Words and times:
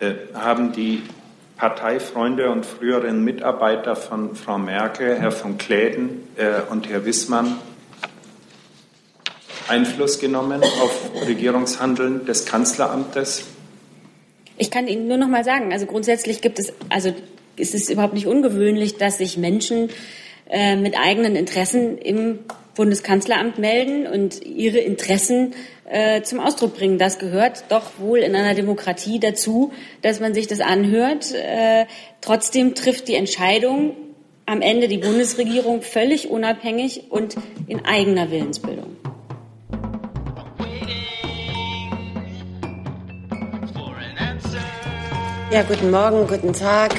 äh, 0.00 0.14
haben 0.34 0.72
die 0.72 1.02
Parteifreunde 1.56 2.50
und 2.50 2.66
früheren 2.66 3.24
Mitarbeiter 3.24 3.96
von 3.96 4.34
Frau 4.34 4.58
Merkel, 4.58 5.18
Herr 5.18 5.32
von 5.32 5.56
Kläden 5.56 6.28
äh, 6.36 6.60
und 6.70 6.88
Herr 6.88 7.04
Wissmann, 7.06 7.56
Einfluss 9.68 10.20
genommen 10.20 10.62
auf 10.62 11.10
Regierungshandeln 11.26 12.26
des 12.26 12.44
Kanzleramtes? 12.44 13.44
Ich 14.58 14.70
kann 14.70 14.86
Ihnen 14.86 15.08
nur 15.08 15.16
noch 15.16 15.28
mal 15.28 15.44
sagen, 15.44 15.72
also 15.72 15.86
grundsätzlich 15.86 16.40
gibt 16.40 16.58
es, 16.58 16.72
also 16.88 17.14
ist 17.56 17.74
es 17.74 17.88
überhaupt 17.88 18.14
nicht 18.14 18.26
ungewöhnlich, 18.26 18.98
dass 18.98 19.18
sich 19.18 19.36
Menschen 19.38 19.90
äh, 20.48 20.76
mit 20.76 20.96
eigenen 20.98 21.36
Interessen 21.36 21.98
im 21.98 22.40
Bundeskanzleramt 22.76 23.58
melden 23.58 24.06
und 24.06 24.44
ihre 24.44 24.78
Interessen 24.78 25.54
äh, 25.88 26.22
zum 26.22 26.40
Ausdruck 26.40 26.76
bringen. 26.76 26.98
Das 26.98 27.18
gehört 27.18 27.64
doch 27.70 27.98
wohl 27.98 28.18
in 28.18 28.34
einer 28.34 28.54
Demokratie 28.54 29.18
dazu, 29.18 29.72
dass 30.02 30.20
man 30.20 30.34
sich 30.34 30.46
das 30.46 30.60
anhört. 30.60 31.32
Äh, 31.32 31.86
trotzdem 32.20 32.74
trifft 32.74 33.08
die 33.08 33.14
Entscheidung 33.14 33.96
am 34.44 34.62
Ende 34.62 34.88
die 34.88 34.98
Bundesregierung 34.98 35.82
völlig 35.82 36.30
unabhängig 36.30 37.10
und 37.10 37.36
in 37.66 37.84
eigener 37.84 38.30
Willensbildung. 38.30 38.96
Ja, 45.50 45.62
guten 45.62 45.90
Morgen, 45.90 46.26
guten 46.26 46.52
Tag. 46.52 46.94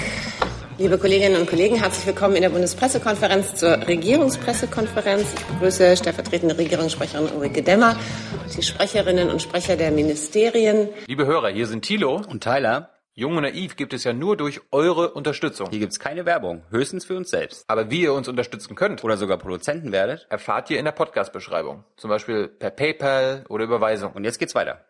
Liebe 0.80 1.00
Kolleginnen 1.00 1.42
und 1.42 1.50
Kollegen, 1.50 1.76
herzlich 1.76 2.06
willkommen 2.06 2.36
in 2.36 2.44
der 2.44 2.50
Bundespressekonferenz 2.50 3.56
zur 3.56 3.88
Regierungspressekonferenz. 3.88 5.34
Ich 5.34 5.46
begrüße 5.46 5.98
stellvertretende 5.98 6.56
Regierungssprecherin 6.56 7.36
Ulrike 7.36 7.64
Demmer 7.64 7.98
und 8.44 8.56
die 8.56 8.62
Sprecherinnen 8.62 9.32
und 9.32 9.42
Sprecher 9.42 9.76
der 9.76 9.90
Ministerien. 9.90 10.90
Liebe 11.08 11.26
Hörer, 11.26 11.50
hier 11.50 11.66
sind 11.66 11.82
Thilo 11.82 12.22
und 12.30 12.44
Tyler. 12.44 12.92
Jung 13.16 13.38
und 13.38 13.42
Naiv 13.42 13.76
gibt 13.76 13.92
es 13.94 14.04
ja 14.04 14.14
nur 14.14 14.38
durch 14.38 14.62
eure 14.70 15.14
Unterstützung. 15.14 15.72
Hier 15.72 15.80
gibt 15.80 15.94
es 15.94 16.00
keine 16.00 16.28
Werbung, 16.28 16.62
höchstens 16.70 17.06
für 17.06 17.18
uns 17.18 17.32
selbst. 17.32 17.64
Aber 17.68 17.90
wie 17.90 18.02
ihr 18.02 18.14
uns 18.14 18.28
unterstützen 18.28 18.76
könnt 18.76 19.04
oder 19.04 19.18
sogar 19.18 19.40
Produzenten 19.40 19.92
werdet, 19.92 20.28
erfahrt 20.30 20.70
ihr 20.70 20.78
in 20.78 20.86
der 20.86 20.92
Podcast-Beschreibung. 20.92 21.86
Zum 21.96 22.12
Beispiel 22.12 22.50
per 22.50 22.70
PayPal 22.70 23.46
oder 23.50 23.64
Überweisung. 23.64 24.12
Und 24.12 24.26
jetzt 24.26 24.38
geht's 24.38 24.54
weiter. 24.54 24.86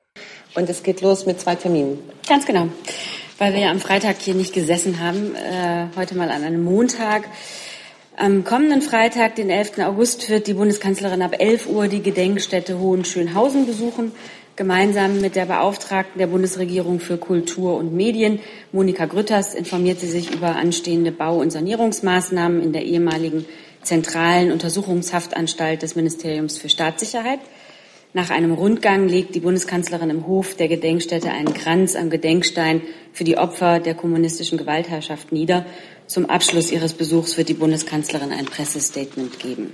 Und 0.53 0.69
es 0.69 0.83
geht 0.83 0.99
los 0.99 1.25
mit 1.25 1.39
zwei 1.39 1.55
Terminen. 1.55 1.99
Ganz 2.27 2.45
genau 2.45 2.67
weil 3.37 3.53
wir 3.53 3.61
ja 3.61 3.71
am 3.71 3.79
Freitag 3.79 4.17
hier 4.19 4.33
nicht 4.33 4.53
gesessen 4.53 4.99
haben, 4.99 5.35
äh, 5.35 5.87
heute 5.95 6.15
mal 6.15 6.29
an 6.29 6.43
einem 6.43 6.63
Montag. 6.63 7.23
Am 8.15 8.43
kommenden 8.43 8.81
Freitag, 8.81 9.35
den 9.35 9.49
11. 9.49 9.79
August, 9.85 10.29
wird 10.29 10.47
die 10.47 10.55
Bundeskanzlerin 10.55 11.21
ab 11.21 11.35
11 11.37 11.67
Uhr 11.67 11.87
die 11.87 12.01
Gedenkstätte 12.01 12.79
Hohenschönhausen 12.79 13.67
besuchen, 13.67 14.11
gemeinsam 14.55 15.21
mit 15.21 15.35
der 15.35 15.45
Beauftragten 15.45 16.17
der 16.17 16.25
Bundesregierung 16.27 16.99
für 16.99 17.17
Kultur 17.17 17.77
und 17.77 17.93
Medien, 17.93 18.39
Monika 18.71 19.05
Grütters, 19.05 19.53
informiert 19.53 19.99
sie 19.99 20.07
sich 20.07 20.33
über 20.33 20.55
anstehende 20.55 21.11
Bau- 21.11 21.39
und 21.39 21.51
Sanierungsmaßnahmen 21.51 22.63
in 22.63 22.73
der 22.73 22.85
ehemaligen 22.85 23.45
zentralen 23.83 24.51
Untersuchungshaftanstalt 24.51 25.83
des 25.83 25.95
Ministeriums 25.95 26.57
für 26.57 26.69
Staatssicherheit. 26.69 27.39
Nach 28.13 28.29
einem 28.29 28.53
Rundgang 28.53 29.09
legt 29.09 29.35
die 29.35 29.41
Bundeskanzlerin 29.41 30.09
im 30.09 30.27
Hof 30.27 30.55
der 30.55 30.69
Gedenkstätte 30.69 31.29
einen 31.29 31.53
Kranz 31.53 31.95
am 31.95 32.09
Gedenkstein 32.09 32.81
für 33.11 33.25
die 33.25 33.37
Opfer 33.37 33.79
der 33.79 33.95
kommunistischen 33.95 34.57
Gewaltherrschaft 34.57 35.31
nieder. 35.31 35.65
Zum 36.07 36.25
Abschluss 36.25 36.71
ihres 36.71 36.93
Besuchs 36.93 37.37
wird 37.37 37.49
die 37.49 37.53
Bundeskanzlerin 37.53 38.31
ein 38.31 38.45
Pressestatement 38.45 39.39
geben. 39.39 39.73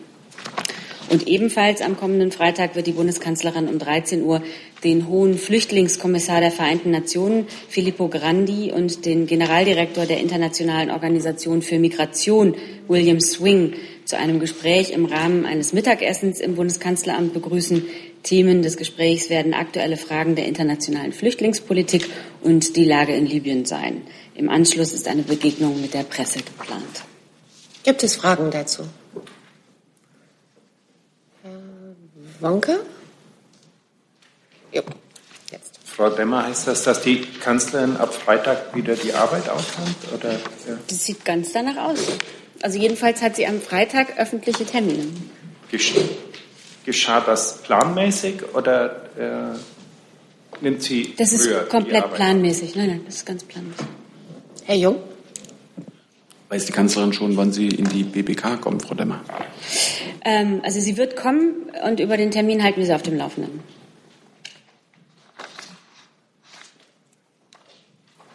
Und 1.09 1.27
ebenfalls 1.27 1.81
am 1.81 1.95
kommenden 1.95 2.31
Freitag 2.31 2.75
wird 2.75 2.87
die 2.87 2.93
Bundeskanzlerin 2.93 3.67
um 3.67 3.77
13 3.77 4.23
Uhr 4.23 4.41
den 4.83 5.07
hohen 5.07 5.37
Flüchtlingskommissar 5.37 6.41
der 6.41 6.51
Vereinten 6.51 6.89
Nationen, 6.89 7.45
Filippo 7.69 8.07
Grandi, 8.07 8.71
und 8.71 9.05
den 9.05 9.27
Generaldirektor 9.27 10.05
der 10.05 10.19
Internationalen 10.19 10.89
Organisation 10.89 11.61
für 11.61 11.77
Migration, 11.77 12.55
William 12.87 13.19
Swing, 13.19 13.73
zu 14.05 14.17
einem 14.17 14.39
Gespräch 14.39 14.91
im 14.91 15.05
Rahmen 15.05 15.45
eines 15.45 15.71
Mittagessens 15.71 16.39
im 16.39 16.55
Bundeskanzleramt 16.55 17.33
begrüßen. 17.33 17.85
Themen 18.23 18.61
des 18.61 18.77
Gesprächs 18.77 19.29
werden 19.29 19.53
aktuelle 19.53 19.97
Fragen 19.97 20.35
der 20.35 20.47
internationalen 20.47 21.13
Flüchtlingspolitik 21.13 22.09
und 22.41 22.75
die 22.77 22.85
Lage 22.85 23.13
in 23.13 23.25
Libyen 23.25 23.65
sein. 23.65 24.01
Im 24.33 24.49
Anschluss 24.49 24.93
ist 24.93 25.07
eine 25.07 25.23
Begegnung 25.23 25.79
mit 25.81 25.93
der 25.93 26.03
Presse 26.03 26.39
geplant. 26.39 27.03
Gibt 27.83 28.01
es 28.01 28.15
Fragen 28.15 28.49
dazu? 28.49 28.83
Herr 31.43 31.51
Wonke? 32.39 32.79
Ja, 34.71 34.81
jetzt. 35.51 35.79
Frau 35.85 36.09
Demmer, 36.09 36.47
heißt 36.47 36.67
das, 36.67 36.83
dass 36.83 37.01
die 37.01 37.21
Kanzlerin 37.21 37.97
ab 37.97 38.13
Freitag 38.13 38.73
wieder 38.73 38.95
die 38.95 39.13
Arbeit 39.13 39.49
aufnimmt? 39.49 39.97
Oder, 40.13 40.31
ja? 40.31 40.79
Das 40.87 41.03
sieht 41.03 41.25
ganz 41.25 41.51
danach 41.51 41.89
aus. 41.89 41.99
Also 42.61 42.79
jedenfalls 42.79 43.21
hat 43.21 43.35
sie 43.35 43.45
am 43.45 43.61
Freitag 43.61 44.17
öffentliche 44.17 44.65
Termine. 44.65 45.07
Gestimmt. 45.69 46.32
Geschah 46.85 47.21
das 47.21 47.61
planmäßig 47.61 48.53
oder 48.53 48.95
äh, 49.17 50.61
nimmt 50.61 50.83
sie 50.83 51.13
Das 51.17 51.31
ist 51.31 51.69
komplett 51.69 52.13
planmäßig. 52.13 52.75
Nein, 52.75 52.89
nein, 52.89 53.01
das 53.05 53.15
ist 53.15 53.25
ganz 53.25 53.43
planmäßig. 53.43 53.85
Herr 54.65 54.75
Jung? 54.75 54.97
Weiß 56.49 56.65
die 56.65 56.71
Kanzlerin 56.71 57.13
schon, 57.13 57.35
wann 57.35 57.51
sie 57.51 57.67
in 57.67 57.85
die 57.85 58.03
BBK 58.03 58.61
kommt, 58.61 58.83
Frau 58.83 58.93
Demmer? 58.95 59.21
Ähm, 60.23 60.61
also 60.63 60.79
sie 60.79 60.97
wird 60.97 61.15
kommen 61.15 61.71
und 61.85 61.99
über 61.99 62.17
den 62.17 62.31
Termin 62.31 62.63
halten 62.63 62.79
wir 62.79 62.85
sie 62.85 62.93
auf 62.93 63.01
dem 63.01 63.17
Laufenden. 63.17 63.61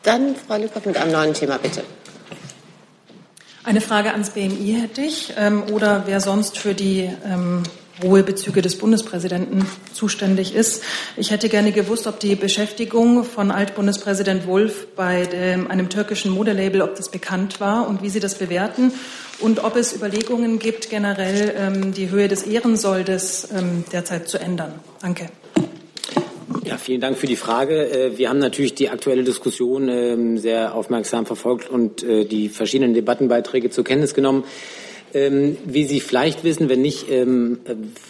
Dann 0.03 0.34
Frau 0.36 0.56
Lückhoff 0.56 0.86
mit 0.86 0.97
einem 0.97 1.12
neuen 1.12 1.34
Thema, 1.34 1.59
bitte. 1.59 1.82
Eine 3.62 3.82
Frage 3.82 4.12
ans 4.12 4.30
BMI 4.30 4.78
hätte 4.80 5.03
ich 5.03 5.34
ähm, 5.36 5.65
oder 5.72 6.04
wer 6.06 6.20
sonst 6.20 6.56
für 6.56 6.75
die 6.75 7.10
ähm, 7.26 7.62
hohe 8.03 8.22
Bezüge 8.22 8.62
des 8.62 8.76
Bundespräsidenten 8.76 9.66
zuständig 9.92 10.54
ist. 10.54 10.82
Ich 11.16 11.31
hätte 11.31 11.48
gerne 11.48 11.72
gewusst, 11.72 12.06
ob 12.06 12.20
die 12.20 12.34
Beschäftigung 12.34 13.25
von 13.25 13.50
Altbundespräsident 13.50 14.47
Wulff 14.47 14.88
bei 14.97 15.26
dem, 15.26 15.70
einem 15.70 15.88
türkischen 15.88 16.32
Modelabel, 16.32 16.82
ob 16.82 16.97
das 16.97 17.10
bekannt 17.10 17.60
war 17.60 17.88
und 17.88 18.03
wie 18.03 18.10
Sie 18.10 18.20
das 18.20 18.36
bewerten 18.36 18.92
und 19.41 19.64
ob 19.64 19.76
es 19.76 19.94
Überlegungen 19.94 20.59
gibt, 20.59 20.91
generell 20.91 21.54
ähm, 21.56 21.92
die 21.92 22.10
Höhe 22.10 22.28
des 22.28 22.42
Ehrensoldes 22.42 23.48
ähm, 23.56 23.84
derzeit 23.92 24.28
zu 24.28 24.38
ändern. 24.38 24.75
Danke. 25.00 25.28
Ja, 26.65 26.76
vielen 26.76 27.00
Dank 27.00 27.16
für 27.16 27.26
die 27.26 27.36
Frage. 27.36 27.91
Äh, 27.91 28.19
wir 28.19 28.28
haben 28.28 28.38
natürlich 28.38 28.75
die 28.75 28.91
aktuelle 28.91 29.25
Diskussion 29.25 29.88
ähm, 29.88 30.38
sehr 30.38 30.75
aufmerksam 30.75 31.25
verfolgt 31.25 31.70
und 31.70 32.03
äh, 32.03 32.25
die 32.25 32.48
verschiedenen 32.48 32.94
Debattenbeiträge 32.94 33.70
zur 33.70 33.84
Kenntnis 33.84 34.12
genommen. 34.12 34.44
Ähm, 35.15 35.57
wie 35.65 35.85
Sie 35.85 36.01
vielleicht 36.01 36.45
wissen, 36.45 36.69
wenn 36.69 36.83
nicht, 36.83 37.11
ähm, 37.11 37.61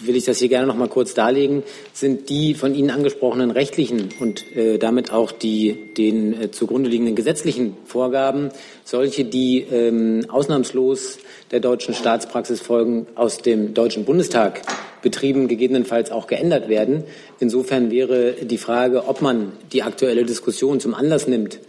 will 0.01 0.17
ich 0.17 0.25
das 0.25 0.39
hier 0.39 0.49
gerne 0.49 0.67
noch 0.67 0.77
mal 0.77 0.89
kurz 0.89 1.15
darlegen, 1.15 1.63
sind 1.93 2.29
die 2.29 2.55
von 2.55 2.75
Ihnen 2.75 2.91
angesprochenen 2.91 3.51
rechtlichen 3.51 4.09
und 4.19 4.45
äh, 4.57 4.79
damit 4.79 5.13
auch 5.13 5.31
die 5.31 5.77
den 5.97 6.41
äh, 6.41 6.51
zugrunde 6.51 6.91
liegenden 6.91 7.15
gesetzlichen 7.15 7.77
Vorgaben 7.85 8.51
solche, 8.85 9.25
die 9.25 9.61
ähm, 9.61 10.27
ausnahmslos 10.29 11.19
der 11.51 11.61
deutschen 11.61 11.95
Staatspraxis 11.95 12.61
folgen, 12.61 13.07
aus 13.15 13.39
dem 13.39 13.75
Deutschen 13.75 14.05
Bundestag 14.05 14.63
betrieben, 15.03 15.49
gegebenenfalls 15.49 16.11
auch 16.11 16.27
geändert 16.27 16.69
werden. 16.69 17.05
Insofern 17.39 17.91
wäre 17.91 18.33
die 18.43 18.59
Frage, 18.59 19.07
ob 19.07 19.23
man 19.23 19.53
die 19.73 19.83
aktuelle 19.83 20.25
Diskussion 20.25 20.81
zum 20.81 20.95
Anlass 20.95 21.29
nimmt, 21.29 21.61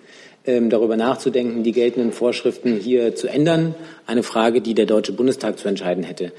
darüber 0.69 0.97
nachzudenken, 0.97 1.63
die 1.63 1.71
geltenden 1.71 2.11
Vorschriften 2.11 2.75
hier 2.75 3.15
zu 3.15 3.27
ändern. 3.27 3.75
Eine 4.05 4.23
Frage, 4.23 4.61
die 4.61 4.73
der 4.73 4.85
Deutsche 4.85 5.13
Bundestag 5.13 5.59
zu 5.59 5.67
entscheiden 5.67 6.03
hätte. 6.03 6.31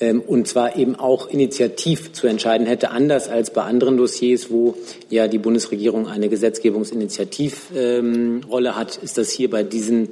Ähm, 0.00 0.20
und 0.20 0.46
zwar 0.46 0.76
eben 0.76 0.94
auch 0.94 1.28
initiativ 1.28 2.12
zu 2.12 2.26
entscheiden 2.26 2.66
hätte, 2.66 2.90
anders 2.90 3.28
als 3.28 3.50
bei 3.52 3.62
anderen 3.62 3.96
Dossiers, 3.96 4.50
wo 4.50 4.74
ja 5.08 5.26
die 5.28 5.38
Bundesregierung 5.38 6.06
eine 6.06 6.28
Gesetzgebungsinitiativrolle 6.28 8.68
ähm, 8.68 8.76
hat, 8.76 8.96
ist 8.96 9.16
das 9.16 9.30
hier 9.30 9.48
bei 9.48 9.62
diesen 9.62 10.10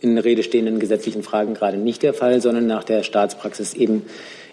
in 0.00 0.18
Rede 0.18 0.42
stehenden 0.42 0.80
gesetzlichen 0.80 1.22
Fragen 1.22 1.54
gerade 1.54 1.78
nicht 1.78 2.02
der 2.02 2.12
Fall, 2.14 2.42
sondern 2.42 2.66
nach 2.66 2.84
der 2.84 3.02
Staatspraxis 3.02 3.74
eben 3.74 4.02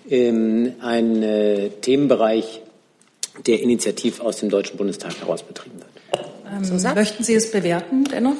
ein 0.09 1.23
äh, 1.23 1.69
Themenbereich, 1.81 2.61
der 3.45 3.61
initiativ 3.61 4.21
aus 4.21 4.37
dem 4.37 4.49
Deutschen 4.49 4.77
Bundestag 4.77 5.19
heraus 5.19 5.43
betrieben 5.43 5.77
wird. 5.77 5.90
Ähm, 6.51 6.95
möchten 6.95 7.23
Sie 7.23 7.33
es 7.33 7.51
bewerten 7.51 8.03
dennoch? 8.03 8.35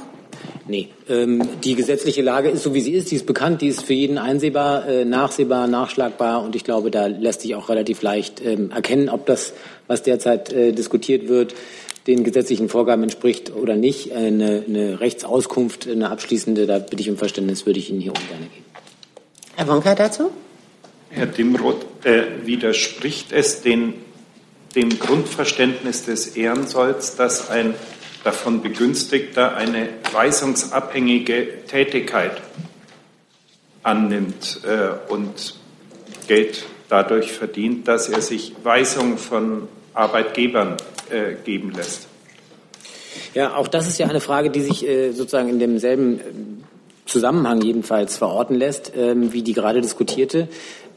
Nee, 0.68 0.90
ähm, 1.10 1.42
die 1.64 1.76
gesetzliche 1.76 2.22
Lage 2.22 2.50
ist 2.50 2.64
so, 2.64 2.74
wie 2.74 2.82
sie 2.82 2.94
ist. 2.94 3.12
Die 3.12 3.16
ist 3.16 3.26
bekannt, 3.26 3.62
die 3.62 3.68
ist 3.68 3.84
für 3.84 3.94
jeden 3.94 4.18
einsehbar, 4.18 4.88
äh, 4.88 5.06
nachsehbar, 5.06 5.68
nachschlagbar. 5.68 6.44
Und 6.44 6.56
ich 6.56 6.64
glaube, 6.64 6.92
da 6.92 7.08
lässt 7.08 7.42
sich 7.42 7.56
auch 7.56 7.70
relativ 7.70 8.02
leicht 8.02 8.42
ähm, 8.46 8.72
erkennen, 8.72 9.10
ob 9.10 9.26
das, 9.26 9.54
was 9.88 10.04
derzeit 10.04 10.52
äh, 10.54 10.72
diskutiert 10.72 11.28
wird, 11.28 11.56
den 12.08 12.24
gesetzlichen 12.24 12.70
Vorgaben 12.70 13.04
entspricht 13.04 13.54
oder 13.54 13.76
nicht. 13.76 14.14
Eine, 14.14 14.64
eine 14.68 15.00
Rechtsauskunft, 15.00 15.88
eine 15.88 16.10
abschließende, 16.10 16.68
da 16.68 16.80
bitte 16.80 17.02
ich 17.02 17.10
um 17.10 17.18
Verständnis, 17.18 17.66
würde 17.66 17.80
ich 17.80 17.90
Ihnen 17.90 18.02
hier 18.02 18.14
ungern 18.14 18.50
geben. 18.54 18.66
Herr 19.56 19.68
Wonka 19.68 19.96
dazu? 19.96 20.32
Herr 21.10 21.26
Dimroth, 21.26 21.86
äh, 22.06 22.24
widerspricht 22.46 23.32
es 23.32 23.62
den, 23.62 23.94
dem 24.76 24.98
Grundverständnis 25.00 26.06
des 26.06 26.38
Ehrensolls, 26.38 27.16
dass 27.16 27.50
ein 27.50 27.74
davon 28.24 28.62
Begünstigter 28.62 29.56
eine 29.56 29.90
weisungsabhängige 30.12 31.66
Tätigkeit 31.68 32.42
annimmt 33.84 34.62
äh, 34.64 35.12
und 35.12 35.56
Geld 36.28 36.66
dadurch 36.90 37.32
verdient, 37.32 37.88
dass 37.88 38.10
er 38.10 38.22
sich 38.22 38.54
Weisungen 38.64 39.18
von 39.18 39.68
Arbeitgebern 39.94 40.78
äh, 41.10 41.34
geben 41.44 41.72
lässt. 41.72 42.08
Ja, 43.34 43.56
auch 43.56 43.68
das 43.68 43.88
ist 43.88 43.98
ja 43.98 44.08
eine 44.08 44.20
Frage, 44.20 44.50
die 44.50 44.62
sich 44.62 44.88
äh, 44.88 45.12
sozusagen 45.12 45.50
in 45.50 45.60
demselben 45.60 46.20
äh, 46.20 46.24
Zusammenhang 47.06 47.62
jedenfalls 47.62 48.18
verorten 48.18 48.56
lässt, 48.56 48.94
ähm, 48.96 49.34
wie 49.34 49.42
die 49.42 49.54
gerade 49.54 49.82
diskutierte. 49.82 50.48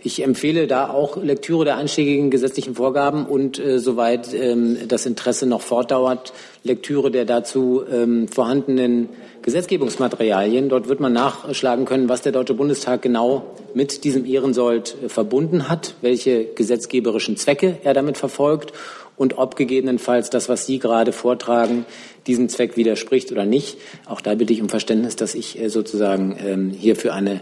Ich 0.06 0.22
empfehle 0.22 0.66
da 0.66 0.90
auch 0.90 1.16
Lektüre 1.16 1.64
der 1.64 1.78
einschlägigen 1.78 2.30
gesetzlichen 2.30 2.74
Vorgaben 2.74 3.24
und 3.24 3.58
äh, 3.58 3.78
soweit 3.78 4.34
ähm, 4.34 4.76
das 4.86 5.06
Interesse 5.06 5.46
noch 5.46 5.62
fortdauert, 5.62 6.34
Lektüre 6.62 7.10
der 7.10 7.24
dazu 7.24 7.82
ähm, 7.90 8.28
vorhandenen 8.28 9.08
Gesetzgebungsmaterialien. 9.40 10.68
Dort 10.68 10.88
wird 10.90 11.00
man 11.00 11.14
nachschlagen 11.14 11.86
können, 11.86 12.10
was 12.10 12.20
der 12.20 12.32
Deutsche 12.32 12.52
Bundestag 12.52 13.00
genau 13.00 13.46
mit 13.72 14.04
diesem 14.04 14.26
Ehrensold 14.26 14.94
äh, 15.02 15.08
verbunden 15.08 15.70
hat, 15.70 15.94
welche 16.02 16.44
gesetzgeberischen 16.44 17.38
Zwecke 17.38 17.78
er 17.82 17.94
damit 17.94 18.18
verfolgt 18.18 18.74
und 19.16 19.38
ob 19.38 19.56
gegebenenfalls 19.56 20.28
das, 20.28 20.50
was 20.50 20.66
Sie 20.66 20.80
gerade 20.80 21.12
vortragen, 21.12 21.86
diesem 22.26 22.50
Zweck 22.50 22.76
widerspricht 22.76 23.32
oder 23.32 23.46
nicht. 23.46 23.78
Auch 24.04 24.20
da 24.20 24.34
bitte 24.34 24.52
ich 24.52 24.60
um 24.60 24.68
Verständnis, 24.68 25.16
dass 25.16 25.34
ich 25.34 25.58
äh, 25.58 25.70
sozusagen 25.70 26.36
ähm, 26.44 26.70
hier 26.70 26.94
für 26.94 27.14
eine 27.14 27.40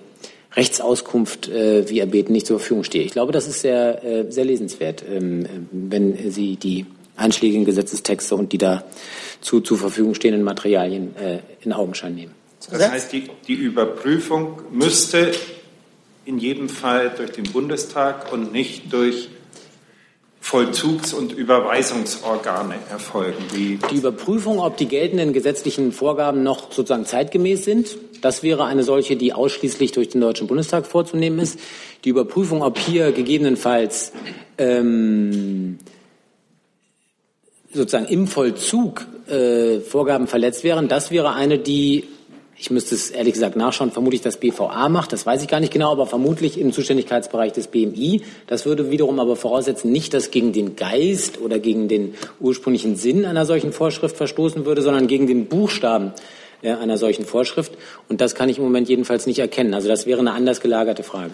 Rechtsauskunft 0.55 1.49
äh, 1.49 1.89
wie 1.89 2.01
erbeten 2.01 2.33
nicht 2.33 2.47
zur 2.47 2.59
Verfügung 2.59 2.85
stehe. 2.85 3.05
Ich 3.05 3.13
glaube, 3.13 3.33
das 3.33 3.47
ist 3.47 3.61
sehr, 3.61 4.05
äh, 4.05 4.31
sehr 4.31 4.45
lesenswert, 4.45 5.03
ähm, 5.09 5.47
wenn 5.71 6.31
Sie 6.31 6.57
die 6.57 6.87
einschlägigen 7.17 7.65
Gesetzestexte 7.65 8.35
und 8.35 8.53
die 8.53 8.59
da 8.59 8.85
zu, 9.41 9.61
zur 9.61 9.79
Verfügung 9.79 10.15
stehenden 10.15 10.43
Materialien 10.43 11.17
äh, 11.17 11.39
in 11.61 11.73
Augenschein 11.73 12.15
nehmen. 12.15 12.35
Das 12.71 12.91
heißt, 12.91 13.13
die, 13.13 13.29
die 13.49 13.55
Überprüfung 13.55 14.63
müsste 14.71 15.33
in 16.25 16.39
jedem 16.39 16.69
Fall 16.69 17.13
durch 17.17 17.33
den 17.33 17.45
Bundestag 17.45 18.33
und 18.33 18.53
nicht 18.53 18.93
durch 18.93 19.29
Vollzugs- 20.43 21.15
und 21.15 21.33
Überweisungsorgane 21.33 22.75
erfolgen. 22.91 23.39
Wie 23.53 23.79
die 23.91 23.97
Überprüfung, 23.97 24.59
ob 24.59 24.77
die 24.77 24.87
geltenden 24.87 25.33
gesetzlichen 25.33 25.93
Vorgaben 25.93 26.43
noch 26.43 26.73
sozusagen 26.73 27.07
zeitgemäß 27.07 27.65
sind, 27.65 27.97
das 28.23 28.43
wäre 28.43 28.65
eine 28.65 28.83
solche, 28.83 29.17
die 29.17 29.33
ausschließlich 29.33 29.93
durch 29.93 30.09
den 30.09 30.21
Deutschen 30.21 30.49
Bundestag 30.49 30.87
vorzunehmen 30.87 31.39
ist. 31.39 31.61
Die 32.05 32.09
Überprüfung, 32.09 32.63
ob 32.63 32.77
hier 32.77 33.13
gegebenenfalls 33.13 34.13
ähm, 34.59 35.79
sozusagen 37.73 38.07
im 38.07 38.27
Vollzug 38.27 39.07
äh, 39.29 39.79
Vorgaben 39.79 40.27
verletzt 40.27 40.65
wären, 40.65 40.89
das 40.89 41.13
wäre 41.13 41.35
eine, 41.35 41.61
die 41.61 42.05
ich 42.63 42.71
müsste 42.71 42.95
es 42.95 43.11
ehrlich 43.11 43.33
gesagt 43.33 43.57
nachschauen, 43.57 43.91
vermutlich 43.91 44.21
das 44.21 44.37
BVA 44.37 44.89
macht, 44.89 45.13
das 45.13 45.27
weiß 45.27 45.43
ich 45.43 45.49
gar 45.49 45.59
nicht 45.59 45.73
genau, 45.73 45.91
aber 45.91 46.07
vermutlich 46.07 46.61
im 46.61 46.73
Zuständigkeitsbereich 46.73 47.53
des 47.53 47.67
BMI. 47.67 48.23
Das 48.47 48.67
würde 48.67 48.89
wiederum 48.89 49.19
aber 49.19 49.35
voraussetzen, 49.35 49.91
nicht, 49.91 50.15
dass 50.15 50.31
gegen 50.31 50.53
den 50.53 50.77
Geist 50.77 51.41
oder 51.41 51.59
gegen 51.59 51.89
den 51.89 52.15
ursprünglichen 52.39 52.95
Sinn 52.95 53.25
einer 53.25 53.47
solchen 53.47 53.73
Vorschrift 53.73 54.17
verstoßen 54.17 54.65
würde, 54.65 54.81
sondern 54.81 55.09
gegen 55.09 55.27
den 55.27 55.47
Buchstaben 55.47 56.13
äh, 56.63 56.71
einer 56.71 56.99
solchen 56.99 57.25
Vorschrift. 57.25 57.73
Und 58.09 58.21
das 58.21 58.37
kann 58.37 58.49
ich 58.49 58.59
im 58.59 58.65
Moment 58.65 58.89
jedenfalls 58.89 59.27
nicht 59.27 59.41
erkennen. 59.41 59.75
Also 59.75 59.89
das 59.89 60.07
wäre 60.07 60.21
eine 60.21 60.31
anders 60.31 60.61
gelagerte 60.61 61.03
Frage. 61.03 61.33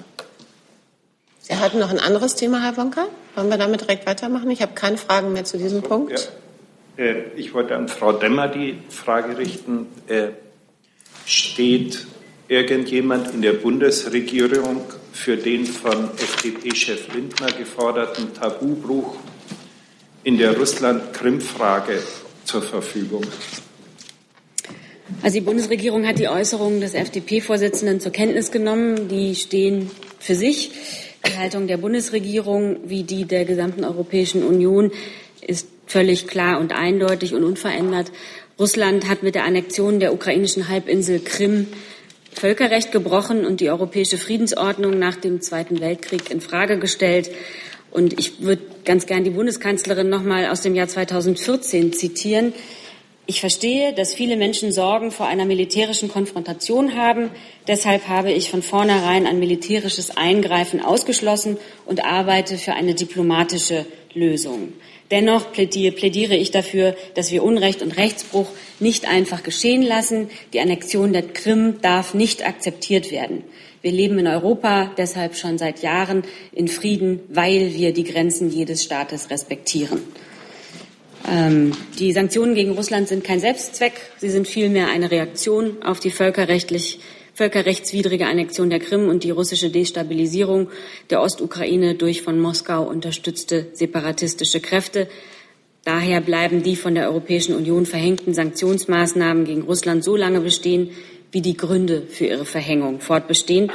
Sie 1.41 1.55
hatten 1.55 1.79
noch 1.79 1.91
ein 1.91 2.01
anderes 2.01 2.37
Thema, 2.37 2.63
Herr 2.63 2.79
Wonka. 2.79 3.05
Wollen 3.35 3.51
wir 3.51 3.59
damit 3.59 3.83
direkt 3.83 4.07
weitermachen? 4.07 4.51
Ich 4.51 4.63
habe 4.63 4.73
keine 4.75 4.97
Fragen 4.97 5.35
mehr 5.35 5.45
zu 5.45 5.59
diesem 5.59 5.83
Punkt. 5.83 6.31
Ja. 6.97 7.05
Äh, 7.05 7.25
ich 7.37 7.53
wollte 7.53 7.77
an 7.77 7.89
Frau 7.89 8.15
Demmer 8.15 8.49
die 8.49 8.79
Frage 8.89 9.37
richten. 9.37 9.89
Steht 11.29 12.07
irgendjemand 12.49 13.35
in 13.35 13.43
der 13.43 13.53
Bundesregierung 13.53 14.81
für 15.13 15.37
den 15.37 15.67
von 15.67 16.09
FDP-Chef 16.17 17.13
Lindner 17.13 17.53
geforderten 17.53 18.33
Tabubruch 18.33 19.15
in 20.25 20.39
der 20.39 20.57
Russland-Krim-Frage 20.57 22.03
zur 22.45 22.63
Verfügung? 22.63 23.27
Also 25.21 25.35
die 25.35 25.45
Bundesregierung 25.45 26.07
hat 26.07 26.19
die 26.19 26.29
Äußerungen 26.29 26.81
des 26.81 26.95
FDP-Vorsitzenden 26.95 28.01
zur 28.01 28.13
Kenntnis 28.13 28.51
genommen. 28.51 29.09
Die 29.09 29.35
stehen 29.35 29.91
für 30.19 30.35
sich. 30.35 30.71
Die 31.27 31.37
Haltung 31.37 31.67
der 31.67 31.77
Bundesregierung 31.77 32.89
wie 32.89 33.03
die 33.03 33.27
der 33.27 33.45
gesamten 33.45 33.85
Europäischen 33.85 34.43
Union 34.43 34.93
ist 35.47 35.69
völlig 35.87 36.27
klar 36.27 36.59
und 36.59 36.73
eindeutig 36.73 37.35
und 37.35 37.45
unverändert. 37.45 38.13
Russland 38.59 39.09
hat 39.09 39.23
mit 39.23 39.37
der 39.37 39.45
Annexion 39.45 40.01
der 40.01 40.13
ukrainischen 40.13 40.69
Halbinsel 40.69 41.21
Krim 41.21 41.69
Völkerrecht 42.33 42.91
gebrochen 42.91 43.47
und 43.47 43.61
die 43.61 43.71
europäische 43.71 44.19
Friedensordnung 44.19 44.99
nach 44.99 45.17
dem 45.17 45.41
Zweiten 45.41 45.81
Weltkrieg 45.81 46.31
in 46.31 46.41
Frage 46.41 46.79
gestellt. 46.79 47.31
Und 47.91 48.19
ich 48.19 48.43
würde 48.43 48.63
ganz 48.85 49.07
gern 49.07 49.25
die 49.25 49.31
Bundeskanzlerin 49.31 50.09
noch 50.09 50.23
mal 50.23 50.47
aus 50.47 50.61
dem 50.61 50.75
Jahr 50.75 50.89
2014 50.89 51.93
zitieren. 51.93 52.53
Ich 53.27 53.41
verstehe, 53.41 53.93
dass 53.93 54.15
viele 54.15 54.37
Menschen 54.37 54.73
Sorgen 54.73 55.11
vor 55.11 55.27
einer 55.27 55.45
militärischen 55.45 56.09
Konfrontation 56.09 56.97
haben. 56.97 57.31
Deshalb 57.67 58.09
habe 58.09 58.33
ich 58.33 58.51
von 58.51 58.63
vornherein 58.63 59.27
ein 59.27 59.39
militärisches 59.39 60.17
Eingreifen 60.17 60.81
ausgeschlossen 60.85 61.59
und 61.87 62.05
arbeite 62.05 62.57
für 62.59 62.73
eine 62.73 62.95
diplomatische 62.95 63.87
Lösung. 64.15 64.73
Dennoch 65.11 65.53
plädiere 65.53 66.37
ich 66.37 66.51
dafür, 66.51 66.95
dass 67.15 67.33
wir 67.33 67.43
Unrecht 67.43 67.83
und 67.83 67.97
Rechtsbruch 67.97 68.49
nicht 68.79 69.09
einfach 69.09 69.43
geschehen 69.43 69.83
lassen. 69.83 70.29
Die 70.53 70.61
Annexion 70.61 71.13
der 71.13 71.23
Krim 71.23 71.81
darf 71.81 72.13
nicht 72.15 72.47
akzeptiert 72.47 73.11
werden. 73.11 73.45
Wir 73.81 73.93
leben 73.93 74.19
in 74.19 74.27
Europa 74.27 74.91
deshalb 74.99 75.37
schon 75.37 75.57
seit 75.57 75.83
Jahren 75.83 76.25
in 76.53 76.69
Frieden, 76.69 77.21
weil 77.29 77.75
wir 77.75 77.93
die 77.93 78.05
Grenzen 78.05 78.51
jedes 78.51 78.85
Staates 78.85 79.31
respektieren. 79.31 80.03
Ähm, 81.31 81.73
die 81.99 82.13
Sanktionen 82.13 82.55
gegen 82.55 82.73
Russland 82.73 83.09
sind 83.09 83.25
kein 83.25 83.41
Selbstzweck. 83.41 83.95
Sie 84.19 84.31
sind 84.31 84.49
vielmehr 84.49 84.89
eine 84.89 85.11
Reaktion 85.11 85.83
auf 85.83 86.01
die 86.01 86.11
völkerrechtlich 86.11 87.01
völkerrechtswidrige 87.39 88.27
Annexion 88.27 88.69
der 88.69 88.81
Krim 88.81 89.09
und 89.09 89.23
die 89.23 89.31
russische 89.31 89.71
Destabilisierung 89.71 90.71
der 91.09 91.23
Ostukraine 91.23 91.95
durch 91.95 92.23
von 92.23 92.41
Moskau 92.41 92.83
unterstützte 92.83 93.69
separatistische 93.75 94.59
Kräfte. 94.59 95.07
Daher 95.85 96.21
bleiben 96.21 96.65
die 96.65 96.75
von 96.75 96.97
der 96.97 97.09
Europäischen 97.09 97.55
Union 97.55 97.87
verhängten 97.87 98.35
Sanktionsmaßnahmen 98.35 99.45
gegen 99.45 99.63
Russland 99.63 100.03
so 100.03 100.17
lange 100.17 100.41
bestehen, 100.41 100.91
wie 101.31 101.41
die 101.41 101.57
Gründe 101.57 102.03
für 102.09 102.27
ihre 102.27 102.45
Verhängung 102.45 102.99
fortbestehen. 102.99 103.71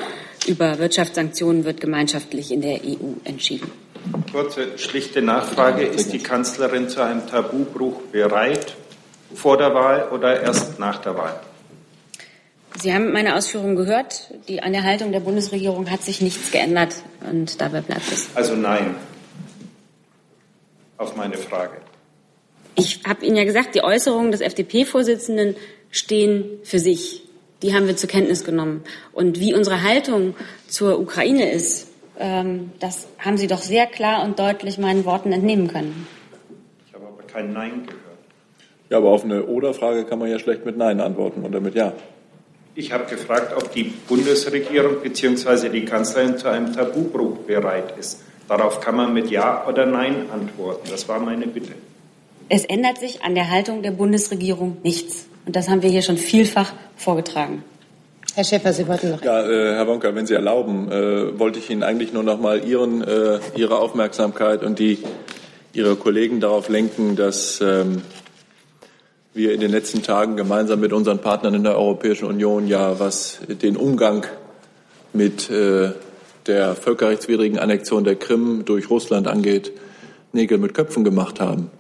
Über 0.46 0.78
Wirtschaftssanktionen 0.78 1.64
wird 1.64 1.80
gemeinschaftlich 1.80 2.52
in 2.52 2.60
der 2.60 2.82
EU 2.84 3.14
entschieden. 3.24 3.72
Kurze, 4.30 4.78
schlichte 4.78 5.22
Nachfrage. 5.22 5.84
Ist 5.84 6.12
die 6.12 6.20
Kanzlerin 6.20 6.90
zu 6.90 7.02
einem 7.02 7.26
Tabubruch 7.28 8.02
bereit 8.12 8.76
vor 9.34 9.58
der 9.58 9.74
Wahl 9.74 10.10
oder 10.12 10.42
erst 10.42 10.80
nach 10.80 10.98
der 10.98 11.16
Wahl? 11.16 11.40
Sie 12.80 12.94
haben 12.94 13.12
meine 13.12 13.36
Ausführungen 13.36 13.76
gehört. 13.76 14.32
Die, 14.48 14.62
an 14.62 14.74
der 14.74 14.84
Haltung 14.84 15.12
der 15.12 15.20
Bundesregierung 15.20 15.90
hat 15.90 16.04
sich 16.04 16.22
nichts 16.22 16.52
geändert 16.52 16.96
und 17.30 17.62
dabei 17.62 17.82
bleibt 17.82 18.12
es. 18.12 18.30
Also 18.36 18.56
nein 18.56 18.96
auf 21.04 21.16
meine 21.16 21.38
Frage. 21.38 21.78
Ich 22.76 23.02
habe 23.08 23.26
Ihnen 23.26 23.36
ja 23.36 23.44
gesagt, 23.44 23.76
die 23.76 23.84
Äußerungen 23.84 24.32
des 24.32 24.42
FDP-Vorsitzenden 24.42 25.56
stehen 25.92 26.46
für 26.64 26.80
sich. 26.80 27.24
Die 27.62 27.74
haben 27.74 27.88
wir 27.88 27.96
zur 27.96 28.10
Kenntnis 28.10 28.44
genommen. 28.44 28.84
Und 29.12 29.40
wie 29.40 29.54
unsere 29.54 29.84
Haltung 29.84 30.36
zur 30.68 31.00
Ukraine 31.00 31.52
ist, 31.52 31.92
ähm, 32.20 32.72
das 32.80 33.08
haben 33.20 33.38
Sie 33.38 33.48
doch 33.48 33.62
sehr 33.62 33.86
klar 33.86 34.24
und 34.24 34.40
deutlich 34.40 34.78
meinen 34.78 35.06
Worten 35.06 35.32
entnehmen 35.32 35.68
können. 35.68 36.08
Ich 36.88 36.94
habe 36.94 37.06
aber 37.06 37.24
kein 37.24 37.54
Nein 37.54 37.86
gehört. 37.86 38.02
Ja, 38.90 38.98
aber 38.98 39.10
auf 39.10 39.24
eine 39.24 39.46
Oder-Frage 39.46 40.06
kann 40.06 40.20
man 40.20 40.30
ja 40.30 40.40
schlecht 40.40 40.66
mit 40.66 40.78
Nein 40.78 41.00
antworten 41.00 41.44
oder 41.44 41.60
mit 41.60 41.76
Ja. 41.76 41.94
Ich 42.76 42.92
habe 42.92 43.06
gefragt, 43.06 43.54
ob 43.56 43.72
die 43.72 43.84
Bundesregierung 43.84 45.02
bzw. 45.04 45.70
die 45.70 45.86
Kanzlerin 45.86 46.38
zu 46.40 46.50
einem 46.50 46.74
Tabubruch 46.74 47.38
bereit 47.46 47.94
ist. 48.00 48.24
Darauf 48.48 48.82
kann 48.82 48.96
man 48.96 49.14
mit 49.14 49.30
Ja 49.30 49.68
oder 49.68 49.86
Nein 49.86 50.26
antworten. 50.34 50.88
Das 50.90 51.08
war 51.08 51.20
meine 51.20 51.46
Bitte. 51.46 51.74
Es 52.50 52.66
ändert 52.66 52.98
sich 52.98 53.24
an 53.24 53.36
der 53.36 53.52
Haltung 53.52 53.84
der 53.84 53.92
Bundesregierung 53.92 54.78
nichts. 54.84 55.28
Und 55.46 55.56
das 55.56 55.70
haben 55.70 55.84
wir 55.84 55.90
hier 55.90 56.02
schon 56.02 56.18
vielfach 56.18 56.74
vorgetragen. 56.96 57.64
Herr 58.36 58.44
Schäfer, 58.44 58.74
Sie 58.74 58.88
wollten 58.88 59.12
noch. 59.12 59.24
Ja, 59.24 59.48
äh, 59.48 59.76
Herr 59.76 59.88
Wonka, 59.88 60.16
wenn 60.16 60.26
Sie 60.26 60.34
erlauben, 60.34 60.92
äh, 60.92 61.38
wollte 61.38 61.60
ich 61.60 61.70
Ihnen 61.70 61.84
eigentlich 61.84 62.12
nur 62.12 62.24
noch 62.24 62.40
mal 62.40 62.66
Ihren, 62.66 63.04
äh, 63.04 63.40
Ihre 63.56 63.78
Aufmerksamkeit 63.78 64.64
und 64.64 64.80
die 64.80 64.98
Ihrer 65.74 65.96
Kollegen 65.96 66.40
darauf 66.40 66.70
lenken, 66.70 67.16
dass 67.16 67.62
ähm, 67.62 68.02
wir 69.34 69.54
in 69.54 69.60
den 69.60 69.72
letzten 69.72 70.04
Tagen 70.04 70.36
gemeinsam 70.36 70.80
mit 70.80 70.94
unseren 70.94 71.20
Partnern 71.20 71.56
in 71.56 71.64
der 71.64 71.78
Europäischen 71.78 72.26
Union 72.26 72.68
ja, 72.68 73.00
was 73.00 73.40
den 73.48 73.78
Umgang 73.78 74.26
mit 75.12 75.50
äh, 75.50 75.92
der 76.46 76.76
völkerrechtswidrigen 76.76 77.58
Annexion 77.58 78.04
der 78.04 78.16
Krim 78.16 78.64
durch 78.66 78.90
Russland 78.90 79.28
angeht, 79.28 79.72
Nägel 80.34 80.58
mit 80.58 80.74
Köpfen 80.74 81.04
gemacht 81.04 81.40
haben. 81.40 81.72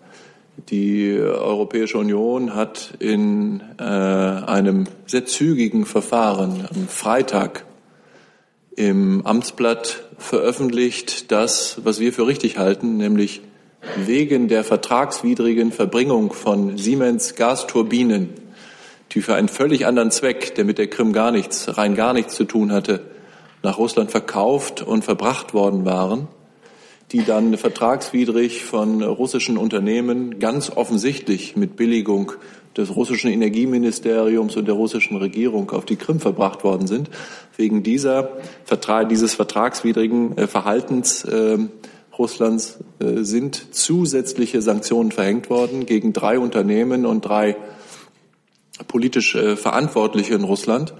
Die 0.70 1.18
Europäische 1.20 1.98
Union 1.98 2.56
hat 2.56 2.94
in 3.00 3.62
äh, 3.80 3.84
einem 3.84 4.86
sehr 5.08 5.26
zügigen 5.26 5.86
Verfahren 5.86 6.68
am 6.74 6.88
Freitag 6.88 7.66
im 8.76 9.26
Amtsblatt 9.26 10.04
veröffentlicht 10.18 11.32
das, 11.32 11.82
was 11.84 12.00
wir 12.00 12.14
für 12.14 12.28
richtig 12.28 12.58
halten, 12.58 12.98
nämlich 12.98 13.42
wegen 13.98 14.48
der 14.48 14.64
vertragswidrigen 14.64 15.72
Verbringung 15.72 16.34
von 16.34 16.78
Siemens 16.78 17.36
Gasturbinen, 17.36 18.30
die 19.12 19.22
für 19.22 19.36
einen 19.36 19.48
völlig 19.48 19.86
anderen 19.86 20.12
Zweck, 20.12 20.56
der 20.56 20.66
mit 20.66 20.78
der 20.78 20.88
Krim 20.88 21.14
gar 21.14 21.32
nichts, 21.32 21.78
rein 21.78 21.96
gar 21.96 22.14
nichts 22.14 22.36
zu 22.36 22.46
tun 22.46 22.72
hatte, 22.72 23.02
nach 23.62 23.78
Russland 23.78 24.12
verkauft 24.12 24.82
und 24.82 25.04
verbracht 25.04 25.54
worden 25.54 25.86
waren, 25.86 26.28
die 27.12 27.24
dann 27.24 27.58
vertragswidrig 27.58 28.64
von 28.64 29.04
russischen 29.04 29.58
Unternehmen 29.58 30.40
ganz 30.40 30.72
offensichtlich 30.76 31.56
mit 31.56 31.76
Billigung 31.76 32.34
des 32.76 32.96
russischen 32.96 33.32
Energieministeriums 33.32 34.56
und 34.58 34.68
der 34.68 34.74
russischen 34.74 35.18
Regierung 35.18 35.70
auf 35.72 35.86
die 35.86 35.96
Krim 35.96 36.20
verbracht 36.20 36.64
worden 36.64 36.88
sind. 36.88 37.10
Wegen 37.56 37.84
dieser, 37.84 38.32
dieses 39.10 39.36
vertragswidrigen 39.36 40.38
äh, 40.38 40.48
Verhaltens 40.48 41.24
äh, 41.24 41.60
Russlands 42.18 42.80
äh, 43.00 43.24
sind 43.24 43.76
zusätzliche 43.76 44.62
Sanktionen 44.62 45.12
verhängt 45.12 45.50
worden 45.50 45.86
gegen 45.86 46.14
drei 46.14 46.38
Unternehmen 46.40 47.06
und 47.06 47.22
drei 47.22 47.58
politisch 48.88 49.36
äh, 49.36 49.56
Verantwortliche 49.56 50.34
in 50.34 50.44
Russland. 50.44 50.94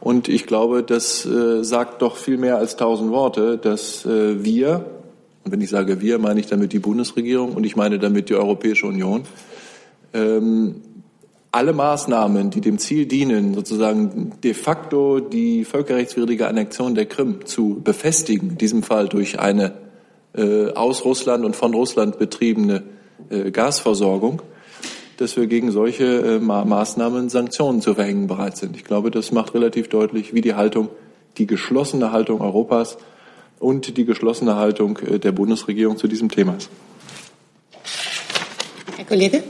Und 0.00 0.28
ich 0.28 0.46
glaube, 0.46 0.82
das 0.82 1.26
äh, 1.26 1.64
sagt 1.64 2.02
doch 2.02 2.16
viel 2.16 2.38
mehr 2.38 2.58
als 2.58 2.76
tausend 2.76 3.10
Worte, 3.10 3.58
dass 3.58 4.04
äh, 4.06 4.44
wir, 4.44 4.86
und 5.44 5.52
wenn 5.52 5.60
ich 5.60 5.70
sage 5.70 6.00
wir, 6.00 6.18
meine 6.18 6.40
ich 6.40 6.46
damit 6.46 6.72
die 6.72 6.78
Bundesregierung 6.78 7.54
und 7.54 7.64
ich 7.64 7.76
meine 7.76 7.98
damit 7.98 8.28
die 8.28 8.34
Europäische 8.34 8.86
Union, 8.86 9.22
ähm, 10.12 10.82
alle 11.50 11.72
Maßnahmen, 11.72 12.50
die 12.50 12.60
dem 12.60 12.78
Ziel 12.78 13.06
dienen, 13.06 13.54
sozusagen 13.54 14.34
de 14.44 14.54
facto 14.54 15.18
die 15.18 15.64
völkerrechtswidrige 15.64 16.46
Annexion 16.46 16.94
der 16.94 17.06
Krim 17.06 17.46
zu 17.46 17.80
befestigen, 17.82 18.50
in 18.50 18.58
diesem 18.58 18.82
Fall 18.82 19.08
durch 19.08 19.40
eine 19.40 19.87
äh, 20.34 20.72
aus 20.72 21.04
Russland 21.04 21.44
und 21.44 21.56
von 21.56 21.74
Russland 21.74 22.18
betriebene 22.18 22.84
äh, 23.30 23.50
Gasversorgung, 23.50 24.42
dass 25.16 25.36
wir 25.36 25.46
gegen 25.46 25.72
solche 25.72 26.04
äh, 26.04 26.38
Maßnahmen 26.38 27.28
Sanktionen 27.28 27.80
zu 27.80 27.94
verhängen 27.94 28.26
bereit 28.26 28.56
sind. 28.56 28.76
Ich 28.76 28.84
glaube, 28.84 29.10
das 29.10 29.32
macht 29.32 29.54
relativ 29.54 29.88
deutlich, 29.88 30.34
wie 30.34 30.40
die 30.40 30.54
Haltung, 30.54 30.88
die 31.38 31.46
geschlossene 31.46 32.12
Haltung 32.12 32.40
Europas 32.40 32.98
und 33.58 33.96
die 33.96 34.04
geschlossene 34.04 34.56
Haltung 34.56 34.98
äh, 34.98 35.18
der 35.18 35.32
Bundesregierung 35.32 35.96
zu 35.96 36.08
diesem 36.08 36.30
Thema 36.30 36.56
ist. 36.56 36.70
Herr 38.96 39.04
Kollege? 39.04 39.42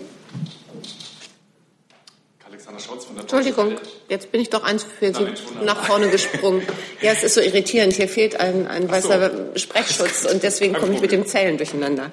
Entschuldigung, 3.20 3.72
jetzt 4.08 4.32
bin 4.32 4.40
ich 4.40 4.50
doch 4.50 4.64
eins 4.64 4.84
für 4.84 5.14
Sie 5.14 5.26
nach 5.64 5.84
vorne 5.84 6.08
gesprungen. 6.08 6.62
Ja, 7.00 7.12
es 7.12 7.22
ist 7.22 7.34
so 7.34 7.40
irritierend. 7.40 7.92
Hier 7.92 8.08
fehlt 8.08 8.40
ein, 8.40 8.66
ein 8.66 8.90
weißer 8.90 9.30
so. 9.54 9.58
Sprechschutz 9.58 10.26
und 10.32 10.42
deswegen 10.42 10.74
komme 10.74 10.94
ich 10.94 11.00
mit 11.00 11.12
dem 11.12 11.26
Zählen 11.26 11.56
durcheinander. 11.56 12.10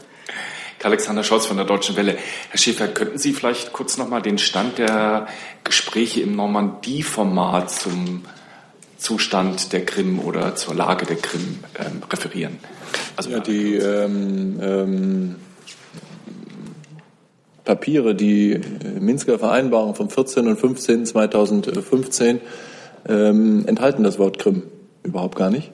Alexander 0.84 1.24
Scholz 1.24 1.48
von 1.48 1.58
der 1.58 1.66
Deutschen 1.66 1.96
Welle. 1.96 2.16
Herr 2.50 2.60
Schäfer, 2.60 2.88
könnten 2.88 3.18
Sie 3.18 3.34
vielleicht 3.34 3.74
kurz 3.74 3.98
noch 3.98 4.08
mal 4.08 4.22
den 4.22 4.38
Stand 4.38 4.78
der 4.78 5.28
Gespräche 5.64 6.22
im 6.22 6.36
Normandie-Format 6.36 7.72
zum 7.72 8.24
Zustand 8.98 9.74
der 9.74 9.84
Krim 9.84 10.20
oder 10.20 10.56
zur 10.56 10.76
Lage 10.76 11.08
der 11.08 11.16
Krim 11.16 11.64
ähm, 11.80 12.04
referieren? 12.12 12.60
Also 13.16 13.32
ja, 13.32 13.40
die 13.40 13.78
ähm, 13.78 14.60
ähm, 14.62 15.36
Papiere, 17.66 18.16
die 18.16 18.54
äh, 18.54 18.62
Minsker 19.00 19.40
Vereinbarung 19.40 19.96
vom 19.96 20.10
14. 20.10 20.48
und 20.48 20.58
15. 20.58 21.06
2015 21.06 22.40
ähm, 23.10 23.66
enthalten 23.68 24.04
das 24.04 24.20
Wort 24.20 24.40
Krim 24.40 24.64
überhaupt 25.04 25.36
gar 25.36 25.50
nicht. 25.50 25.72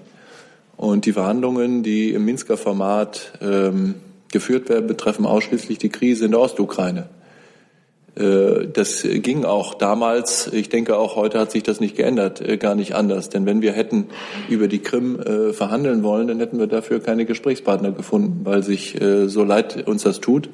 Und 0.77 1.05
die 1.05 1.13
Verhandlungen, 1.13 1.83
die 1.83 2.12
im 2.12 2.25
Minsker 2.25 2.57
Format 2.57 3.33
ähm, 3.41 3.95
geführt 4.31 4.69
werden, 4.69 4.88
betreffen 4.88 5.25
ausschließlich 5.25 5.77
die 5.77 5.89
Krise 5.89 6.25
in 6.25 6.31
der 6.31 6.39
Ostukraine. 6.39 7.10
Äh, 8.15 8.67
das 8.74 9.03
ging 9.03 9.45
auch 9.45 9.74
damals, 9.74 10.48
ich 10.51 10.69
denke 10.69 10.98
auch 10.98 11.15
heute 11.15 11.39
hat 11.39 11.51
sich 11.51 11.63
das 11.63 11.79
nicht 11.79 11.95
geändert, 11.95 12.41
äh, 12.41 12.57
gar 12.57 12.75
nicht 12.75 12.95
anders. 12.95 13.29
Denn 13.29 13.45
wenn 13.45 13.62
wir 13.62 13.74
hätten 13.74 14.07
über 14.50 14.67
die 14.67 14.79
Krim 14.79 15.19
äh, 15.19 15.53
verhandeln 15.53 16.03
wollen, 16.03 16.27
dann 16.27 16.39
hätten 16.39 16.57
wir 16.57 16.67
dafür 16.67 17.00
keine 17.00 17.25
Gesprächspartner 17.25 17.91
gefunden, 17.91 18.41
weil 18.43 18.63
sich 18.63 18.98
so 19.25 19.43
leid 19.43 19.88
uns 19.88 20.03
das 20.03 20.19
tut, 20.19 20.48
äh, 20.48 20.51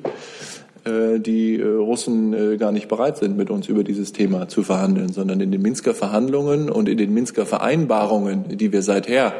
die 1.19 1.59
äh, 1.59 1.65
Russen 1.65 2.33
äh, 2.33 2.57
gar 2.57 2.71
nicht 2.71 2.87
bereit 2.87 3.17
sind, 3.17 3.37
mit 3.37 3.49
uns 3.49 3.67
über 3.67 3.83
dieses 3.83 4.13
Thema 4.13 4.47
zu 4.47 4.63
verhandeln, 4.63 5.11
sondern 5.11 5.39
in 5.41 5.51
den 5.51 5.61
Minsker 5.61 5.93
Verhandlungen 5.93 6.69
und 6.69 6.89
in 6.89 6.97
den 6.97 7.13
Minsker 7.13 7.45
Vereinbarungen, 7.45 8.57
die 8.57 8.71
wir 8.71 8.81
seither 8.81 9.33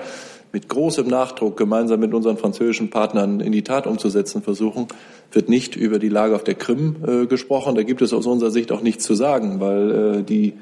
mit 0.54 0.70
großem 0.70 1.08
Nachdruck 1.08 1.58
gemeinsam 1.58 2.00
mit 2.00 2.14
unseren 2.14 2.38
französischen 2.38 2.90
Partnern 2.90 3.40
in 3.40 3.52
die 3.52 3.64
Tat 3.64 3.86
umzusetzen 3.86 4.42
versuchen, 4.42 4.88
wird 5.32 5.50
nicht 5.50 5.76
über 5.76 6.00
die 6.00 6.10
Lage 6.10 6.36
auf 6.36 6.44
der 6.44 6.56
Krim 6.56 6.96
äh, 7.06 7.26
gesprochen. 7.26 7.76
Da 7.76 7.84
gibt 7.84 8.02
es 8.02 8.14
aus 8.14 8.26
unserer 8.26 8.52
Sicht 8.52 8.72
auch 8.72 8.82
nichts 8.82 9.04
zu 9.04 9.14
sagen, 9.14 9.60
weil 9.60 9.92
äh, 9.92 10.24
die 10.24 10.54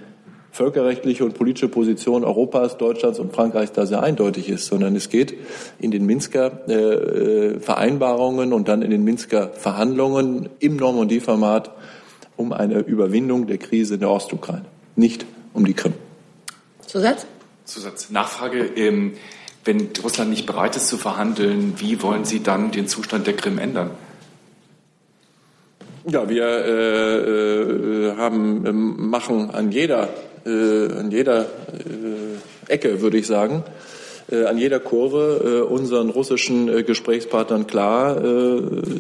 völkerrechtliche 0.56 1.26
und 1.26 1.34
politische 1.34 1.68
Position 1.68 2.24
Europas, 2.24 2.78
Deutschlands 2.78 3.20
und 3.20 3.36
Frankreichs 3.36 3.74
da 3.74 3.86
sehr 3.86 4.02
eindeutig 4.02 4.48
ist, 4.48 4.68
sondern 4.68 4.96
es 4.96 5.10
geht 5.10 5.34
in 5.80 5.92
den 5.92 6.06
Minsker 6.06 6.62
äh, 6.70 6.74
äh, 6.74 7.60
Vereinbarungen 7.60 8.54
und 8.54 8.70
dann 8.70 8.82
in 8.82 8.90
den 8.90 9.04
Minsker 9.04 9.50
Verhandlungen 9.50 10.48
im 10.60 10.78
Normandie-Format 10.78 11.72
um 12.38 12.54
eine 12.54 12.80
Überwindung 12.80 13.48
der 13.48 13.58
Krise 13.58 13.96
in 13.96 14.00
der 14.00 14.10
Ostukraine, 14.10 14.64
nicht 14.96 15.26
um 15.54 15.66
die 15.66 15.74
Krim. 15.74 15.94
Zusatz? 16.88 17.26
Zusatz. 17.66 18.10
Nachfrage. 18.10 18.66
Ähm, 18.78 19.14
wenn 19.66 19.90
Russland 20.02 20.30
nicht 20.30 20.46
bereit 20.46 20.78
ist 20.78 20.88
zu 20.88 20.98
verhandeln, 20.98 21.74
wie 21.78 22.02
wollen 22.02 22.24
Sie 22.24 22.42
dann 22.42 22.72
den 22.72 22.88
Zustand 22.88 23.28
der 23.28 23.36
Krim 23.36 23.58
ändern? 23.58 23.92
Ja, 26.08 26.30
wir 26.30 26.46
äh, 26.46 27.22
äh, 28.12 28.16
haben, 28.16 28.66
ähm, 28.66 29.10
machen 29.10 29.50
an 29.50 29.72
jeder 29.72 30.04
äh, 30.04 30.35
an 30.46 31.10
jeder 31.10 31.42
äh, 31.42 32.72
Ecke, 32.72 33.02
würde 33.02 33.18
ich 33.18 33.26
sagen, 33.26 33.64
äh, 34.30 34.44
an 34.46 34.58
jeder 34.58 34.80
Kurve 34.80 35.66
unseren 35.66 36.10
russischen 36.10 36.86
Gesprächspartnern 36.86 37.68
klar, 37.68 38.22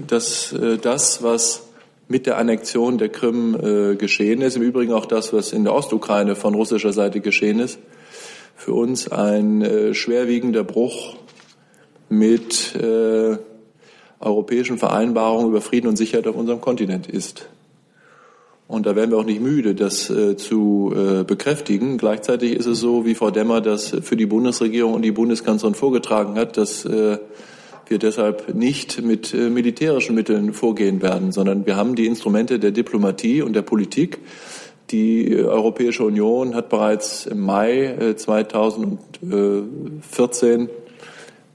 dass 0.07 0.55
das, 0.81 1.23
was 1.23 1.63
mit 2.07 2.25
der 2.25 2.37
Annexion 2.37 2.97
der 2.97 3.09
Krim 3.09 3.97
geschehen 3.97 4.41
ist, 4.41 4.55
im 4.55 4.61
Übrigen 4.61 4.93
auch 4.93 5.05
das, 5.05 5.33
was 5.33 5.53
in 5.53 5.63
der 5.63 5.73
Ostukraine 5.73 6.35
von 6.35 6.53
russischer 6.53 6.93
Seite 6.93 7.19
geschehen 7.19 7.59
ist, 7.59 7.79
für 8.55 8.73
uns 8.73 9.11
ein 9.11 9.93
schwerwiegender 9.93 10.63
Bruch 10.63 11.15
mit 12.09 12.73
europäischen 14.19 14.77
Vereinbarungen 14.77 15.49
über 15.49 15.61
Frieden 15.61 15.87
und 15.87 15.97
Sicherheit 15.97 16.27
auf 16.27 16.35
unserem 16.35 16.61
Kontinent 16.61 17.07
ist. 17.07 17.47
Und 18.67 18.87
da 18.87 18.95
werden 18.95 19.11
wir 19.11 19.19
auch 19.19 19.25
nicht 19.25 19.41
müde, 19.41 19.75
das 19.75 20.09
äh, 20.09 20.37
zu 20.37 20.91
äh, 20.95 21.23
bekräftigen. 21.23 21.99
Gleichzeitig 21.99 22.53
ist 22.53 22.65
es 22.65 22.79
so, 22.79 23.05
wie 23.05 23.13
Frau 23.13 23.29
Demmer 23.29 23.61
das 23.61 23.95
für 24.01 24.17
die 24.17 24.25
Bundesregierung 24.25 24.95
und 24.95 25.03
die 25.03 25.11
Bundeskanzlerin 25.11 25.75
vorgetragen 25.75 26.35
hat, 26.35 26.57
dass 26.57 26.83
äh, 26.83 27.19
wir 27.87 27.99
deshalb 27.99 28.55
nicht 28.55 29.03
mit 29.03 29.35
äh, 29.35 29.51
militärischen 29.51 30.15
Mitteln 30.15 30.53
vorgehen 30.53 31.03
werden, 31.03 31.31
sondern 31.31 31.67
wir 31.67 31.75
haben 31.75 31.93
die 31.95 32.07
Instrumente 32.07 32.57
der 32.57 32.71
Diplomatie 32.71 33.43
und 33.43 33.53
der 33.53 33.61
Politik. 33.61 34.17
Die 34.89 35.35
Europäische 35.35 36.03
Union 36.03 36.55
hat 36.55 36.69
bereits 36.69 37.27
im 37.27 37.41
Mai 37.41 38.15
2014 38.15 40.61
äh, 40.61 40.67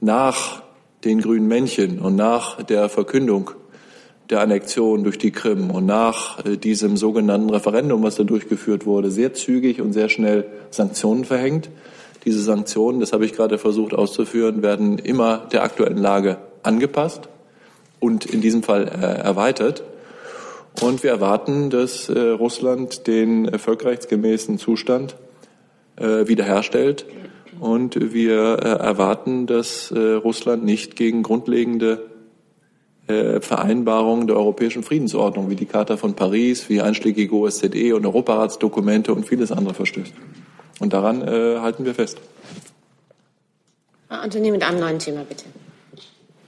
nach 0.01 0.61
den 1.03 1.21
grünen 1.21 1.47
Männchen 1.47 1.99
und 1.99 2.15
nach 2.15 2.61
der 2.63 2.89
Verkündung 2.89 3.51
der 4.31 4.39
Annexion 4.39 5.03
durch 5.03 5.17
die 5.17 5.31
Krim 5.31 5.69
und 5.69 5.85
nach 5.85 6.43
äh, 6.45 6.57
diesem 6.57 6.95
sogenannten 6.95 7.49
Referendum, 7.49 8.01
was 8.01 8.15
da 8.15 8.23
durchgeführt 8.23 8.85
wurde, 8.85 9.11
sehr 9.11 9.33
zügig 9.33 9.81
und 9.81 9.91
sehr 9.91 10.09
schnell 10.09 10.45
Sanktionen 10.71 11.25
verhängt. 11.25 11.69
Diese 12.23 12.41
Sanktionen, 12.41 13.01
das 13.01 13.13
habe 13.13 13.25
ich 13.25 13.33
gerade 13.33 13.57
versucht 13.57 13.93
auszuführen, 13.93 14.61
werden 14.61 14.97
immer 14.99 15.49
der 15.51 15.63
aktuellen 15.63 15.97
Lage 15.97 16.37
angepasst 16.63 17.27
und 17.99 18.25
in 18.25 18.39
diesem 18.41 18.63
Fall 18.63 18.87
äh, 18.87 19.21
erweitert. 19.21 19.83
Und 20.81 21.03
wir 21.03 21.11
erwarten, 21.11 21.69
dass 21.69 22.07
äh, 22.07 22.17
Russland 22.17 23.05
den 23.07 23.59
völkerrechtsgemäßen 23.59 24.57
Zustand 24.57 25.15
wiederherstellt. 25.97 27.05
Und 27.59 28.13
wir 28.13 28.33
erwarten, 28.33 29.45
dass 29.45 29.93
Russland 29.93 30.63
nicht 30.63 30.95
gegen 30.95 31.21
grundlegende 31.21 32.10
Vereinbarungen 33.41 34.27
der 34.27 34.37
europäischen 34.37 34.83
Friedensordnung, 34.83 35.49
wie 35.49 35.55
die 35.55 35.65
Charta 35.65 35.97
von 35.97 36.13
Paris, 36.15 36.69
wie 36.69 36.81
einschlägige 36.81 37.33
OSZE 37.35 37.95
und 37.95 38.05
Europaratsdokumente 38.05 39.13
und 39.13 39.25
vieles 39.25 39.51
andere 39.51 39.73
verstößt. 39.73 40.13
Und 40.79 40.93
daran 40.93 41.21
äh, 41.21 41.59
halten 41.59 41.85
wir 41.85 41.93
fest. 41.93 42.17
Herr 44.09 44.21
Antoni, 44.21 44.51
mit 44.51 44.63
einem 44.63 44.79
neuen 44.79 44.99
Thema, 44.99 45.23
bitte. 45.23 45.45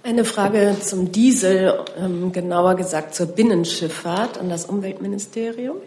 Eine 0.05 0.25
Frage 0.25 0.75
zum 0.81 1.13
Diesel, 1.13 1.79
ähm, 1.97 2.33
genauer 2.33 2.75
gesagt 2.75 3.15
zur 3.15 3.27
Binnenschifffahrt 3.27 4.37
an 4.37 4.49
das 4.49 4.65
Umweltministerium. 4.65 5.77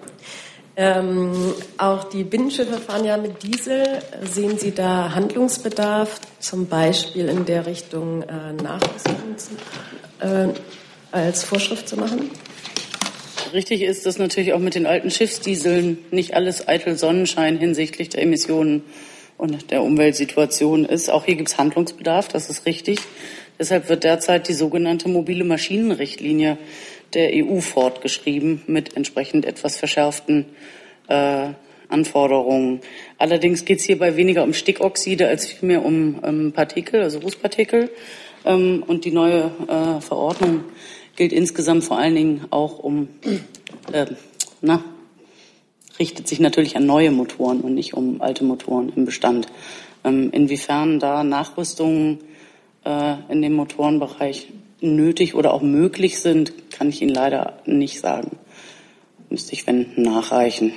Ähm, 0.78 1.54
auch 1.78 2.04
die 2.04 2.22
Binnenschiffe 2.22 2.78
fahren 2.78 3.06
ja 3.06 3.16
mit 3.16 3.42
Diesel. 3.42 3.82
Sehen 4.22 4.58
Sie 4.58 4.72
da 4.72 5.14
Handlungsbedarf, 5.14 6.20
zum 6.38 6.66
Beispiel 6.66 7.28
in 7.28 7.46
der 7.46 7.64
Richtung 7.64 8.22
äh, 8.22 8.52
Nachrüstung 8.62 9.16
äh, 10.20 10.48
als 11.12 11.44
Vorschrift 11.44 11.88
zu 11.88 11.96
machen? 11.96 12.30
Richtig 13.54 13.82
ist, 13.82 14.04
dass 14.04 14.18
natürlich 14.18 14.52
auch 14.52 14.58
mit 14.58 14.74
den 14.74 14.84
alten 14.84 15.10
Schiffsdieseln 15.10 15.98
nicht 16.10 16.34
alles 16.34 16.68
eitel 16.68 16.98
Sonnenschein 16.98 17.56
hinsichtlich 17.56 18.10
der 18.10 18.22
Emissionen 18.22 18.82
und 19.38 19.70
der 19.70 19.82
Umweltsituation 19.82 20.84
ist. 20.84 21.08
Auch 21.08 21.24
hier 21.24 21.36
gibt 21.36 21.48
es 21.48 21.56
Handlungsbedarf, 21.56 22.28
das 22.28 22.50
ist 22.50 22.66
richtig. 22.66 22.98
Deshalb 23.58 23.88
wird 23.88 24.04
derzeit 24.04 24.48
die 24.48 24.52
sogenannte 24.52 25.08
mobile 25.08 25.44
Maschinenrichtlinie 25.44 26.58
der 27.14 27.30
EU 27.34 27.60
fortgeschrieben 27.60 28.62
mit 28.66 28.96
entsprechend 28.96 29.44
etwas 29.44 29.76
verschärften 29.76 30.46
äh, 31.08 31.48
Anforderungen. 31.88 32.80
Allerdings 33.18 33.64
geht 33.64 33.78
es 33.78 33.84
hierbei 33.84 34.16
weniger 34.16 34.42
um 34.42 34.52
Stickoxide 34.52 35.28
als 35.28 35.46
vielmehr 35.46 35.84
um 35.84 36.20
ähm, 36.24 36.52
Partikel, 36.52 37.02
also 37.02 37.18
Rußpartikel. 37.18 37.90
Ähm, 38.44 38.82
und 38.86 39.04
die 39.04 39.12
neue 39.12 39.50
äh, 39.68 40.00
Verordnung 40.00 40.64
gilt 41.16 41.32
insgesamt 41.32 41.84
vor 41.84 41.98
allen 41.98 42.14
Dingen 42.14 42.46
auch 42.50 42.78
um, 42.78 43.08
äh, 43.92 44.06
na, 44.60 44.84
richtet 45.98 46.28
sich 46.28 46.40
natürlich 46.40 46.76
an 46.76 46.86
neue 46.86 47.10
Motoren 47.10 47.60
und 47.60 47.74
nicht 47.74 47.94
um 47.94 48.20
alte 48.20 48.44
Motoren 48.44 48.92
im 48.94 49.04
Bestand. 49.04 49.46
Ähm, 50.04 50.30
inwiefern 50.32 50.98
da 51.00 51.24
Nachrüstungen 51.24 52.18
äh, 52.84 53.14
in 53.30 53.42
dem 53.42 53.54
Motorenbereich 53.54 54.48
nötig 54.80 55.34
oder 55.34 55.52
auch 55.52 55.62
möglich 55.62 56.20
sind, 56.20 56.70
kann 56.70 56.88
ich 56.88 57.02
Ihnen 57.02 57.14
leider 57.14 57.58
nicht 57.64 58.00
sagen. 58.00 58.38
Müsste 59.30 59.52
ich, 59.52 59.66
wenn, 59.66 59.86
nachreichen. 59.96 60.72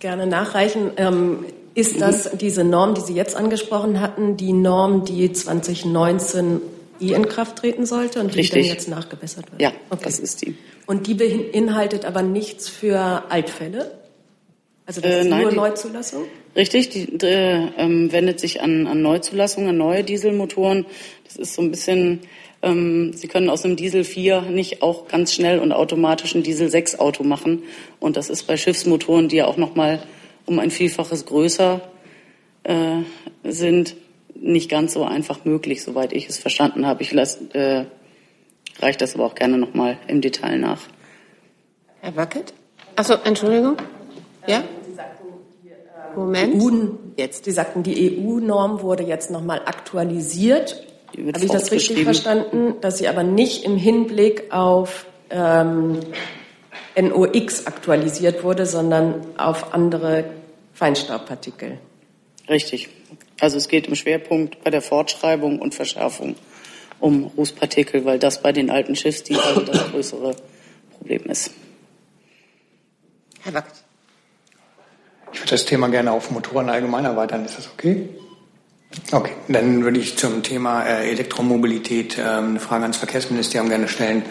Gerne 0.00 0.26
nachreichen. 0.26 0.90
Ähm, 0.96 1.44
ist 1.74 2.00
das 2.00 2.30
diese 2.36 2.64
Norm, 2.64 2.94
die 2.94 3.00
Sie 3.00 3.14
jetzt 3.14 3.34
angesprochen 3.36 4.00
hatten, 4.00 4.36
die 4.36 4.52
Norm, 4.52 5.04
die 5.04 5.32
2019 5.32 6.60
eh 7.00 7.12
in 7.12 7.26
Kraft 7.28 7.56
treten 7.56 7.86
sollte 7.86 8.20
und 8.20 8.34
die 8.34 8.40
Richtig. 8.40 8.66
dann 8.66 8.74
jetzt 8.74 8.88
nachgebessert 8.88 9.50
wird? 9.50 9.62
Ja, 9.62 9.72
okay. 9.90 10.02
das 10.04 10.18
ist 10.18 10.42
die. 10.42 10.56
Und 10.86 11.06
die 11.06 11.14
beinhaltet 11.14 12.04
aber 12.04 12.22
nichts 12.22 12.68
für 12.68 13.24
Altfälle? 13.30 13.92
Also 14.84 15.00
das 15.00 15.10
Äh, 15.10 15.20
ist 15.22 15.28
nein, 15.28 15.42
nur 15.42 15.52
Neuzulassung? 15.52 16.24
Richtig, 16.54 16.90
die 16.90 17.26
äh, 17.26 17.68
ähm, 17.78 18.12
wendet 18.12 18.38
sich 18.38 18.60
an, 18.60 18.86
an 18.86 19.00
Neuzulassungen, 19.00 19.70
an 19.70 19.78
neue 19.78 20.04
Dieselmotoren. 20.04 20.84
Das 21.24 21.36
ist 21.36 21.54
so 21.54 21.62
ein 21.62 21.70
bisschen, 21.70 22.20
ähm, 22.60 23.12
Sie 23.14 23.26
können 23.26 23.48
aus 23.48 23.64
einem 23.64 23.76
Diesel 23.76 24.04
4 24.04 24.42
nicht 24.42 24.82
auch 24.82 25.08
ganz 25.08 25.32
schnell 25.32 25.60
und 25.60 25.72
automatisch 25.72 26.34
ein 26.34 26.42
Diesel 26.42 26.68
6 26.68 26.98
Auto 26.98 27.24
machen. 27.24 27.62
Und 28.00 28.18
das 28.18 28.28
ist 28.28 28.42
bei 28.44 28.58
Schiffsmotoren, 28.58 29.28
die 29.28 29.36
ja 29.36 29.46
auch 29.46 29.56
noch 29.56 29.74
mal 29.74 30.02
um 30.44 30.58
ein 30.58 30.70
Vielfaches 30.70 31.24
größer 31.24 31.80
äh, 32.64 32.98
sind, 33.44 33.96
nicht 34.34 34.70
ganz 34.70 34.92
so 34.92 35.04
einfach 35.04 35.44
möglich, 35.44 35.82
soweit 35.82 36.12
ich 36.12 36.28
es 36.28 36.38
verstanden 36.38 36.86
habe. 36.86 37.02
Ich 37.02 37.12
lass, 37.12 37.38
äh, 37.52 37.84
reiche 38.80 38.98
das 38.98 39.14
aber 39.14 39.24
auch 39.24 39.34
gerne 39.34 39.56
noch 39.56 39.72
mal 39.72 39.96
im 40.06 40.20
Detail 40.20 40.58
nach. 40.58 40.82
Herr 42.00 42.14
Wackett? 42.16 42.52
Achso, 42.96 43.14
Entschuldigung. 43.24 43.76
Ja? 44.46 44.64
Moment. 46.16 46.62
EU, 46.62 46.70
jetzt, 47.16 47.44
Sie 47.44 47.52
sagten, 47.52 47.82
die 47.82 48.18
EU-Norm 48.18 48.82
wurde 48.82 49.02
jetzt 49.02 49.30
nochmal 49.30 49.62
aktualisiert. 49.64 50.86
Habe 51.16 51.44
ich 51.44 51.50
das 51.50 51.70
richtig 51.70 52.04
verstanden, 52.04 52.74
dass 52.80 52.98
sie 52.98 53.08
aber 53.08 53.22
nicht 53.22 53.64
im 53.64 53.76
Hinblick 53.76 54.52
auf 54.52 55.06
ähm, 55.30 56.00
NOx 56.98 57.66
aktualisiert 57.66 58.44
wurde, 58.44 58.64
sondern 58.66 59.26
auf 59.36 59.74
andere 59.74 60.24
Feinstaubpartikel? 60.72 61.78
Richtig. 62.48 62.88
Also 63.40 63.56
es 63.56 63.68
geht 63.68 63.88
im 63.88 63.94
Schwerpunkt 63.94 64.62
bei 64.64 64.70
der 64.70 64.82
Fortschreibung 64.82 65.58
und 65.58 65.74
Verschärfung 65.74 66.36
um 67.00 67.24
Rußpartikel, 67.36 68.04
weil 68.04 68.18
das 68.18 68.40
bei 68.40 68.52
den 68.52 68.70
alten 68.70 68.94
Schiffsdieseln 68.94 69.66
das 69.66 69.90
größere 69.90 70.36
Problem 70.96 71.24
ist. 71.24 71.50
Herr 73.42 73.54
Wackett. 73.54 73.81
Ich 75.32 75.40
würde 75.40 75.50
das 75.50 75.64
Thema 75.64 75.88
gerne 75.88 76.12
auf 76.12 76.30
Motoren 76.30 76.68
allgemein 76.68 77.04
erweitern. 77.04 77.44
Ist 77.44 77.58
das 77.58 77.68
okay? 77.72 78.08
Okay, 79.10 79.32
dann 79.48 79.84
würde 79.84 79.98
ich 79.98 80.18
zum 80.18 80.42
Thema 80.42 80.84
äh, 80.84 81.10
Elektromobilität 81.10 82.18
ähm, 82.18 82.50
eine 82.50 82.60
Frage 82.60 82.82
ans 82.82 82.98
Verkehrsministerium 82.98 83.68
gerne 83.70 83.88
stellen. 83.88 84.22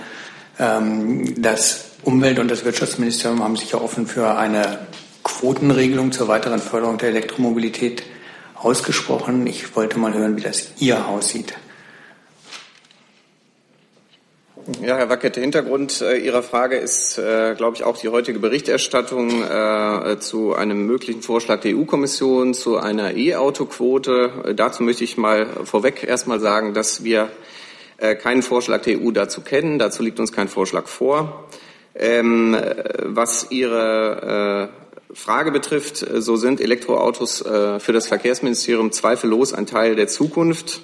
Ähm, 0.60 1.42
das 1.42 1.86
Umwelt- 2.04 2.40
und 2.40 2.50
das 2.50 2.64
Wirtschaftsministerium 2.64 3.44
haben 3.44 3.56
sich 3.56 3.72
ja 3.72 3.82
offen 3.82 4.06
für 4.06 4.38
eine 4.38 4.80
Quotenregelung 5.24 6.12
zur 6.12 6.28
weiteren 6.28 6.60
Förderung 6.60 6.98
der 6.98 7.10
Elektromobilität 7.10 8.04
ausgesprochen. 8.56 9.48
Ich 9.48 9.76
wollte 9.76 9.98
mal 9.98 10.14
hören, 10.14 10.38
wie 10.38 10.42
das 10.42 10.72
Ihr 10.78 11.08
Haus 11.08 11.30
sieht. 11.30 11.54
Ja, 14.82 14.96
Herr 14.98 15.10
Wackett, 15.10 15.38
der 15.38 15.42
Hintergrund 15.42 16.02
äh, 16.02 16.18
Ihrer 16.18 16.44
Frage 16.44 16.76
ist, 16.76 17.18
äh, 17.18 17.56
glaube 17.56 17.76
ich, 17.76 17.84
auch 17.84 17.98
die 17.98 18.10
heutige 18.10 18.38
Berichterstattung 18.38 19.42
äh, 19.42 20.20
zu 20.20 20.54
einem 20.54 20.86
möglichen 20.86 21.24
Vorschlag 21.24 21.62
der 21.62 21.76
EU-Kommission 21.76 22.54
zu 22.54 22.78
einer 22.78 23.16
E-Auto-Quote. 23.16 24.44
Äh, 24.46 24.54
dazu 24.54 24.84
möchte 24.84 25.04
ich 25.04 25.18
mal 25.18 25.48
vorweg 25.64 26.04
erstmal 26.04 26.40
sagen, 26.40 26.76
dass 26.76 27.04
wir 27.04 27.30
äh, 27.98 28.16
keinen 28.16 28.44
Vorschlag 28.44 28.84
der 28.84 29.02
EU 29.02 29.10
dazu 29.10 29.42
kennen. 29.42 29.80
Dazu 29.80 30.04
liegt 30.04 30.20
uns 30.20 30.32
kein 30.32 30.48
Vorschlag 30.48 30.86
vor. 30.86 31.48
Ähm, 31.96 32.54
äh, 32.54 32.84
was 33.00 33.48
Ihre 33.50 34.70
Frage 35.12 35.52
betrifft, 35.52 35.98
so 35.98 36.36
sind 36.38 36.62
Elektroautos 36.62 37.44
für 37.44 37.92
das 37.92 38.08
Verkehrsministerium 38.08 38.94
zweifellos 38.94 39.54
ein 39.54 39.66
Teil 39.66 39.96
der 39.96 40.08
Zukunft. 40.08 40.84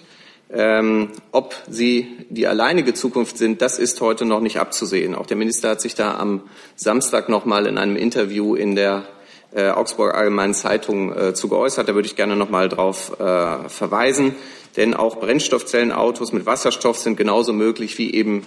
Ähm, 0.50 1.10
ob 1.34 1.56
sie 1.70 2.26
die 2.30 2.48
alleinige 2.48 2.94
Zukunft 2.94 3.38
sind, 3.38 3.62
das 3.62 3.80
ist 3.80 4.00
heute 4.00 4.24
noch 4.24 4.40
nicht 4.40 4.60
abzusehen. 4.60 5.14
Auch 5.14 5.26
der 5.26 5.36
Minister 5.36 5.70
hat 5.70 5.82
sich 5.82 5.94
da 5.94 6.18
am 6.18 6.44
Samstag 6.76 7.28
noch 7.28 7.44
mal 7.46 7.66
in 7.68 7.78
einem 7.78 7.98
Interview 7.98 8.56
in 8.56 8.76
der 8.76 9.06
äh, 9.54 9.70
Augsburger 9.70 10.16
Allgemeinen 10.16 10.54
Zeitung 10.54 11.14
äh, 11.14 11.34
zu 11.34 11.50
geäußert. 11.50 11.90
Da 11.90 11.96
würde 11.96 12.08
ich 12.08 12.16
gerne 12.16 12.38
noch 12.38 12.50
mal 12.50 12.70
drauf 12.70 13.20
äh, 13.20 13.68
verweisen. 13.68 14.36
Denn 14.78 14.94
auch 14.94 15.20
Brennstoffzellenautos 15.20 16.32
mit 16.32 16.46
Wasserstoff 16.46 16.98
sind 16.98 17.18
genauso 17.18 17.52
möglich 17.52 17.98
wie 17.98 18.14
eben 18.14 18.46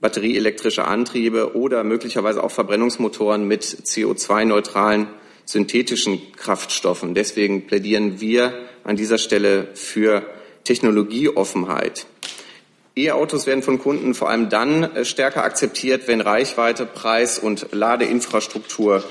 batterieelektrische 0.00 0.84
Antriebe 0.84 1.54
oder 1.56 1.84
möglicherweise 1.84 2.42
auch 2.42 2.50
Verbrennungsmotoren 2.50 3.46
mit 3.46 3.64
CO2-neutralen 3.64 5.08
synthetischen 5.44 6.20
Kraftstoffen. 6.32 7.14
Deswegen 7.14 7.66
plädieren 7.66 8.20
wir 8.20 8.52
an 8.84 8.96
dieser 8.96 9.18
Stelle 9.18 9.68
für 9.74 10.26
Technologieoffenheit. 10.66 12.06
E-Autos 12.98 13.46
werden 13.46 13.62
von 13.62 13.78
Kunden 13.78 14.14
vor 14.14 14.30
allem 14.30 14.48
dann 14.48 14.82
äh, 14.82 15.04
stärker 15.04 15.44
akzeptiert, 15.44 16.08
wenn 16.08 16.20
Reichweite, 16.20 16.86
Preis 16.86 17.38
und 17.38 17.68
Ladeinfrastruktur 17.72 19.04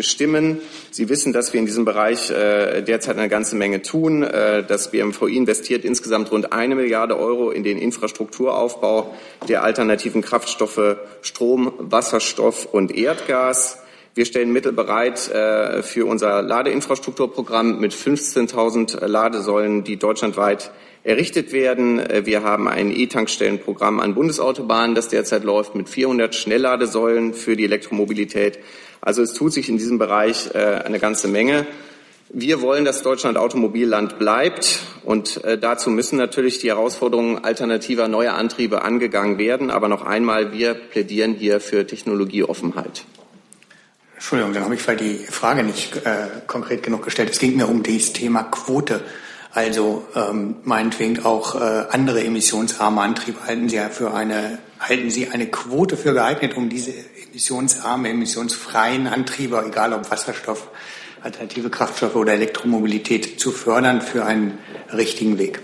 stimmen. 0.00 0.60
Sie 0.90 1.08
wissen, 1.08 1.32
dass 1.32 1.52
wir 1.52 1.60
in 1.60 1.66
diesem 1.66 1.84
Bereich 1.84 2.30
äh, 2.30 2.82
derzeit 2.82 3.16
eine 3.16 3.28
ganze 3.28 3.56
Menge 3.56 3.82
tun. 3.82 4.22
Äh, 4.22 4.62
das 4.62 4.90
BMVI 4.90 5.36
investiert 5.36 5.84
insgesamt 5.84 6.30
rund 6.30 6.52
eine 6.52 6.74
Milliarde 6.74 7.18
Euro 7.18 7.50
in 7.50 7.64
den 7.64 7.78
Infrastrukturaufbau 7.78 9.14
der 9.48 9.62
alternativen 9.62 10.22
Kraftstoffe 10.22 10.96
Strom, 11.22 11.72
Wasserstoff 11.78 12.66
und 12.66 12.94
Erdgas. 12.94 13.78
Wir 14.12 14.24
stellen 14.24 14.52
Mittel 14.52 14.72
bereit 14.72 15.30
äh, 15.30 15.84
für 15.84 16.04
unser 16.04 16.42
Ladeinfrastrukturprogramm 16.42 17.78
mit 17.78 17.94
15.000 17.94 19.06
Ladesäulen, 19.06 19.84
die 19.84 19.98
deutschlandweit 19.98 20.72
errichtet 21.04 21.52
werden. 21.52 22.00
Äh, 22.00 22.26
Wir 22.26 22.42
haben 22.42 22.66
ein 22.66 22.90
E-Tankstellenprogramm 22.90 24.00
an 24.00 24.16
Bundesautobahnen, 24.16 24.96
das 24.96 25.06
derzeit 25.06 25.44
läuft 25.44 25.76
mit 25.76 25.88
400 25.88 26.34
Schnellladesäulen 26.34 27.34
für 27.34 27.54
die 27.54 27.62
Elektromobilität. 27.62 28.58
Also 29.00 29.22
es 29.22 29.32
tut 29.32 29.52
sich 29.52 29.68
in 29.68 29.78
diesem 29.78 29.98
Bereich 29.98 30.50
äh, 30.54 30.58
eine 30.58 30.98
ganze 30.98 31.28
Menge. 31.28 31.64
Wir 32.30 32.62
wollen, 32.62 32.84
dass 32.84 33.02
Deutschland 33.02 33.38
Automobilland 33.38 34.18
bleibt. 34.18 34.80
Und 35.04 35.40
dazu 35.60 35.90
müssen 35.90 36.16
natürlich 36.16 36.60
die 36.60 36.68
Herausforderungen 36.68 37.42
alternativer 37.44 38.06
neuer 38.06 38.34
Antriebe 38.34 38.82
angegangen 38.82 39.36
werden. 39.38 39.68
Aber 39.68 39.88
noch 39.88 40.06
einmal, 40.06 40.52
wir 40.52 40.74
plädieren 40.74 41.34
hier 41.34 41.58
für 41.58 41.88
Technologieoffenheit. 41.88 43.04
Entschuldigung, 44.20 44.52
dann 44.52 44.64
habe 44.64 44.74
ich 44.74 44.82
vielleicht 44.82 45.00
die 45.00 45.16
Frage 45.16 45.62
nicht 45.62 45.96
äh, 45.96 46.28
konkret 46.46 46.82
genug 46.82 47.02
gestellt. 47.02 47.30
Es 47.30 47.38
ging 47.38 47.56
mir 47.56 47.66
um 47.66 47.82
das 47.82 48.12
Thema 48.12 48.42
Quote. 48.42 49.02
Also 49.54 50.06
ähm, 50.14 50.56
meinetwegen 50.62 51.24
auch 51.24 51.54
äh, 51.54 51.86
andere 51.90 52.22
emissionsarme 52.22 53.00
Antriebe 53.00 53.38
halten 53.46 53.70
Sie 53.70 53.76
ja 53.76 53.88
für 53.88 54.12
eine 54.12 54.58
halten 54.78 55.10
Sie 55.10 55.28
eine 55.28 55.46
Quote 55.46 55.96
für 55.96 56.12
geeignet, 56.12 56.54
um 56.54 56.68
diese 56.68 56.92
emissionsarmen, 57.28 58.10
emissionsfreien 58.12 59.06
Antriebe, 59.06 59.64
egal 59.66 59.94
ob 59.94 60.10
Wasserstoff, 60.10 60.68
alternative 61.22 61.70
Kraftstoffe 61.70 62.16
oder 62.16 62.34
Elektromobilität, 62.34 63.40
zu 63.40 63.50
fördern 63.52 64.02
für 64.02 64.26
einen 64.26 64.58
richtigen 64.92 65.38
Weg. 65.38 65.60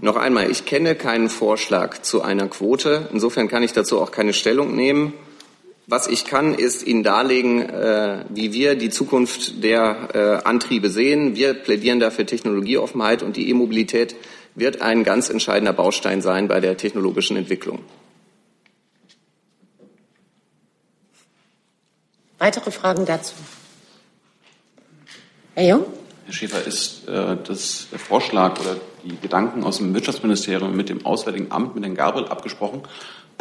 Noch 0.00 0.16
einmal, 0.16 0.50
ich 0.50 0.64
kenne 0.64 0.96
keinen 0.96 1.28
Vorschlag 1.28 2.02
zu 2.02 2.22
einer 2.22 2.48
Quote. 2.48 3.08
Insofern 3.12 3.46
kann 3.46 3.62
ich 3.62 3.72
dazu 3.72 4.00
auch 4.00 4.10
keine 4.10 4.32
Stellung 4.32 4.74
nehmen. 4.74 5.14
Was 5.86 6.06
ich 6.06 6.24
kann, 6.24 6.54
ist 6.54 6.86
Ihnen 6.86 7.02
darlegen, 7.02 7.68
äh, 7.68 8.24
wie 8.28 8.52
wir 8.52 8.76
die 8.76 8.90
Zukunft 8.90 9.64
der 9.64 10.08
äh, 10.14 10.48
Antriebe 10.48 10.88
sehen. 10.88 11.34
Wir 11.34 11.54
plädieren 11.54 11.98
dafür 11.98 12.24
Technologieoffenheit 12.24 13.22
und 13.22 13.36
die 13.36 13.50
E-Mobilität 13.50 14.14
wird 14.54 14.80
ein 14.80 15.02
ganz 15.02 15.28
entscheidender 15.28 15.72
Baustein 15.72 16.22
sein 16.22 16.46
bei 16.46 16.60
der 16.60 16.76
technologischen 16.76 17.36
Entwicklung. 17.36 17.80
Weitere 22.38 22.70
Fragen 22.70 23.04
dazu? 23.04 23.34
Herr 25.54 25.68
Jung? 25.68 25.86
Herr 26.26 26.32
Schäfer, 26.32 26.64
ist 26.64 27.08
äh, 27.08 27.36
das, 27.46 27.88
der 27.90 27.98
Vorschlag 27.98 28.60
oder 28.60 28.76
die 29.04 29.16
Gedanken 29.16 29.64
aus 29.64 29.78
dem 29.78 29.94
Wirtschaftsministerium 29.94 30.74
mit 30.76 30.88
dem 30.88 31.04
Auswärtigen 31.04 31.50
Amt, 31.50 31.74
mit 31.74 31.84
Herrn 31.84 31.94
Gabriel 31.94 32.28
abgesprochen? 32.28 32.82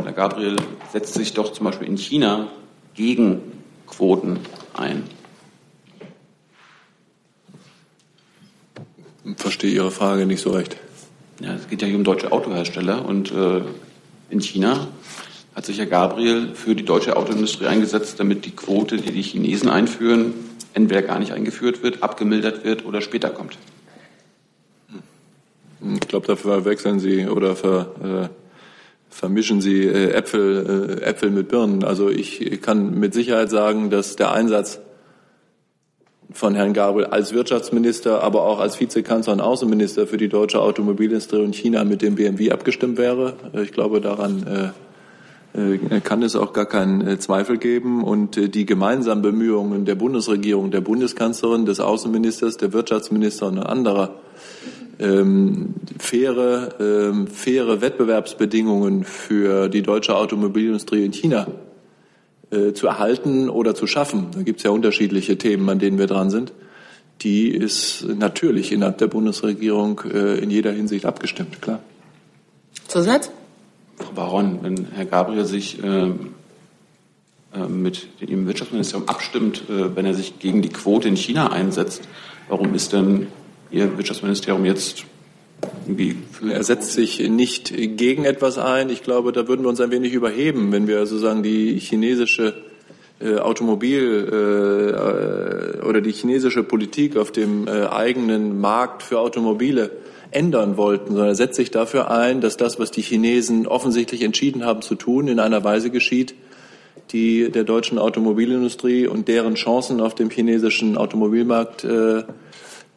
Herr 0.03 0.13
Gabriel 0.13 0.57
setzt 0.91 1.13
sich 1.13 1.33
doch 1.33 1.53
zum 1.53 1.65
Beispiel 1.65 1.87
in 1.87 1.97
China 1.97 2.47
gegen 2.93 3.41
Quoten 3.87 4.39
ein. 4.73 5.03
Verstehe 9.35 9.71
Ihre 9.71 9.91
Frage 9.91 10.25
nicht 10.25 10.41
so 10.41 10.51
recht. 10.51 10.77
Ja, 11.39 11.53
es 11.53 11.67
geht 11.67 11.81
ja 11.81 11.87
hier 11.87 11.97
um 11.97 12.03
deutsche 12.03 12.31
Autohersteller 12.31 13.05
und 13.05 13.31
äh, 13.31 13.61
in 14.29 14.41
China 14.41 14.87
hat 15.55 15.65
sich 15.65 15.79
Herr 15.79 15.85
Gabriel 15.85 16.55
für 16.55 16.75
die 16.75 16.85
deutsche 16.85 17.17
Autoindustrie 17.17 17.67
eingesetzt, 17.67 18.19
damit 18.19 18.45
die 18.45 18.51
Quote, 18.51 18.97
die 18.97 19.11
die 19.11 19.21
Chinesen 19.21 19.69
einführen, 19.69 20.33
entweder 20.73 21.01
gar 21.01 21.19
nicht 21.19 21.33
eingeführt 21.33 21.83
wird, 21.83 22.03
abgemildert 22.03 22.63
wird 22.63 22.85
oder 22.85 23.01
später 23.01 23.29
kommt. 23.29 23.57
Ich 25.95 26.07
glaube, 26.07 26.27
dafür 26.27 26.63
wechseln 26.63 26.99
Sie 26.99 27.27
oder 27.27 27.55
ver, 27.55 28.29
äh, 28.31 28.40
vermischen 29.12 29.62
Sie 29.62 29.86
äh, 29.86 30.12
Äpfel, 30.13 31.00
äh, 31.00 31.04
Äpfel 31.04 31.30
mit 31.30 31.50
Birnen. 31.50 31.84
Also 31.84 32.10
ich 32.10 32.62
kann 32.62 33.00
mit 33.00 33.13
Sicherheit 33.13 33.52
sagen, 33.52 33.89
dass 33.91 34.15
der 34.15 34.32
Einsatz 34.32 34.80
von 36.34 36.56
Herrn 36.56 36.74
Gabriel 36.74 37.08
als 37.08 37.34
Wirtschaftsminister, 37.34 38.24
aber 38.24 38.43
auch 38.43 38.60
als 38.60 38.80
Vizekanzler 38.80 39.34
und 39.34 39.41
Außenminister 39.41 40.08
für 40.08 40.15
die 40.15 40.30
deutsche 40.30 40.62
Automobilindustrie 40.62 41.43
und 41.43 41.54
China 41.54 41.84
mit 41.84 42.02
dem 42.02 42.15
BMW 42.15 42.52
abgestimmt 42.52 42.97
wäre. 42.97 43.34
Äh, 43.54 43.63
ich 43.63 43.74
glaube, 43.74 44.02
daran 44.02 44.71
kann 46.06 46.24
es 46.24 46.38
auch 46.38 46.54
gar 46.54 46.65
keinen 46.65 47.19
Zweifel 47.19 47.58
geben. 47.58 48.06
Und 48.06 48.56
die 48.56 48.65
gemeinsamen 48.65 49.21
Bemühungen 49.21 49.84
der 49.84 49.95
Bundesregierung, 49.95 50.71
der 50.71 50.80
Bundeskanzlerin, 50.80 51.65
des 51.65 51.82
Außenministers, 51.82 52.56
der 52.56 52.71
Wirtschaftsminister 52.71 53.47
und 53.47 53.60
anderer, 53.60 54.15
ähm, 55.01 55.73
faire, 55.99 56.75
ähm, 56.79 57.27
faire 57.27 57.81
Wettbewerbsbedingungen 57.81 59.03
für 59.03 59.67
die 59.67 59.81
deutsche 59.81 60.15
Automobilindustrie 60.15 61.03
in 61.05 61.11
China 61.11 61.47
äh, 62.51 62.73
zu 62.73 62.87
erhalten 62.87 63.49
oder 63.49 63.75
zu 63.75 63.87
schaffen. 63.87 64.27
Da 64.33 64.43
gibt 64.43 64.59
es 64.59 64.63
ja 64.63 64.71
unterschiedliche 64.71 65.37
Themen, 65.37 65.67
an 65.69 65.79
denen 65.79 65.97
wir 65.97 66.07
dran 66.07 66.29
sind. 66.29 66.53
Die 67.21 67.49
ist 67.49 68.05
natürlich 68.07 68.71
innerhalb 68.71 68.97
der 68.97 69.07
Bundesregierung 69.07 70.01
äh, 70.11 70.39
in 70.39 70.49
jeder 70.49 70.71
Hinsicht 70.71 71.05
abgestimmt, 71.05 71.61
klar. 71.61 71.79
Zusatz? 72.87 73.31
Frau 73.97 74.11
Baron, 74.13 74.59
wenn 74.61 74.87
Herr 74.93 75.05
Gabriel 75.05 75.45
sich 75.45 75.81
äh, 75.83 76.11
äh, 77.53 77.67
mit 77.67 78.07
dem 78.21 78.47
Wirtschaftsministerium 78.47 79.07
abstimmt, 79.09 79.63
äh, 79.69 79.95
wenn 79.95 80.05
er 80.05 80.13
sich 80.13 80.39
gegen 80.39 80.61
die 80.61 80.69
Quote 80.69 81.07
in 81.07 81.15
China 81.15 81.51
einsetzt, 81.51 82.07
warum 82.47 82.73
ist 82.73 82.93
denn 82.93 83.27
Ihr 83.71 83.97
Wirtschaftsministerium 83.97 84.65
jetzt 84.65 85.05
er 86.49 86.63
setzt 86.63 86.93
sich 86.93 87.19
nicht 87.29 87.71
gegen 87.75 88.25
etwas 88.25 88.57
ein. 88.57 88.89
Ich 88.89 89.03
glaube, 89.03 89.31
da 89.31 89.47
würden 89.47 89.63
wir 89.63 89.69
uns 89.69 89.79
ein 89.79 89.91
wenig 89.91 90.13
überheben, 90.13 90.71
wenn 90.71 90.88
wir 90.88 91.05
sozusagen 91.05 91.43
die 91.43 91.77
chinesische 91.77 92.55
äh, 93.19 93.38
Automobil 93.38 94.27
äh, 94.27 95.86
oder 95.86 96.01
die 96.01 96.12
chinesische 96.12 96.63
Politik 96.63 97.15
auf 97.15 97.31
dem 97.31 97.67
äh, 97.67 97.86
eigenen 97.86 98.60
Markt 98.60 99.03
für 99.03 99.19
Automobile 99.19 99.91
ändern 100.31 100.77
wollten, 100.77 101.07
sondern 101.10 101.27
er 101.27 101.36
setzt 101.36 101.55
sich 101.55 101.69
dafür 101.69 102.10
ein, 102.10 102.41
dass 102.41 102.57
das, 102.57 102.79
was 102.79 102.89
die 102.89 103.01
Chinesen 103.01 103.67
offensichtlich 103.67 104.23
entschieden 104.23 104.65
haben 104.65 104.81
zu 104.81 104.95
tun, 104.95 105.27
in 105.27 105.39
einer 105.39 105.63
Weise 105.63 105.91
geschieht, 105.91 106.34
die 107.12 107.51
der 107.51 107.65
deutschen 107.65 107.99
Automobilindustrie 107.99 109.07
und 109.07 109.27
deren 109.27 109.55
Chancen 109.55 110.01
auf 110.01 110.15
dem 110.15 110.29
chinesischen 110.29 110.97
Automobilmarkt 110.97 111.84
äh, 111.84 112.19
äh, 112.19 112.23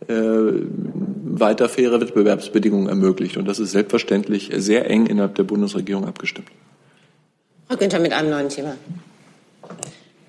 weiter 0.08 1.68
faire 1.68 2.00
Wettbewerbsbedingungen 2.00 2.88
ermöglicht. 2.88 3.36
Und 3.36 3.46
das 3.46 3.58
ist 3.58 3.72
selbstverständlich 3.72 4.50
sehr 4.56 4.88
eng 4.90 5.06
innerhalb 5.06 5.34
der 5.34 5.44
Bundesregierung 5.44 6.06
abgestimmt. 6.06 6.48
Frau 7.68 7.76
Günther 7.76 7.98
mit 7.98 8.12
einem 8.12 8.30
neuen 8.30 8.48
Thema. 8.48 8.76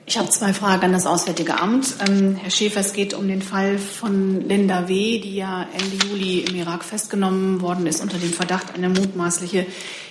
Ich 0.08 0.20
habe 0.20 0.30
zwei 0.30 0.54
Fragen 0.54 0.84
an 0.86 0.94
das 0.94 1.08
Auswärtige 1.08 1.60
Amt. 1.60 1.96
Ähm, 2.08 2.36
Herr 2.36 2.52
Schäfer, 2.52 2.80
es 2.80 2.94
geht 2.94 3.16
um 3.16 3.28
den 3.28 3.42
Fall 3.42 3.80
von 3.80 4.48
Linda 4.48 4.88
W., 4.88 5.20
die 5.20 5.36
ja 5.36 5.68
Ende 5.74 6.06
Juli 6.06 6.42
im 6.42 6.56
Irak 6.56 6.84
festgenommen 6.84 7.62
worden 7.62 7.88
ist 7.88 8.04
unter 8.04 8.20
dem 8.20 8.30
Verdacht, 8.30 8.76
eine 8.76 8.90
mutmaßliche 8.90 9.66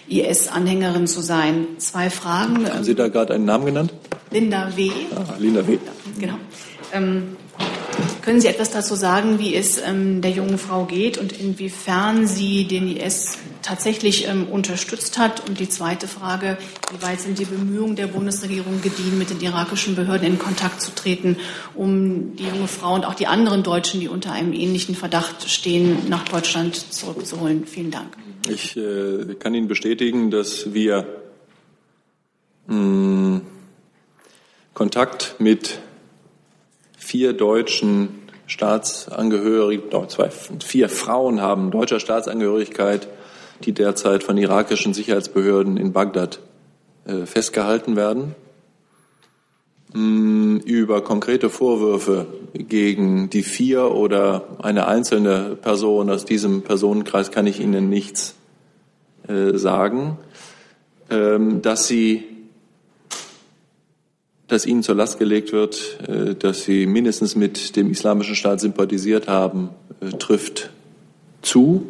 IS-Anhängerin 0.09 1.07
zu 1.07 1.20
sein. 1.20 1.66
Zwei 1.79 2.11
Fragen. 2.11 2.68
Haben 2.68 2.83
Sie 2.83 2.96
da 2.96 3.07
gerade 3.07 3.35
einen 3.35 3.44
Namen 3.44 3.66
genannt? 3.66 3.94
Linda 4.33 4.68
W. 4.74 4.90
Ah, 5.14 5.35
Linda 5.38 5.64
W. 5.64 5.79
Genau. 6.18 6.35
Ähm, 6.92 7.37
können 8.25 8.41
Sie 8.41 8.49
etwas 8.49 8.71
dazu 8.71 8.95
sagen, 8.95 9.39
wie 9.39 9.55
es 9.55 9.77
ähm, 9.77 10.23
der 10.23 10.31
jungen 10.31 10.57
Frau 10.57 10.87
geht 10.87 11.19
und 11.19 11.39
inwiefern 11.39 12.27
sie 12.27 12.65
den 12.65 12.97
IS 12.97 13.37
tatsächlich 13.61 14.27
ähm, 14.27 14.49
unterstützt 14.49 15.19
hat? 15.19 15.47
Und 15.47 15.61
die 15.61 15.69
zweite 15.69 16.09
Frage, 16.09 16.57
wie 16.91 17.03
weit 17.03 17.21
sind 17.21 17.39
die 17.39 17.45
Bemühungen 17.45 17.97
der 17.97 18.07
Bundesregierung 18.07 18.81
gediehen, 18.81 19.19
mit 19.19 19.29
den 19.29 19.43
irakischen 19.43 19.95
Behörden 19.95 20.27
in 20.27 20.39
Kontakt 20.39 20.81
zu 20.81 20.95
treten, 20.95 21.37
um 21.75 22.35
die 22.37 22.45
junge 22.45 22.67
Frau 22.67 22.95
und 22.95 23.05
auch 23.05 23.15
die 23.15 23.27
anderen 23.27 23.63
Deutschen, 23.63 24.01
die 24.01 24.09
unter 24.09 24.33
einem 24.33 24.55
ähnlichen 24.55 24.95
Verdacht 24.95 25.47
stehen, 25.51 26.09
nach 26.09 26.27
Deutschland 26.27 26.77
zurückzuholen? 26.77 27.67
Vielen 27.67 27.91
Dank. 27.91 28.17
Ich 28.49 28.75
äh, 28.75 29.35
kann 29.39 29.55
Ihnen 29.55 29.69
bestätigen, 29.69 30.31
dass 30.31 30.73
wir 30.73 31.07
mh, 32.69 32.75
hm, 32.75 33.43
Kontakt 34.73 35.37
mit 35.41 35.79
vier 37.05 37.35
deutschen 37.35 38.09
Staatsangehörigen, 38.47 39.90
zwei, 40.09 40.31
vier 40.31 40.88
Frauen 40.88 41.40
haben 41.40 41.71
deutscher 41.71 42.01
Staatsangehörigkeit, 42.01 43.09
die 43.62 43.73
derzeit 43.73 44.23
von 44.23 44.37
irakischen 44.38 44.95
Sicherheitsbehörden 44.95 45.77
in 45.77 45.93
Bagdad 45.93 46.40
äh, 47.07 47.27
festgehalten 47.27 47.97
werden. 47.97 48.35
Mm, 49.93 50.57
über 50.64 51.03
konkrete 51.03 51.51
Vorwürfe 51.51 52.27
gegen 52.55 53.31
die 53.31 53.43
vier 53.43 53.93
oder 53.93 54.49
eine 54.62 54.88
einzelne 54.88 55.57
Person 55.61 56.11
aus 56.11 56.25
diesem 56.25 56.62
Personenkreis 56.62 57.31
kann 57.31 57.47
ich 57.47 57.61
Ihnen 57.61 57.88
nichts 57.90 58.35
äh, 59.29 59.57
sagen. 59.57 60.19
Ähm, 61.11 61.61
dass 61.61 61.87
sie 61.87 62.25
dass 64.55 64.67
ihnen 64.67 64.85
zur 64.85 64.95
Last 64.95 65.19
gelegt 65.19 65.53
wird, 65.53 65.99
äh, 66.07 66.37
dass 66.37 66.62
sie 66.62 66.87
mindestens 66.87 67.35
mit 67.35 67.75
dem 67.75 67.90
Islamischen 67.90 68.37
Staat 68.37 68.61
sympathisiert 68.61 69.27
haben, 69.27 69.71
äh, 70.01 70.11
trifft 70.11 70.71
zu. 71.43 71.88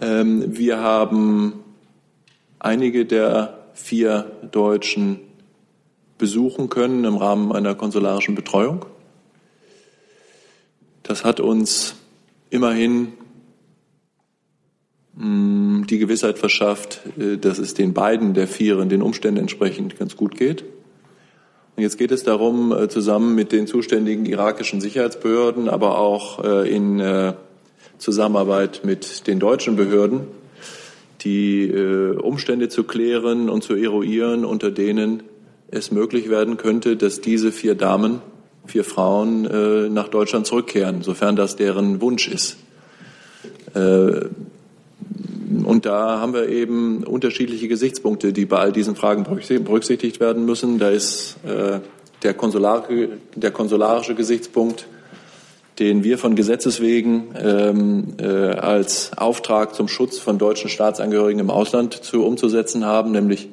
Ähm, 0.00 0.56
wir 0.56 0.78
haben 0.78 1.54
einige 2.60 3.04
der 3.04 3.58
vier 3.74 4.30
Deutschen 4.52 5.18
besuchen 6.18 6.68
können 6.68 7.02
im 7.02 7.16
Rahmen 7.16 7.50
einer 7.50 7.74
konsularischen 7.74 8.36
Betreuung. 8.36 8.86
Das 11.02 11.24
hat 11.24 11.40
uns 11.40 11.96
immerhin 12.50 13.14
mm, 15.16 15.82
die 15.90 15.98
Gewissheit 15.98 16.38
verschafft, 16.38 17.00
äh, 17.18 17.38
dass 17.38 17.58
es 17.58 17.74
den 17.74 17.92
beiden 17.92 18.34
der 18.34 18.46
Vieren 18.46 18.88
den 18.88 19.02
Umständen 19.02 19.40
entsprechend 19.40 19.98
ganz 19.98 20.14
gut 20.14 20.36
geht. 20.36 20.64
Und 21.76 21.82
jetzt 21.82 21.98
geht 21.98 22.12
es 22.12 22.22
darum, 22.22 22.72
äh, 22.72 22.88
zusammen 22.88 23.34
mit 23.34 23.50
den 23.50 23.66
zuständigen 23.66 24.26
irakischen 24.26 24.80
Sicherheitsbehörden, 24.80 25.68
aber 25.68 25.98
auch 25.98 26.44
äh, 26.44 26.70
in 26.72 27.00
äh, 27.00 27.32
Zusammenarbeit 27.98 28.82
mit 28.84 29.26
den 29.26 29.40
deutschen 29.40 29.76
Behörden, 29.76 30.20
die 31.22 31.72
Umstände 32.20 32.68
zu 32.68 32.84
klären 32.84 33.48
und 33.48 33.62
zu 33.62 33.74
eruieren, 33.76 34.44
unter 34.44 34.70
denen 34.70 35.22
es 35.70 35.90
möglich 35.90 36.28
werden 36.28 36.58
könnte, 36.58 36.98
dass 36.98 37.22
diese 37.22 37.50
vier 37.50 37.74
Damen, 37.74 38.20
vier 38.66 38.84
Frauen 38.84 39.94
nach 39.94 40.08
Deutschland 40.08 40.46
zurückkehren, 40.46 41.00
sofern 41.00 41.34
das 41.34 41.56
deren 41.56 42.02
Wunsch 42.02 42.28
ist. 42.28 42.58
Und 45.62 45.86
da 45.86 46.20
haben 46.20 46.32
wir 46.32 46.48
eben 46.48 47.04
unterschiedliche 47.04 47.68
Gesichtspunkte, 47.68 48.32
die 48.32 48.46
bei 48.46 48.58
all 48.58 48.72
diesen 48.72 48.96
Fragen 48.96 49.24
berücksichtigt 49.24 50.20
werden 50.20 50.46
müssen. 50.46 50.78
Da 50.78 50.88
ist 50.88 51.36
äh, 51.44 51.80
der, 52.22 52.34
konsulare, 52.34 53.10
der 53.34 53.50
konsularische 53.50 54.14
Gesichtspunkt, 54.14 54.86
den 55.78 56.04
wir 56.04 56.18
von 56.18 56.34
Gesetzes 56.34 56.80
wegen 56.80 57.34
ähm, 57.38 58.14
äh, 58.18 58.26
als 58.26 59.16
Auftrag 59.16 59.74
zum 59.74 59.88
Schutz 59.88 60.18
von 60.18 60.38
deutschen 60.38 60.70
Staatsangehörigen 60.70 61.40
im 61.40 61.50
Ausland 61.50 61.94
zu 61.94 62.24
umzusetzen 62.24 62.84
haben, 62.84 63.10
nämlich 63.10 63.48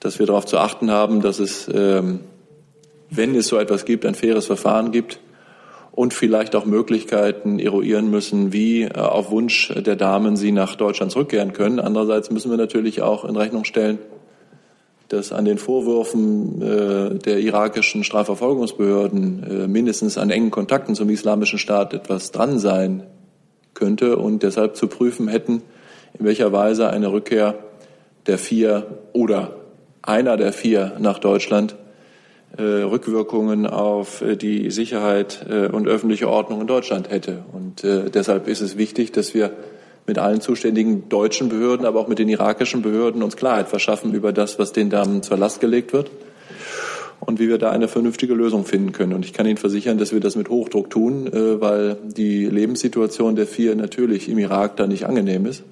dass 0.00 0.18
wir 0.18 0.26
darauf 0.26 0.46
zu 0.46 0.58
achten 0.58 0.90
haben, 0.90 1.20
dass 1.22 1.38
es, 1.38 1.68
ähm, 1.72 2.20
wenn 3.10 3.34
es 3.34 3.48
so 3.48 3.58
etwas 3.58 3.84
gibt, 3.84 4.06
ein 4.06 4.14
faires 4.14 4.46
Verfahren 4.46 4.92
gibt 4.92 5.18
und 5.98 6.14
vielleicht 6.14 6.54
auch 6.54 6.64
Möglichkeiten 6.64 7.58
eruieren 7.58 8.08
müssen, 8.08 8.52
wie 8.52 8.82
äh, 8.82 8.92
auf 8.92 9.32
Wunsch 9.32 9.72
der 9.74 9.96
Damen 9.96 10.36
sie 10.36 10.52
nach 10.52 10.76
Deutschland 10.76 11.10
zurückkehren 11.10 11.52
können. 11.52 11.80
Andererseits 11.80 12.30
müssen 12.30 12.52
wir 12.52 12.56
natürlich 12.56 13.02
auch 13.02 13.24
in 13.24 13.34
Rechnung 13.34 13.64
stellen, 13.64 13.98
dass 15.08 15.32
an 15.32 15.44
den 15.44 15.58
Vorwürfen 15.58 16.62
äh, 16.62 17.18
der 17.18 17.40
irakischen 17.40 18.04
Strafverfolgungsbehörden 18.04 19.42
äh, 19.42 19.66
mindestens 19.66 20.18
an 20.18 20.30
engen 20.30 20.52
Kontakten 20.52 20.94
zum 20.94 21.10
Islamischen 21.10 21.58
Staat 21.58 21.92
etwas 21.92 22.30
dran 22.30 22.60
sein 22.60 23.02
könnte 23.74 24.18
und 24.18 24.44
deshalb 24.44 24.76
zu 24.76 24.86
prüfen 24.86 25.26
hätten, 25.26 25.62
in 26.16 26.24
welcher 26.24 26.52
Weise 26.52 26.90
eine 26.90 27.10
Rückkehr 27.10 27.56
der 28.28 28.38
vier 28.38 29.00
oder 29.12 29.56
einer 30.02 30.36
der 30.36 30.52
vier 30.52 30.92
nach 31.00 31.18
Deutschland 31.18 31.74
Rückwirkungen 32.56 33.66
auf 33.66 34.22
äh, 34.22 34.36
die 34.36 34.70
Sicherheit 34.70 35.46
äh, 35.48 35.66
und 35.66 35.86
öffentliche 35.86 36.28
Ordnung 36.28 36.60
in 36.60 36.66
Deutschland 36.66 37.10
hätte. 37.10 37.44
Und 37.52 37.82
deshalb 37.82 38.48
ist 38.48 38.60
es 38.60 38.76
wichtig, 38.76 39.12
dass 39.12 39.34
wir 39.34 39.52
mit 40.06 40.18
allen 40.18 40.40
zuständigen 40.40 41.08
deutschen 41.08 41.48
Behörden, 41.48 41.86
aber 41.86 42.00
auch 42.00 42.08
mit 42.08 42.18
den 42.18 42.28
irakischen 42.28 42.82
Behörden 42.82 43.22
uns 43.22 43.36
Klarheit 43.36 43.68
verschaffen 43.68 44.14
über 44.14 44.32
das, 44.32 44.58
was 44.58 44.72
den 44.72 44.90
Damen 44.90 45.22
zur 45.22 45.36
Last 45.36 45.60
gelegt 45.60 45.92
wird 45.92 46.10
und 47.20 47.38
wie 47.38 47.48
wir 47.48 47.58
da 47.58 47.70
eine 47.70 47.86
vernünftige 47.86 48.34
Lösung 48.34 48.64
finden 48.64 48.92
können. 48.92 49.12
Und 49.12 49.24
ich 49.24 49.32
kann 49.32 49.46
Ihnen 49.46 49.58
versichern, 49.58 49.98
dass 49.98 50.12
wir 50.12 50.20
das 50.20 50.34
mit 50.34 50.48
Hochdruck 50.48 50.90
tun, 50.90 51.30
weil 51.32 51.98
die 52.04 52.46
Lebenssituation 52.46 53.36
der 53.36 53.46
vier 53.46 53.76
natürlich 53.76 54.28
im 54.28 54.38
Irak 54.38 54.76
da 54.76 54.86
nicht 54.86 55.04
angenehm 55.04 55.46
ist. 55.46 55.62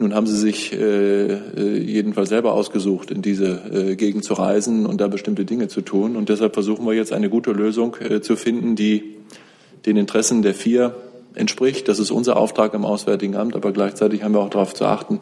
Nun 0.00 0.14
haben 0.14 0.26
sie 0.26 0.36
sich 0.36 0.72
äh, 0.72 1.26
äh, 1.26 1.78
jedenfalls 1.78 2.30
selber 2.30 2.54
ausgesucht, 2.54 3.10
in 3.10 3.20
diese 3.20 3.90
äh, 3.90 3.96
Gegend 3.96 4.24
zu 4.24 4.32
reisen 4.32 4.86
und 4.86 4.98
da 4.98 5.08
bestimmte 5.08 5.44
Dinge 5.44 5.68
zu 5.68 5.82
tun. 5.82 6.16
Und 6.16 6.30
deshalb 6.30 6.54
versuchen 6.54 6.86
wir 6.86 6.94
jetzt 6.94 7.12
eine 7.12 7.28
gute 7.28 7.52
Lösung 7.52 7.94
äh, 8.00 8.22
zu 8.22 8.36
finden, 8.36 8.76
die 8.76 9.18
den 9.84 9.98
Interessen 9.98 10.40
der 10.40 10.54
vier 10.54 10.96
entspricht. 11.34 11.86
Das 11.86 11.98
ist 11.98 12.10
unser 12.10 12.38
Auftrag 12.38 12.72
im 12.72 12.86
Auswärtigen 12.86 13.36
Amt, 13.36 13.54
aber 13.54 13.72
gleichzeitig 13.72 14.22
haben 14.22 14.32
wir 14.32 14.40
auch 14.40 14.48
darauf 14.48 14.72
zu 14.72 14.86
achten, 14.86 15.20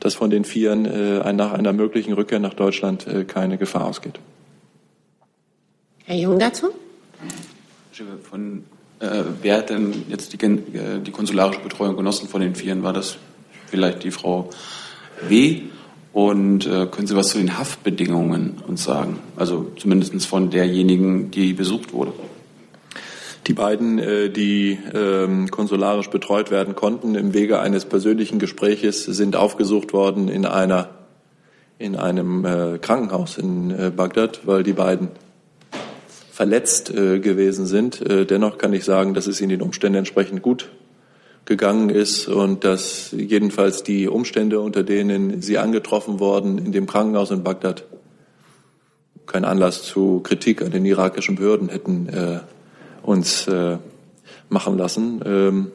dass 0.00 0.12
von 0.12 0.28
den 0.28 0.44
Vieren 0.44 0.84
äh, 0.84 1.32
nach 1.32 1.54
einer 1.54 1.72
möglichen 1.72 2.12
Rückkehr 2.12 2.40
nach 2.40 2.52
Deutschland 2.52 3.06
äh, 3.06 3.24
keine 3.24 3.56
Gefahr 3.56 3.86
ausgeht. 3.86 4.20
Herr 6.04 6.16
Jung 6.16 6.38
dazu? 6.38 6.66
Von, 8.24 8.64
äh, 9.00 9.22
wer 9.40 9.56
hat 9.56 9.70
denn 9.70 10.04
jetzt 10.10 10.34
die, 10.34 10.44
äh, 10.44 11.00
die 11.00 11.10
konsularische 11.10 11.60
Betreuung 11.60 11.96
genossen 11.96 12.28
von 12.28 12.42
den 12.42 12.54
Vieren? 12.54 12.82
War 12.82 12.92
das 12.92 13.16
vielleicht 13.68 14.04
die 14.04 14.10
Frau 14.10 14.50
W. 15.28 15.62
Und 16.12 16.66
äh, 16.66 16.86
können 16.86 17.06
Sie 17.06 17.14
was 17.14 17.28
zu 17.28 17.38
den 17.38 17.58
Haftbedingungen 17.58 18.62
uns 18.66 18.82
sagen? 18.82 19.18
Also 19.36 19.70
zumindest 19.76 20.26
von 20.26 20.50
derjenigen, 20.50 21.30
die 21.30 21.52
besucht 21.52 21.92
wurde. 21.92 22.12
Die 23.46 23.52
beiden, 23.52 23.98
äh, 23.98 24.28
die 24.28 24.78
ähm, 24.94 25.50
konsularisch 25.50 26.10
betreut 26.10 26.50
werden 26.50 26.74
konnten, 26.74 27.14
im 27.14 27.34
Wege 27.34 27.60
eines 27.60 27.84
persönlichen 27.84 28.38
Gespräches, 28.38 29.04
sind 29.04 29.36
aufgesucht 29.36 29.92
worden 29.92 30.28
in 30.28 30.44
einer 30.44 30.90
in 31.78 31.94
einem 31.94 32.44
äh, 32.44 32.78
Krankenhaus 32.78 33.38
in 33.38 33.70
äh, 33.70 33.92
Bagdad, 33.94 34.40
weil 34.46 34.64
die 34.64 34.72
beiden 34.72 35.08
verletzt 36.32 36.90
äh, 36.90 37.20
gewesen 37.20 37.66
sind. 37.66 38.00
Äh, 38.00 38.26
dennoch 38.26 38.58
kann 38.58 38.72
ich 38.72 38.84
sagen, 38.84 39.14
dass 39.14 39.28
es 39.28 39.40
ihnen 39.40 39.50
den 39.50 39.62
Umständen 39.62 39.98
entsprechend 39.98 40.42
gut 40.42 40.70
gegangen 41.48 41.88
ist 41.88 42.28
und 42.28 42.62
dass 42.62 43.10
jedenfalls 43.12 43.82
die 43.82 44.06
Umstände, 44.06 44.60
unter 44.60 44.82
denen 44.82 45.40
sie 45.40 45.56
angetroffen 45.56 46.20
worden 46.20 46.58
in 46.58 46.72
dem 46.72 46.86
Krankenhaus 46.86 47.30
in 47.30 47.42
Bagdad, 47.42 47.84
keinen 49.24 49.46
Anlass 49.46 49.82
zu 49.82 50.20
Kritik 50.20 50.60
an 50.60 50.72
den 50.72 50.84
irakischen 50.84 51.36
Behörden 51.36 51.70
hätten 51.70 52.08
äh, 52.10 52.40
uns 53.02 53.48
äh, 53.48 53.78
machen 54.50 54.76
lassen. 54.76 55.22
Ähm, 55.24 55.70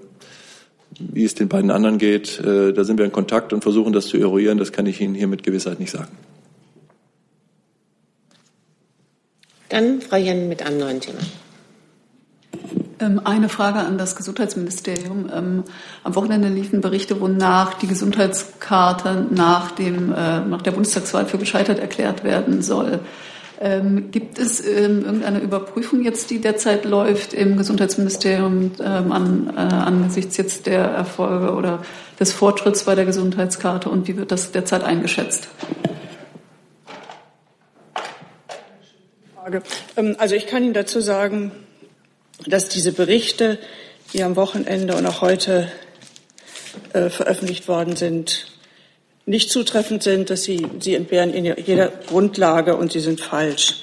wie 1.00 1.24
es 1.24 1.34
den 1.34 1.50
beiden 1.50 1.72
anderen 1.72 1.98
geht, 1.98 2.40
äh, 2.40 2.72
da 2.72 2.84
sind 2.84 3.00
wir 3.00 3.06
in 3.06 3.12
Kontakt 3.12 3.52
und 3.52 3.64
versuchen 3.64 3.94
das 3.94 4.06
zu 4.06 4.18
eruieren. 4.18 4.60
Das 4.60 4.72
kann 4.72 4.86
ich 4.86 5.02
Ihnen 5.02 5.16
hier 5.16 5.28
mit 5.28 5.42
Gewissheit 5.42 5.80
nicht 5.80 5.92
sagen. 5.92 6.16
Dann 9.70 10.02
Frau 10.02 10.18
Jen 10.18 10.50
mit 10.50 10.62
einem 10.64 10.78
neuen 10.78 11.00
Thema. 11.00 11.20
Ähm, 13.04 13.22
eine 13.24 13.50
Frage 13.50 13.80
an 13.80 13.98
das 13.98 14.16
Gesundheitsministerium. 14.16 15.30
Ähm, 15.34 15.64
am 16.04 16.16
Wochenende 16.16 16.48
liefen 16.48 16.82
Berichte, 16.82 17.20
wonach 17.20 17.74
die 17.76 17.88
Gesundheitskarte 17.88 19.26
nach, 19.30 19.72
dem, 19.72 20.14
äh, 20.14 20.42
nach 20.42 20.62
der 20.62 20.72
Bundestagswahl 20.72 21.26
für 21.26 21.38
gescheitert 21.38 21.80
erklärt 21.80 22.24
werden 22.24 22.62
soll. 22.62 23.00
Ähm, 23.60 24.12
gibt 24.12 24.40
es 24.40 24.66
irgendeine 24.66 25.40
Überprüfung 25.40 26.04
jetzt, 26.04 26.30
die 26.30 26.40
derzeit 26.42 26.86
läuft 26.86 27.34
im 27.34 27.56
Gesundheitsministerium 27.56 28.72
an, 28.80 29.54
äh, 29.56 29.60
angesichts 29.60 30.38
jetzt 30.38 30.66
der 30.66 30.84
Erfolge 30.84 31.54
oder 31.54 31.80
des 32.20 32.34
Fortschritts 32.34 32.84
bei 32.84 32.96
der 32.96 33.06
Gesundheitskarte 33.06 33.90
und 33.90 34.08
wie 34.08 34.18
wird 34.18 34.32
das 34.32 34.52
derzeit 34.52 34.84
eingeschätzt? 34.84 35.48
Also 40.18 40.36
ich 40.36 40.48
kann 40.48 40.64
Ihnen 40.64 40.74
dazu 40.74 41.00
sagen, 41.00 41.52
dass 42.46 42.70
diese 42.70 42.92
Berichte, 42.92 43.60
die 44.14 44.24
am 44.24 44.36
Wochenende 44.36 44.96
und 44.96 45.06
auch 45.06 45.22
heute 45.22 45.72
äh, 46.94 47.10
veröffentlicht 47.10 47.68
worden 47.68 47.96
sind, 47.96 48.48
nicht 49.26 49.50
zutreffend 49.50 50.04
sind, 50.04 50.30
dass 50.30 50.44
sie, 50.44 50.68
sie 50.80 50.96
entbehren 50.96 51.34
in 51.34 51.46
jeder 51.46 51.88
Grundlage 51.88 52.76
und 52.76 52.92
sie 52.92 53.00
sind 53.00 53.22
falsch. 53.22 53.82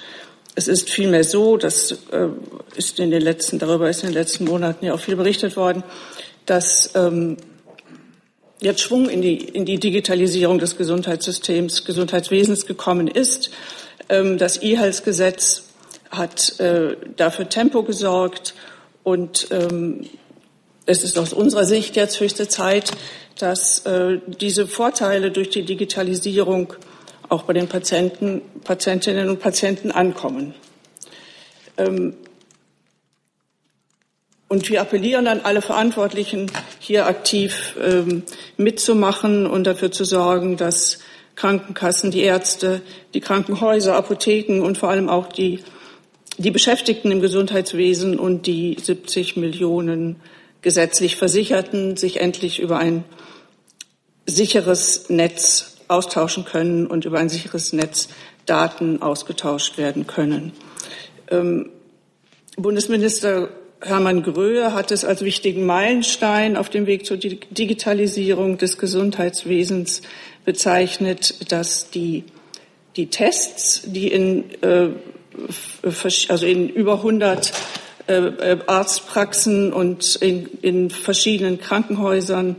Es 0.54 0.68
ist 0.68 0.90
vielmehr 0.90 1.24
so, 1.24 1.56
das 1.56 1.92
äh, 2.12 2.28
ist 2.76 2.98
in 2.98 3.10
den 3.10 3.22
letzten, 3.22 3.58
darüber 3.58 3.88
ist 3.88 4.02
in 4.02 4.08
den 4.08 4.14
letzten 4.14 4.44
Monaten 4.44 4.84
ja 4.84 4.94
auch 4.94 5.00
viel 5.00 5.16
berichtet 5.16 5.56
worden, 5.56 5.82
dass 6.44 6.90
ähm, 6.94 7.38
jetzt 8.60 8.82
Schwung 8.82 9.08
in 9.08 9.22
die, 9.22 9.36
in 9.36 9.64
die 9.64 9.78
Digitalisierung 9.78 10.58
des 10.58 10.76
Gesundheitssystems, 10.76 11.84
Gesundheitswesens 11.84 12.66
gekommen 12.66 13.08
ist. 13.08 13.50
Ähm, 14.08 14.36
das 14.36 14.62
E-Health-Gesetz 14.62 15.69
hat 16.10 16.58
äh, 16.60 16.96
dafür 17.16 17.48
Tempo 17.48 17.82
gesorgt 17.82 18.54
und 19.02 19.48
ähm, 19.50 20.08
es 20.86 21.04
ist 21.04 21.18
aus 21.18 21.32
unserer 21.32 21.64
Sicht 21.64 21.96
jetzt 21.96 22.20
höchste 22.20 22.48
Zeit, 22.48 22.90
dass 23.38 23.86
äh, 23.86 24.18
diese 24.26 24.66
Vorteile 24.66 25.30
durch 25.30 25.50
die 25.50 25.64
Digitalisierung 25.64 26.74
auch 27.28 27.44
bei 27.44 27.52
den 27.52 27.68
Patienten, 27.68 28.42
Patientinnen 28.64 29.28
und 29.28 29.40
Patienten 29.40 29.92
ankommen. 29.92 30.54
Ähm, 31.78 32.14
und 34.48 34.68
wir 34.68 34.80
appellieren 34.80 35.28
an 35.28 35.42
alle 35.44 35.62
Verantwortlichen, 35.62 36.50
hier 36.80 37.06
aktiv 37.06 37.76
ähm, 37.80 38.24
mitzumachen 38.56 39.46
und 39.46 39.64
dafür 39.64 39.92
zu 39.92 40.04
sorgen, 40.04 40.56
dass 40.56 40.98
Krankenkassen, 41.36 42.10
die 42.10 42.22
Ärzte, 42.22 42.82
die 43.14 43.20
Krankenhäuser, 43.20 43.94
Apotheken 43.94 44.60
und 44.60 44.76
vor 44.76 44.88
allem 44.88 45.08
auch 45.08 45.28
die 45.28 45.62
die 46.40 46.50
Beschäftigten 46.50 47.10
im 47.10 47.20
Gesundheitswesen 47.20 48.18
und 48.18 48.46
die 48.46 48.76
70 48.80 49.36
Millionen 49.36 50.16
gesetzlich 50.62 51.16
Versicherten 51.16 51.98
sich 51.98 52.18
endlich 52.18 52.60
über 52.60 52.78
ein 52.78 53.04
sicheres 54.24 55.10
Netz 55.10 55.76
austauschen 55.88 56.46
können 56.46 56.86
und 56.86 57.04
über 57.04 57.18
ein 57.18 57.28
sicheres 57.28 57.74
Netz 57.74 58.08
Daten 58.46 59.02
ausgetauscht 59.02 59.76
werden 59.76 60.06
können. 60.06 60.52
Ähm, 61.30 61.68
Bundesminister 62.56 63.50
Hermann 63.82 64.22
Gröhe 64.22 64.72
hat 64.72 64.92
es 64.92 65.04
als 65.04 65.22
wichtigen 65.22 65.66
Meilenstein 65.66 66.56
auf 66.56 66.70
dem 66.70 66.86
Weg 66.86 67.04
zur 67.04 67.18
Digitalisierung 67.18 68.56
des 68.56 68.78
Gesundheitswesens 68.78 70.00
bezeichnet, 70.46 71.52
dass 71.52 71.90
die, 71.90 72.24
die 72.96 73.08
Tests, 73.08 73.82
die 73.84 74.08
in 74.08 74.50
äh, 74.62 74.88
also 76.28 76.46
in 76.46 76.68
über 76.68 76.94
100 76.94 77.52
äh, 78.06 78.12
äh, 78.12 78.58
Arztpraxen 78.66 79.72
und 79.72 80.16
in, 80.16 80.46
in 80.62 80.90
verschiedenen 80.90 81.60
Krankenhäusern 81.60 82.56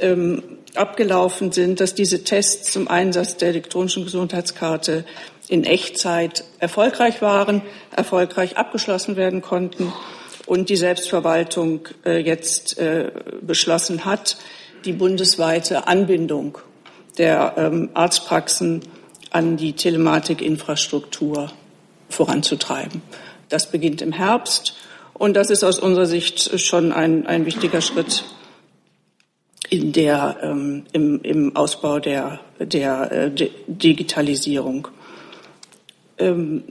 ähm, 0.00 0.42
abgelaufen 0.74 1.52
sind, 1.52 1.80
dass 1.80 1.94
diese 1.94 2.24
Tests 2.24 2.72
zum 2.72 2.88
Einsatz 2.88 3.36
der 3.36 3.48
elektronischen 3.48 4.04
Gesundheitskarte 4.04 5.04
in 5.48 5.64
Echtzeit 5.64 6.44
erfolgreich 6.58 7.20
waren, 7.22 7.62
erfolgreich 7.94 8.56
abgeschlossen 8.56 9.16
werden 9.16 9.42
konnten 9.42 9.92
und 10.46 10.68
die 10.68 10.76
Selbstverwaltung 10.76 11.88
äh, 12.04 12.18
jetzt 12.18 12.78
äh, 12.78 13.10
beschlossen 13.42 14.04
hat, 14.04 14.36
die 14.84 14.92
bundesweite 14.92 15.86
Anbindung 15.86 16.58
der 17.18 17.54
ähm, 17.56 17.90
Arztpraxen 17.94 18.82
an 19.30 19.56
die 19.56 19.74
Telematikinfrastruktur 19.74 21.50
voranzutreiben. 22.08 23.02
Das 23.48 23.70
beginnt 23.70 24.02
im 24.02 24.12
Herbst 24.12 24.76
und 25.14 25.34
das 25.34 25.50
ist 25.50 25.64
aus 25.64 25.78
unserer 25.78 26.06
Sicht 26.06 26.60
schon 26.60 26.92
ein, 26.92 27.26
ein 27.26 27.46
wichtiger 27.46 27.80
Schritt 27.80 28.24
in 29.70 29.92
der, 29.92 30.38
ähm, 30.42 30.84
im, 30.92 31.20
im 31.22 31.56
Ausbau 31.56 31.98
der, 31.98 32.40
der 32.58 33.12
äh, 33.12 33.50
Digitalisierung. 33.66 34.88
Ähm, 36.18 36.64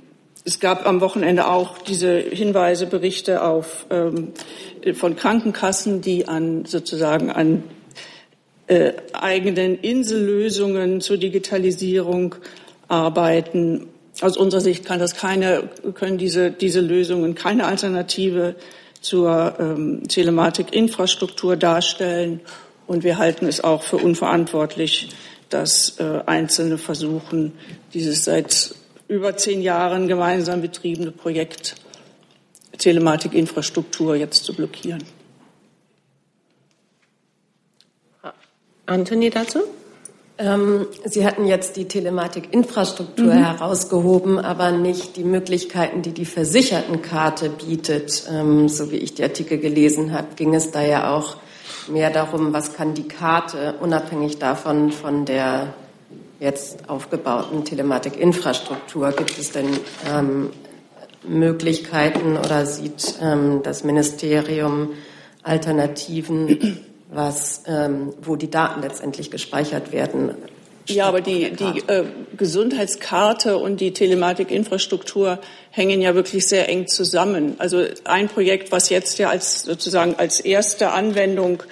es 0.46 0.60
gab 0.62 0.88
am 0.88 1.02
Wochenende 1.02 1.48
auch 1.48 1.78
diese 1.80 2.18
Hinweise, 2.18 2.88
Berichte 2.88 3.44
auf, 3.44 3.86
ähm, 3.90 4.30
von 4.94 5.18
Krankenkassen, 5.18 6.02
die 6.02 6.28
an 6.28 6.64
sozusagen 6.64 7.30
an 7.30 7.64
äh, 8.68 8.94
eigenen 9.14 9.78
Insellösungen 9.78 11.02
zur 11.02 11.18
Digitalisierung 11.18 12.36
arbeiten. 12.88 13.88
Aus 14.22 14.36
unserer 14.36 14.62
Sicht 14.62 14.86
kann 14.86 15.00
das 15.00 15.16
keine, 15.16 15.70
können 15.94 16.18
diese, 16.18 16.52
diese 16.52 16.82
Lösungen 16.82 17.36
keine 17.36 17.66
Alternative 17.66 18.56
zur 19.02 19.56
ähm, 19.60 20.08
Telematikinfrastruktur 20.08 21.56
darstellen. 21.56 22.42
Und 22.88 23.04
wir 23.04 23.18
halten 23.18 23.46
es 23.46 23.64
auch 23.64 23.84
für 23.84 23.98
unverantwortlich, 23.98 25.10
dass 25.50 26.00
äh, 26.00 26.22
Einzelne 26.26 26.78
versuchen, 26.78 27.54
dieses 27.94 28.24
seit 28.24 28.74
über 29.08 29.38
zehn 29.38 29.62
Jahren 29.62 30.08
gemeinsam 30.08 30.62
betriebene 30.62 31.12
Projekt 31.12 31.76
Telematikinfrastruktur 32.78 34.16
jetzt 34.16 34.44
zu 34.44 34.54
blockieren. 34.54 35.04
Anthony 38.86 39.30
dazu? 39.30 39.60
Ähm, 40.40 40.86
Sie 41.04 41.26
hatten 41.26 41.46
jetzt 41.46 41.78
die 41.78 41.86
Telematikinfrastruktur 41.86 43.34
mhm. 43.34 43.44
herausgehoben, 43.44 44.40
aber 44.40 44.72
nicht 44.72 45.18
die 45.18 45.24
Möglichkeiten, 45.24 46.02
die 46.02 46.12
die 46.12 46.26
Versichertenkarte 46.26 47.50
bietet. 47.50 48.28
Ähm, 48.32 48.70
so 48.70 48.92
wie 48.92 48.98
ich 48.98 49.16
die 49.16 49.24
Artikel 49.24 49.58
gelesen 49.58 50.14
habe, 50.14 50.28
ging 50.36 50.54
es 50.54 50.72
da 50.72 50.82
ja 50.82 51.16
auch 51.16 51.38
mehr 51.88 52.12
darum, 52.12 52.54
was 52.54 52.74
kann 52.74 52.94
die 52.94 53.08
Karte 53.08 53.76
unabhängig 53.80 54.38
davon 54.38 54.92
von 54.92 55.26
der 55.26 55.74
jetzt 56.40 56.88
aufgebauten 56.90 57.66
Telematikinfrastruktur. 57.66 59.12
Gibt 59.14 59.40
es 59.40 59.52
denn 59.52 59.70
ähm, 60.12 60.52
Möglichkeiten 61.28 62.38
oder 62.38 62.66
sieht 62.66 63.16
ähm, 63.22 63.62
das 63.64 63.84
Ministerium 63.84 64.90
Alternativen, 65.44 66.80
was, 67.10 67.64
ähm, 67.68 68.14
wo 68.22 68.36
die 68.36 68.50
Daten 68.50 68.82
letztendlich 68.82 69.32
gespeichert 69.32 69.92
werden? 69.92 70.36
Ja, 70.90 71.08
aber 71.08 71.20
die, 71.20 71.52
die 71.52 71.80
äh, 71.88 72.06
Gesundheitskarte 72.38 73.58
und 73.58 73.82
die 73.82 73.92
Telematikinfrastruktur 73.92 75.40
hängen 75.70 76.02
ja 76.02 76.16
wirklich 76.16 76.48
sehr 76.48 76.70
eng 76.70 76.88
zusammen. 76.88 77.56
Also 77.58 77.84
ein 78.06 78.30
Projekt, 78.30 78.72
was 78.72 78.90
jetzt 78.90 79.20
ja 79.20 79.30
als 79.30 79.64
sozusagen 79.64 80.16
als 80.16 80.40
erste 80.40 80.92
Anwendung 80.92 81.64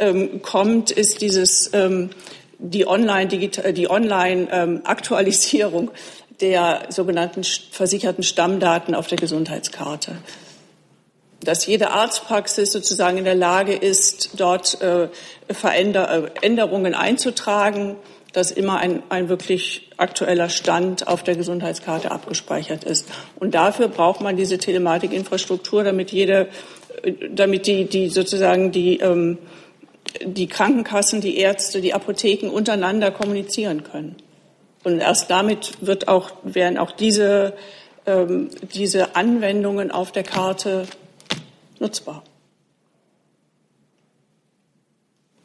ähm, 0.00 0.42
kommt, 0.42 0.90
ist 0.90 1.20
dieses 1.20 1.70
ähm, 1.72 2.10
die 2.58 2.86
Online, 2.86 3.28
die 3.28 3.90
Online 3.90 4.48
ähm, 4.50 4.80
Aktualisierung 4.84 5.90
der 6.40 6.86
sogenannten 6.88 7.44
versicherten 7.44 8.24
Stammdaten 8.24 8.94
auf 8.94 9.06
der 9.06 9.18
Gesundheitskarte. 9.18 10.16
Dass 11.44 11.66
jede 11.66 11.90
Arztpraxis 11.90 12.72
sozusagen 12.72 13.18
in 13.18 13.24
der 13.24 13.34
Lage 13.34 13.74
ist, 13.74 14.30
dort 14.36 14.80
äh, 14.80 15.08
äh, 15.48 16.30
Änderungen 16.42 16.94
einzutragen, 16.94 17.96
dass 18.32 18.50
immer 18.50 18.78
ein, 18.78 19.02
ein 19.10 19.28
wirklich 19.28 19.90
aktueller 19.96 20.48
Stand 20.48 21.06
auf 21.06 21.22
der 21.22 21.36
Gesundheitskarte 21.36 22.10
abgespeichert 22.10 22.84
ist. 22.84 23.08
Und 23.38 23.54
dafür 23.54 23.88
braucht 23.88 24.20
man 24.20 24.36
diese 24.36 24.58
Telematikinfrastruktur, 24.58 25.84
damit 25.84 26.10
jede, 26.10 26.48
äh, 27.02 27.12
damit 27.30 27.66
die, 27.66 27.84
die 27.84 28.08
sozusagen 28.08 28.72
die, 28.72 28.98
ähm, 28.98 29.38
die 30.24 30.48
Krankenkassen, 30.48 31.20
die 31.20 31.38
Ärzte, 31.38 31.80
die 31.80 31.94
Apotheken 31.94 32.48
untereinander 32.48 33.10
kommunizieren 33.10 33.84
können. 33.84 34.16
Und 34.82 35.00
erst 35.00 35.30
damit 35.30 35.72
wird 35.80 36.08
auch, 36.08 36.32
werden 36.42 36.78
auch 36.78 36.92
diese, 36.92 37.54
ähm, 38.06 38.50
diese 38.74 39.16
Anwendungen 39.16 39.90
auf 39.90 40.12
der 40.12 40.24
Karte 40.24 40.86
nutzbar. 41.80 42.22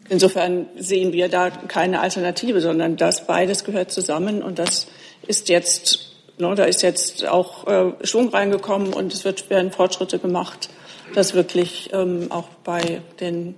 Insofern 0.09 0.67
sehen 0.75 1.13
wir 1.13 1.29
da 1.29 1.51
keine 1.51 1.99
Alternative, 1.99 2.61
sondern 2.61 2.97
das 2.97 3.27
beides 3.27 3.63
gehört 3.63 3.91
zusammen 3.91 4.41
und 4.41 4.57
das 4.57 4.87
ist 5.27 5.49
jetzt, 5.49 6.15
no, 6.39 6.49
ne, 6.49 6.55
da 6.55 6.63
ist 6.63 6.81
jetzt 6.81 7.27
auch 7.27 7.67
äh, 7.67 7.93
Schwung 8.03 8.29
reingekommen 8.29 8.93
und 8.93 9.13
es 9.13 9.23
wird, 9.23 9.49
werden 9.51 9.71
Fortschritte 9.71 10.17
gemacht, 10.17 10.69
das 11.13 11.35
wirklich 11.35 11.91
ähm, 11.93 12.31
auch 12.31 12.49
bei 12.63 13.01
den 13.19 13.53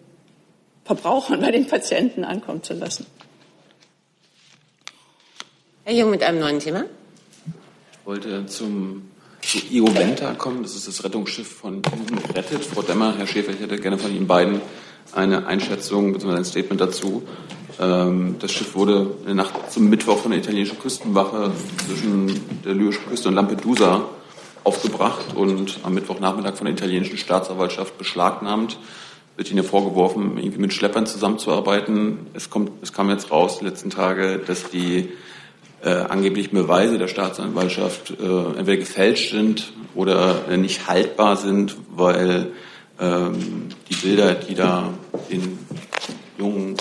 Verbrauchern, 0.84 1.39
bei 1.39 1.51
den 1.51 1.67
Patienten 1.67 2.25
ankommen 2.25 2.63
zu 2.63 2.73
lassen. 2.73 3.05
Herr 5.86 5.93
Jung 5.93 6.12
mit 6.12 6.23
einem 6.23 6.39
neuen 6.39 6.60
Thema. 6.60 6.84
Ich 7.93 8.05
wollte 8.05 8.45
zum 8.45 9.11
zu 9.41 9.58
Io 9.69 9.93
Venta 9.93 10.34
kommen. 10.34 10.63
Das 10.63 10.75
ist 10.75 10.88
das 10.88 11.04
Rettungsschiff 11.04 11.47
von 11.47 11.75
Jugend 11.75 12.36
rettet. 12.36 12.63
Frau 12.63 12.82
Demmer, 12.82 13.15
Herr 13.17 13.27
Schäfer, 13.27 13.51
ich 13.51 13.60
hätte 13.60 13.77
gerne 13.77 13.97
von 13.97 14.15
Ihnen 14.15 14.27
beiden 14.27 14.62
eine 15.13 15.47
Einschätzung 15.47 16.13
bzw. 16.13 16.36
ein 16.36 16.45
Statement 16.45 16.80
dazu. 16.80 17.23
Ähm, 17.80 18.36
das 18.39 18.51
Schiff 18.51 18.75
wurde 18.75 19.15
in 19.21 19.25
der 19.25 19.36
Nacht 19.36 19.71
zum 19.71 19.89
Mittwoch 19.89 20.19
von 20.19 20.32
der 20.32 20.39
italienischen 20.39 20.80
Küstenwache 20.80 21.51
zwischen 21.88 22.41
der 22.63 22.73
libyschen 22.73 23.06
Küste 23.08 23.30
und 23.30 23.36
Lampedusa 23.36 24.06
aufgebracht 24.63 25.36
und 25.36 25.80
am 25.84 25.95
Mittwochnachmittag 25.95 26.56
von 26.56 26.65
der 26.65 26.75
italienischen 26.75 27.17
Staatsanwaltschaft 27.17 27.97
beschlagnahmt. 27.97 28.77
Wird 29.38 29.49
Ihnen 29.49 29.63
vorgeworfen, 29.63 30.38
irgendwie 30.38 30.60
mit 30.60 30.73
Schleppern 30.73 31.08
zusammenzuarbeiten. 31.08 32.27
Es, 32.34 32.49
kommt, 32.49 32.71
es 32.82 32.93
kam 32.93 33.10
jetzt 33.10 33.32
raus, 33.32 33.60
die 33.60 33.65
letzten 33.65 33.89
Tage, 33.89 34.39
dass 34.45 34.69
die 34.69 35.10
äh, 35.84 35.89
angeblichen 35.89 36.56
Beweise 36.56 36.98
der 36.98 37.08
Staatsanwaltschaft 37.08 38.12
äh, 38.12 38.13
entweder 38.58 38.78
gefälscht 38.78 39.32
sind 39.32 39.74
oder 39.96 40.48
äh, 40.50 40.58
nicht 40.58 40.88
haltbar 40.88 41.38
sind, 41.38 41.76
weil 41.89 42.52
ähm, 43.00 43.70
die 43.89 43.96
Bilder, 43.96 44.36
die 44.36 44.56
da 44.56 44.94
den 45.32 45.58
jungen 46.38 46.76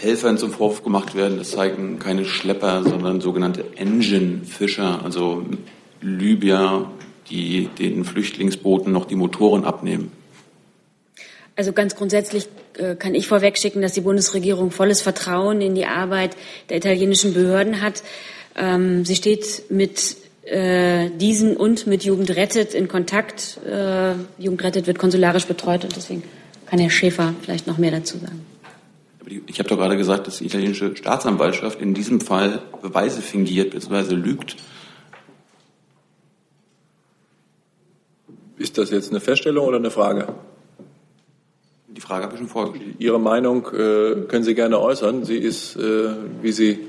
Helfern 0.00 0.38
zum 0.38 0.50
Vorwurf 0.50 0.82
gemacht 0.82 1.14
werden, 1.14 1.38
das 1.38 1.52
zeigen 1.52 1.98
keine 1.98 2.24
Schlepper, 2.24 2.82
sondern 2.82 3.20
sogenannte 3.20 3.64
Engine-Fischer, 3.76 5.02
also 5.02 5.44
Libyer, 6.00 6.90
die 7.30 7.68
den 7.78 8.04
Flüchtlingsbooten 8.04 8.92
noch 8.92 9.06
die 9.06 9.16
Motoren 9.16 9.64
abnehmen. 9.64 10.12
Also 11.56 11.72
ganz 11.72 11.94
grundsätzlich 11.94 12.48
kann 12.98 13.14
ich 13.14 13.26
vorwegschicken, 13.28 13.82
dass 13.82 13.92
die 13.92 14.00
Bundesregierung 14.00 14.70
volles 14.70 15.02
Vertrauen 15.02 15.60
in 15.60 15.74
die 15.74 15.86
Arbeit 15.86 16.36
der 16.70 16.76
italienischen 16.78 17.34
Behörden 17.34 17.80
hat. 17.80 18.02
Ähm, 18.56 19.04
sie 19.04 19.16
steht 19.16 19.70
mit 19.70 20.16
äh, 20.44 21.10
diesen 21.10 21.56
und 21.56 21.86
mit 21.86 22.04
Jugend 22.04 22.30
rettet 22.36 22.74
in 22.74 22.88
Kontakt. 22.88 23.58
Äh, 23.66 24.14
Jugend 24.38 24.62
rettet 24.62 24.86
wird 24.86 24.98
konsularisch 24.98 25.46
betreut 25.46 25.84
und 25.84 25.96
deswegen 25.96 26.22
kann 26.66 26.78
Herr 26.78 26.90
Schäfer 26.90 27.34
vielleicht 27.42 27.66
noch 27.66 27.78
mehr 27.78 27.90
dazu 27.90 28.18
sagen. 28.18 28.44
Ich 29.46 29.58
habe 29.58 29.68
doch 29.68 29.78
gerade 29.78 29.96
gesagt, 29.96 30.26
dass 30.26 30.38
die 30.38 30.46
italienische 30.46 30.94
Staatsanwaltschaft 30.96 31.80
in 31.80 31.94
diesem 31.94 32.20
Fall 32.20 32.60
Beweise 32.82 33.22
fingiert 33.22 33.70
bzw. 33.70 34.14
lügt. 34.14 34.56
Ist 38.58 38.76
das 38.76 38.90
jetzt 38.90 39.10
eine 39.10 39.20
Feststellung 39.20 39.66
oder 39.66 39.78
eine 39.78 39.90
Frage? 39.90 40.34
Die 41.96 42.00
Frage 42.00 42.24
habe 42.24 42.34
ich 42.34 42.40
schon 42.40 42.48
vorgestellt. 42.48 42.96
Ihre 42.98 43.20
Meinung 43.20 43.66
äh, 43.68 44.26
können 44.26 44.42
Sie 44.42 44.54
gerne 44.54 44.80
äußern. 44.80 45.24
Sie 45.24 45.38
ist, 45.38 45.76
äh, 45.76 46.08
wie 46.42 46.50
Sie 46.50 46.80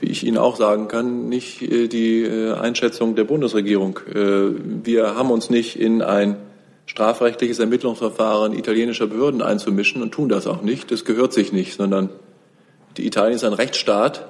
wie 0.00 0.10
ich 0.10 0.24
Ihnen 0.24 0.38
auch 0.38 0.56
sagen 0.56 0.88
kann, 0.88 1.28
nicht 1.28 1.62
äh, 1.62 1.88
die 1.88 2.22
äh, 2.22 2.52
Einschätzung 2.52 3.16
der 3.16 3.24
Bundesregierung. 3.24 4.00
Äh, 4.12 4.50
wir 4.84 5.14
haben 5.14 5.30
uns 5.30 5.50
nicht 5.50 5.78
in 5.78 6.02
ein 6.02 6.36
strafrechtliches 6.86 7.58
Ermittlungsverfahren 7.58 8.52
italienischer 8.52 9.06
Behörden 9.06 9.42
einzumischen 9.42 10.02
und 10.02 10.12
tun 10.12 10.28
das 10.28 10.46
auch 10.46 10.62
nicht. 10.62 10.90
Das 10.90 11.04
gehört 11.04 11.32
sich 11.32 11.52
nicht, 11.52 11.76
sondern 11.76 12.10
die 12.96 13.06
Italien 13.06 13.36
ist 13.36 13.44
ein 13.44 13.52
Rechtsstaat 13.52 14.26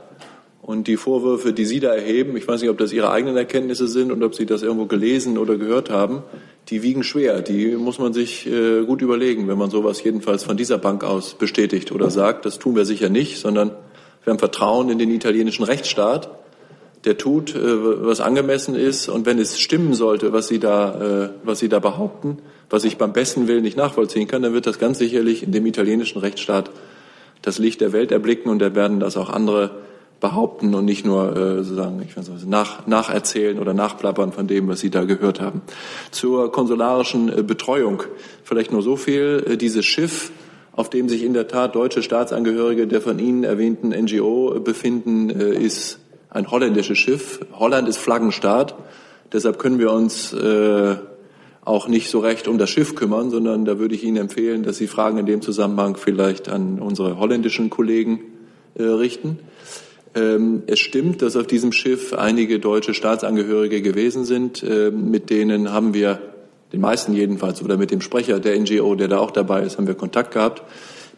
und 0.66 0.88
die 0.88 0.96
Vorwürfe, 0.96 1.52
die 1.52 1.66
Sie 1.66 1.78
da 1.78 1.94
erheben, 1.94 2.36
ich 2.36 2.48
weiß 2.48 2.62
nicht, 2.62 2.70
ob 2.70 2.78
das 2.78 2.92
Ihre 2.92 3.10
eigenen 3.10 3.36
Erkenntnisse 3.36 3.86
sind 3.86 4.10
und 4.10 4.22
ob 4.22 4.34
Sie 4.34 4.46
das 4.46 4.62
irgendwo 4.62 4.86
gelesen 4.86 5.36
oder 5.36 5.56
gehört 5.56 5.90
haben, 5.90 6.22
die 6.70 6.82
wiegen 6.82 7.04
schwer. 7.04 7.42
Die 7.42 7.76
muss 7.76 7.98
man 7.98 8.14
sich 8.14 8.48
gut 8.86 9.02
überlegen, 9.02 9.46
wenn 9.46 9.58
man 9.58 9.68
sowas 9.68 10.02
jedenfalls 10.02 10.44
von 10.44 10.56
dieser 10.56 10.78
Bank 10.78 11.04
aus 11.04 11.34
bestätigt 11.34 11.92
oder 11.92 12.10
sagt. 12.10 12.46
Das 12.46 12.58
tun 12.58 12.76
wir 12.76 12.86
sicher 12.86 13.10
nicht, 13.10 13.38
sondern 13.38 13.72
wir 14.24 14.30
haben 14.30 14.38
Vertrauen 14.38 14.88
in 14.88 14.98
den 14.98 15.10
italienischen 15.10 15.64
Rechtsstaat. 15.64 16.30
Der 17.04 17.18
tut, 17.18 17.54
äh, 17.54 17.58
was 17.60 18.22
angemessen 18.22 18.74
ist. 18.74 19.10
Und 19.10 19.26
wenn 19.26 19.38
es 19.38 19.60
stimmen 19.60 19.92
sollte, 19.92 20.32
was 20.32 20.48
Sie 20.48 20.58
da, 20.58 21.24
äh, 21.24 21.30
was 21.44 21.58
Sie 21.58 21.68
da 21.68 21.78
behaupten, 21.78 22.38
was 22.70 22.84
ich 22.84 22.96
beim 22.96 23.12
besten 23.12 23.46
Willen 23.46 23.62
nicht 23.62 23.76
nachvollziehen 23.76 24.26
kann, 24.26 24.40
dann 24.40 24.54
wird 24.54 24.66
das 24.66 24.78
ganz 24.78 24.98
sicherlich 24.98 25.42
in 25.42 25.52
dem 25.52 25.66
italienischen 25.66 26.18
Rechtsstaat 26.18 26.70
das 27.42 27.58
Licht 27.58 27.82
der 27.82 27.92
Welt 27.92 28.10
erblicken 28.10 28.50
und 28.50 28.60
da 28.60 28.74
werden 28.74 29.00
das 29.00 29.18
auch 29.18 29.28
andere 29.28 29.72
behaupten 30.24 30.74
und 30.74 30.86
nicht 30.86 31.04
nur 31.04 31.36
äh, 31.36 31.56
sozusagen 31.62 32.00
ich 32.00 32.16
weiß 32.16 32.30
nicht, 32.30 32.48
nach, 32.48 32.86
nacherzählen 32.86 33.58
oder 33.58 33.74
nachplappern 33.74 34.32
von 34.32 34.46
dem, 34.46 34.68
was 34.68 34.80
Sie 34.80 34.88
da 34.88 35.04
gehört 35.04 35.38
haben. 35.38 35.60
Zur 36.12 36.50
konsularischen 36.50 37.28
äh, 37.28 37.42
Betreuung 37.42 38.04
vielleicht 38.42 38.72
nur 38.72 38.80
so 38.80 38.96
viel. 38.96 39.44
Äh, 39.46 39.56
dieses 39.58 39.84
Schiff, 39.84 40.32
auf 40.72 40.88
dem 40.88 41.10
sich 41.10 41.22
in 41.24 41.34
der 41.34 41.46
Tat 41.46 41.74
deutsche 41.74 42.02
Staatsangehörige 42.02 42.86
der 42.86 43.02
von 43.02 43.18
Ihnen 43.18 43.44
erwähnten 43.44 43.90
NGO 43.90 44.58
befinden, 44.64 45.28
äh, 45.28 45.62
ist 45.62 45.98
ein 46.30 46.50
holländisches 46.50 46.96
Schiff. 46.96 47.40
Holland 47.52 47.86
ist 47.86 47.98
Flaggenstaat. 47.98 48.74
Deshalb 49.30 49.58
können 49.58 49.78
wir 49.78 49.92
uns 49.92 50.32
äh, 50.32 50.96
auch 51.66 51.86
nicht 51.86 52.08
so 52.08 52.20
recht 52.20 52.48
um 52.48 52.56
das 52.56 52.70
Schiff 52.70 52.94
kümmern, 52.94 53.28
sondern 53.28 53.66
da 53.66 53.78
würde 53.78 53.94
ich 53.94 54.02
Ihnen 54.02 54.16
empfehlen, 54.16 54.62
dass 54.62 54.78
Sie 54.78 54.86
Fragen 54.86 55.18
in 55.18 55.26
dem 55.26 55.42
Zusammenhang 55.42 55.98
vielleicht 55.98 56.48
an 56.48 56.78
unsere 56.78 57.18
holländischen 57.18 57.68
Kollegen 57.68 58.20
äh, 58.74 58.84
richten. 58.84 59.40
Ähm, 60.14 60.62
es 60.66 60.78
stimmt, 60.78 61.22
dass 61.22 61.36
auf 61.36 61.46
diesem 61.46 61.72
Schiff 61.72 62.12
einige 62.12 62.60
deutsche 62.60 62.94
Staatsangehörige 62.94 63.82
gewesen 63.82 64.24
sind. 64.24 64.62
Ähm, 64.62 65.10
mit 65.10 65.30
denen 65.30 65.72
haben 65.72 65.94
wir, 65.94 66.20
den 66.72 66.80
meisten 66.80 67.14
jedenfalls, 67.14 67.62
oder 67.62 67.76
mit 67.76 67.90
dem 67.90 68.00
Sprecher 68.00 68.38
der 68.40 68.58
NGO, 68.58 68.94
der 68.94 69.08
da 69.08 69.18
auch 69.18 69.30
dabei 69.30 69.62
ist, 69.62 69.76
haben 69.76 69.86
wir 69.86 69.94
Kontakt 69.94 70.32
gehabt. 70.32 70.62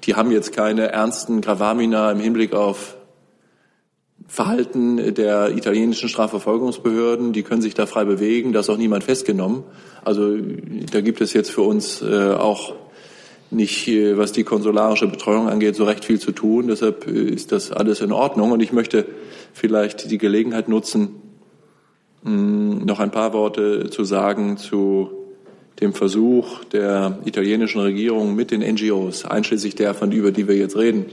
Die 0.04 0.14
haben 0.14 0.30
jetzt 0.30 0.52
keine 0.52 0.92
ernsten 0.92 1.40
Gravamina 1.40 2.10
im 2.10 2.20
Hinblick 2.20 2.54
auf 2.54 2.96
Verhalten 4.28 5.14
der 5.14 5.56
italienischen 5.56 6.08
Strafverfolgungsbehörden. 6.08 7.32
Die 7.32 7.42
können 7.42 7.62
sich 7.62 7.74
da 7.74 7.86
frei 7.86 8.04
bewegen. 8.04 8.52
Da 8.52 8.60
ist 8.60 8.70
auch 8.70 8.76
niemand 8.76 9.04
festgenommen. 9.04 9.62
Also 10.04 10.36
da 10.90 11.00
gibt 11.00 11.20
es 11.20 11.32
jetzt 11.32 11.50
für 11.50 11.62
uns 11.62 12.02
äh, 12.02 12.32
auch 12.32 12.74
nicht, 13.56 13.88
äh, 13.88 14.16
was 14.16 14.32
die 14.32 14.44
konsularische 14.44 15.08
Betreuung 15.08 15.48
angeht, 15.48 15.74
so 15.74 15.84
recht 15.84 16.04
viel 16.04 16.20
zu 16.20 16.32
tun. 16.32 16.68
Deshalb 16.68 17.06
äh, 17.06 17.10
ist 17.10 17.50
das 17.50 17.72
alles 17.72 18.00
in 18.00 18.12
Ordnung. 18.12 18.52
Und 18.52 18.60
ich 18.60 18.72
möchte 18.72 19.06
vielleicht 19.52 20.10
die 20.10 20.18
Gelegenheit 20.18 20.68
nutzen, 20.68 21.22
noch 22.22 22.98
ein 22.98 23.12
paar 23.12 23.32
Worte 23.32 23.88
zu 23.88 24.02
sagen 24.02 24.56
zu 24.56 25.10
dem 25.80 25.92
Versuch 25.92 26.64
der 26.64 27.18
italienischen 27.24 27.80
Regierung 27.80 28.34
mit 28.34 28.50
den 28.50 28.62
NGOs, 28.62 29.24
einschließlich 29.24 29.76
der, 29.76 29.94
von 29.94 30.10
über 30.10 30.32
die 30.32 30.48
wir 30.48 30.56
jetzt 30.56 30.76
reden, 30.76 31.06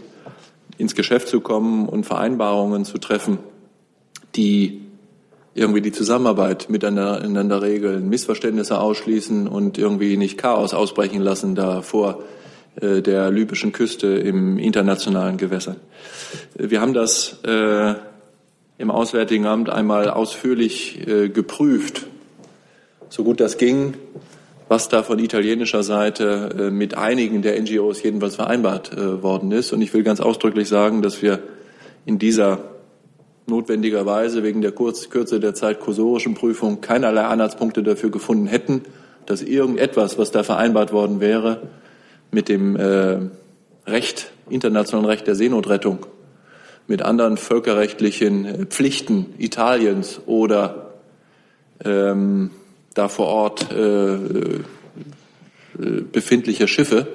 ins 0.77 0.95
Geschäft 0.95 1.27
zu 1.27 1.41
kommen 1.41 1.87
und 1.87 2.05
Vereinbarungen 2.05 2.83
zu 2.83 2.97
treffen, 2.97 3.37
die 4.35 4.82
irgendwie 5.56 5.82
die 5.82 5.91
Zusammenarbeit 5.91 6.70
miteinander 6.70 7.62
regeln, 7.62 8.10
Missverständnisse 8.10 8.80
ausschließen 8.80 9.47
und 9.47 9.78
irgendwie 9.78 10.18
nicht 10.18 10.38
Chaos 10.38 10.74
ausbrechen 10.74 11.22
lassen 11.22 11.54
da 11.56 11.82
vor 11.82 12.24
äh, 12.82 13.01
der 13.01 13.30
libyschen 13.30 13.72
Küste 13.72 14.08
im 14.08 14.58
internationalen 14.58 15.38
Gewässern. 15.38 15.76
Wir 16.56 16.82
haben 16.82 16.93
das 16.93 17.39
äh, 17.43 17.93
im 18.80 18.89
Auswärtigen 18.89 19.45
Amt 19.45 19.70
einmal 19.70 20.10
ausführlich 20.10 21.08
äh, 21.08 21.30
geprüft, 21.30 22.08
so 23.10 23.24
gut 23.24 23.39
das 23.39 23.58
ging, 23.58 23.93
was 24.70 24.89
da 24.89 25.04
von 25.04 25.20
italienischer 25.20 25.84
Seite 25.84 26.72
mit 26.72 26.97
einigen 26.97 27.43
der 27.43 27.62
NGOs 27.62 28.01
jedenfalls 28.01 28.36
vereinbart 28.36 28.97
worden 29.22 29.51
ist. 29.51 29.72
Und 29.72 29.84
ich 29.84 29.93
will 29.93 30.01
ganz 30.01 30.20
ausdrücklich 30.20 30.68
sagen, 30.68 31.04
dass 31.04 31.22
wir 31.22 31.39
in 32.08 32.18
dieser 32.18 32.72
notwendigerweise 33.45 34.43
wegen 34.43 34.61
der 34.61 34.71
Kurz 34.71 35.09
Kürze 35.09 35.39
der 35.39 35.53
Zeit 35.53 35.79
kursorischen 35.79 36.33
Prüfung 36.33 36.81
keinerlei 36.81 37.23
Anhaltspunkte 37.23 37.83
dafür 37.83 38.09
gefunden 38.09 38.47
hätten, 38.47 38.81
dass 39.25 39.41
irgendetwas, 39.41 40.17
was 40.17 40.31
da 40.31 40.43
vereinbart 40.43 40.91
worden 40.91 41.19
wäre, 41.19 41.61
mit 42.31 42.49
dem 42.49 42.75
äh, 42.75 43.19
Recht, 43.85 44.31
internationalen 44.49 45.05
Recht 45.05 45.27
der 45.27 45.35
Seenotrettung, 45.35 46.05
mit 46.87 47.01
anderen 47.01 47.37
völkerrechtlichen 47.37 48.45
äh, 48.45 48.65
Pflichten 48.65 49.33
Italiens 49.37 50.21
oder 50.25 50.93
ähm, 51.83 52.51
da 52.93 53.07
vor 53.07 53.27
Ort 53.27 53.71
äh, 53.71 54.13
äh, 54.15 54.61
befindlicher 56.11 56.67
Schiffe 56.67 57.07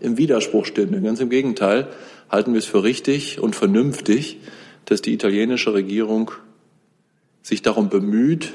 im 0.00 0.16
Widerspruch 0.16 0.66
stünde. 0.66 1.00
Ganz 1.00 1.20
im 1.20 1.30
Gegenteil 1.30 1.88
halten 2.30 2.52
wir 2.52 2.58
es 2.58 2.66
für 2.66 2.82
richtig 2.82 3.40
und 3.40 3.54
vernünftig, 3.54 4.38
dass 4.86 5.02
die 5.02 5.12
italienische 5.12 5.74
Regierung 5.74 6.30
sich 7.42 7.62
darum 7.62 7.88
bemüht, 7.88 8.54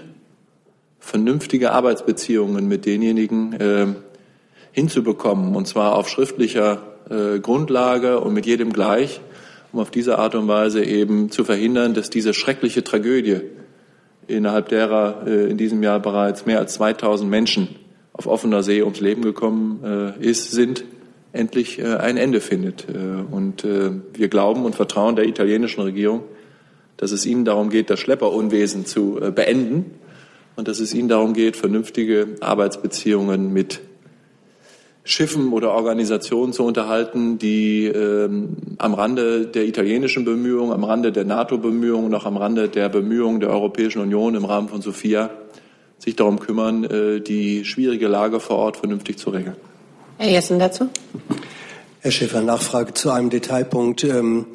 vernünftige 1.00 1.72
Arbeitsbeziehungen 1.72 2.68
mit 2.68 2.86
denjenigen 2.86 3.54
äh, 3.54 3.88
hinzubekommen, 4.72 5.56
und 5.56 5.68
zwar 5.68 5.96
auf 5.96 6.10
schriftlicher 6.10 6.82
äh, 7.10 7.40
Grundlage 7.40 8.20
und 8.20 8.34
mit 8.34 8.46
jedem 8.46 8.74
gleich, 8.74 9.22
um 9.72 9.80
auf 9.80 9.92
diese 9.92 10.18
Art 10.18 10.36
und 10.36 10.48
Weise 10.48 10.84
eben 10.84 11.30
zu 11.30 11.44
verhindern, 11.44 11.94
dass 11.94 12.10
diese 12.10 12.34
schreckliche 12.34 12.84
Tragödie, 12.84 13.42
innerhalb 14.28 14.70
derer 14.70 15.24
äh, 15.26 15.50
in 15.50 15.58
diesem 15.58 15.84
Jahr 15.84 16.00
bereits 16.00 16.46
mehr 16.46 16.60
als 16.60 16.74
2000 16.76 17.30
Menschen 17.30 17.76
auf 18.14 18.28
offener 18.28 18.64
See 18.64 18.82
ums 18.82 19.00
Leben 19.00 19.22
gekommen 19.22 19.84
äh, 19.84 20.26
ist, 20.26 20.52
sind, 20.52 20.84
endlich 21.34 21.80
äh, 21.80 21.96
ein 21.96 22.18
Ende 22.18 22.42
findet. 22.42 22.88
Äh, 22.90 22.94
und 23.32 23.64
äh, 23.64 23.92
wir 24.14 24.28
glauben 24.28 24.66
und 24.66 24.76
vertrauen 24.76 25.16
der 25.16 25.28
italienischen 25.28 25.82
Regierung, 25.82 26.24
dass 26.98 27.12
es 27.12 27.26
ihnen 27.26 27.46
darum 27.46 27.70
geht, 27.70 27.90
das 27.90 28.00
Schlepperunwesen 28.00 28.86
zu 28.86 29.20
beenden 29.34 29.96
und 30.56 30.68
dass 30.68 30.80
es 30.80 30.94
ihnen 30.94 31.08
darum 31.08 31.34
geht, 31.34 31.58
vernünftige 31.58 32.28
Arbeitsbeziehungen 32.42 33.52
mit 33.52 33.80
Schiffen 35.04 35.52
oder 35.52 35.72
Organisationen 35.72 36.54
zu 36.54 36.64
unterhalten, 36.64 37.40
die 37.40 37.88
ähm, 37.88 38.56
am 38.78 38.94
Rande 38.94 39.48
der 39.48 39.66
italienischen 39.66 40.26
Bemühungen, 40.26 40.72
am 40.72 40.84
Rande 40.84 41.12
der 41.12 41.26
NATO-Bemühungen 41.26 42.06
und 42.06 42.14
auch 42.14 42.28
am 42.28 42.38
Rande 42.38 42.70
der 42.70 42.88
Bemühungen 42.90 43.40
der 43.40 43.50
Europäischen 43.50 44.00
Union 44.00 44.36
im 44.36 44.46
Rahmen 44.46 44.70
von 44.70 44.84
Sophia 44.84 45.32
sich 45.98 46.16
darum 46.16 46.40
kümmern, 46.40 47.22
die 47.28 47.64
schwierige 47.64 48.08
Lage 48.08 48.40
vor 48.40 48.58
Ort 48.58 48.78
vernünftig 48.78 49.20
zu 49.20 49.30
regeln. 49.30 49.56
Herr 50.22 50.30
Jessen 50.30 50.60
dazu. 50.60 50.88
Herr 52.00 52.12
Schäfer, 52.12 52.42
Nachfrage 52.42 52.94
zu 52.94 53.10
einem 53.10 53.32
Detailpunkt. 53.32 54.04
Ähm, 54.04 54.46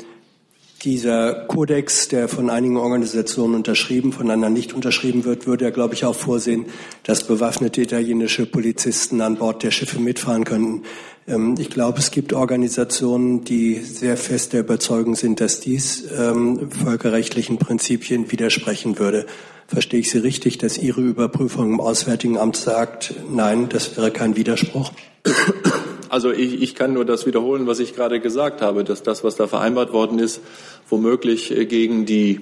dieser 0.84 1.32
Kodex, 1.46 2.06
der 2.06 2.28
von 2.28 2.50
einigen 2.50 2.76
Organisationen 2.76 3.56
unterschrieben, 3.56 4.12
von 4.12 4.30
anderen 4.30 4.54
nicht 4.54 4.74
unterschrieben 4.74 5.24
wird, 5.24 5.48
würde 5.48 5.64
ja, 5.64 5.70
glaube 5.72 5.94
ich, 5.94 6.04
auch 6.04 6.14
vorsehen, 6.14 6.66
dass 7.02 7.24
bewaffnete 7.24 7.82
italienische 7.82 8.46
Polizisten 8.46 9.20
an 9.20 9.38
Bord 9.38 9.64
der 9.64 9.72
Schiffe 9.72 9.98
mitfahren 9.98 10.44
könnten. 10.44 10.84
Ähm, 11.26 11.56
ich 11.58 11.68
glaube, 11.68 11.98
es 11.98 12.12
gibt 12.12 12.32
Organisationen, 12.32 13.42
die 13.42 13.74
sehr 13.74 14.16
fest 14.16 14.52
der 14.52 14.60
Überzeugung 14.60 15.16
sind, 15.16 15.40
dass 15.40 15.58
dies 15.58 16.04
ähm, 16.16 16.70
völkerrechtlichen 16.70 17.58
Prinzipien 17.58 18.30
widersprechen 18.30 19.00
würde. 19.00 19.26
Verstehe 19.68 20.00
ich 20.00 20.10
Sie 20.10 20.18
richtig, 20.18 20.58
dass 20.58 20.78
Ihre 20.78 21.00
Überprüfung 21.00 21.72
im 21.72 21.80
Auswärtigen 21.80 22.38
Amt 22.38 22.56
sagt, 22.56 23.14
nein, 23.30 23.68
das 23.68 23.96
wäre 23.96 24.10
kein 24.10 24.36
Widerspruch? 24.36 24.92
Also 26.08 26.30
ich, 26.30 26.62
ich 26.62 26.76
kann 26.76 26.92
nur 26.92 27.04
das 27.04 27.26
wiederholen, 27.26 27.66
was 27.66 27.80
ich 27.80 27.94
gerade 27.96 28.20
gesagt 28.20 28.62
habe, 28.62 28.84
dass 28.84 29.02
das, 29.02 29.24
was 29.24 29.34
da 29.34 29.48
vereinbart 29.48 29.92
worden 29.92 30.20
ist, 30.20 30.40
womöglich 30.88 31.50
äh, 31.50 31.66
gegen 31.66 32.06
die 32.06 32.40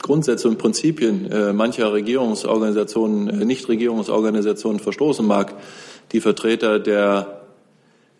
Grundsätze 0.00 0.48
und 0.48 0.58
Prinzipien 0.58 1.30
äh, 1.30 1.52
mancher 1.52 1.92
Regierungsorganisationen, 1.92 3.28
äh, 3.28 3.44
Nichtregierungsorganisationen 3.44 4.80
verstoßen 4.80 5.26
mag. 5.26 5.54
Die 6.12 6.20
Vertreter 6.20 6.78
der 6.78 7.41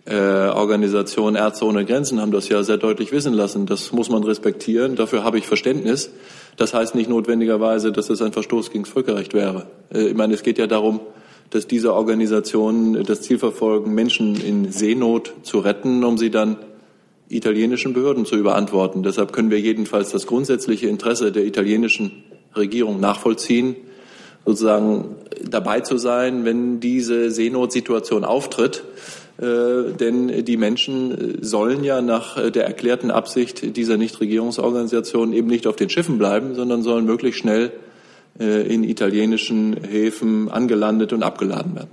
äh, 0.05 0.15
Organisation 0.15 1.37
Ärzte 1.37 1.65
ohne 1.65 1.85
Grenzen 1.85 2.21
haben 2.21 2.33
das 2.33 2.49
ja 2.49 2.63
sehr 2.63 2.77
deutlich 2.77 3.13
wissen 3.13 3.35
lassen. 3.35 3.67
Das 3.67 3.93
muss 3.93 4.11
man 4.11 4.25
respektieren. 4.25 4.97
Dafür 4.97 5.23
habe 5.23 5.39
ich 5.39 5.47
Verständnis. 5.47 6.11
Das 6.57 6.75
heißt 6.75 6.95
nicht 6.95 7.09
notwendigerweise, 7.09 7.93
dass 7.93 8.11
es 8.11 8.21
ein 8.21 8.33
Verstoß 8.33 8.71
gegen 8.71 8.85
das 8.85 8.93
Völkerrecht 8.93 9.33
wäre. 9.33 9.67
Äh, 9.95 10.09
ich 10.09 10.17
meine, 10.17 10.35
es 10.35 10.43
geht 10.43 10.59
ja 10.59 10.67
darum, 10.67 11.01
dass 11.51 11.67
diese 11.67 11.95
Organisationen 11.95 13.05
das 13.05 13.21
Ziel 13.21 13.39
verfolgen, 13.39 13.95
Menschen 13.95 14.41
in 14.41 14.73
Seenot 14.73 15.35
zu 15.43 15.59
retten, 15.59 16.03
um 16.03 16.17
sie 16.17 16.31
dann 16.31 16.57
italienischen 17.29 17.93
Behörden 17.93 18.27
zu 18.27 18.37
überantworten. 18.37 19.03
Deshalb 19.03 19.33
können 19.33 19.51
wir 19.51 19.61
jedenfalls 19.61 20.11
das 20.11 20.27
grundsätzliche 20.27 20.89
Interesse 20.89 21.31
der 21.31 21.45
italienischen 21.45 22.25
Regierung 22.57 23.01
nachvollziehen, 23.01 23.77
sozusagen 24.45 25.17
dabei 25.43 25.81
zu 25.81 25.99
sein, 25.99 26.45
wenn 26.45 26.81
diese 26.81 27.31
Seenotsituation 27.31 28.25
auftritt. 28.25 28.85
Äh, 29.39 29.93
denn 29.99 30.45
die 30.45 30.57
Menschen 30.57 31.39
sollen 31.43 31.85
ja 31.85 32.01
nach 32.03 32.51
der 32.51 32.67
erklärten 32.67 33.11
Absicht 33.11 33.77
dieser 33.77 33.97
Nichtregierungsorganisationen 33.97 35.35
eben 35.35 35.49
nicht 35.49 35.67
auf 35.67 35.77
den 35.77 35.91
Schiffen 35.91 36.19
bleiben, 36.19 36.55
sondern 36.55 36.83
sollen 36.83 37.05
möglichst 37.05 37.41
schnell 37.41 37.73
äh, 38.41 38.67
in 38.67 38.83
italienischen 38.85 39.77
Häfen 39.85 40.51
angelandet 40.51 41.13
und 41.13 41.23
abgeladen 41.23 41.75
werden. 41.75 41.91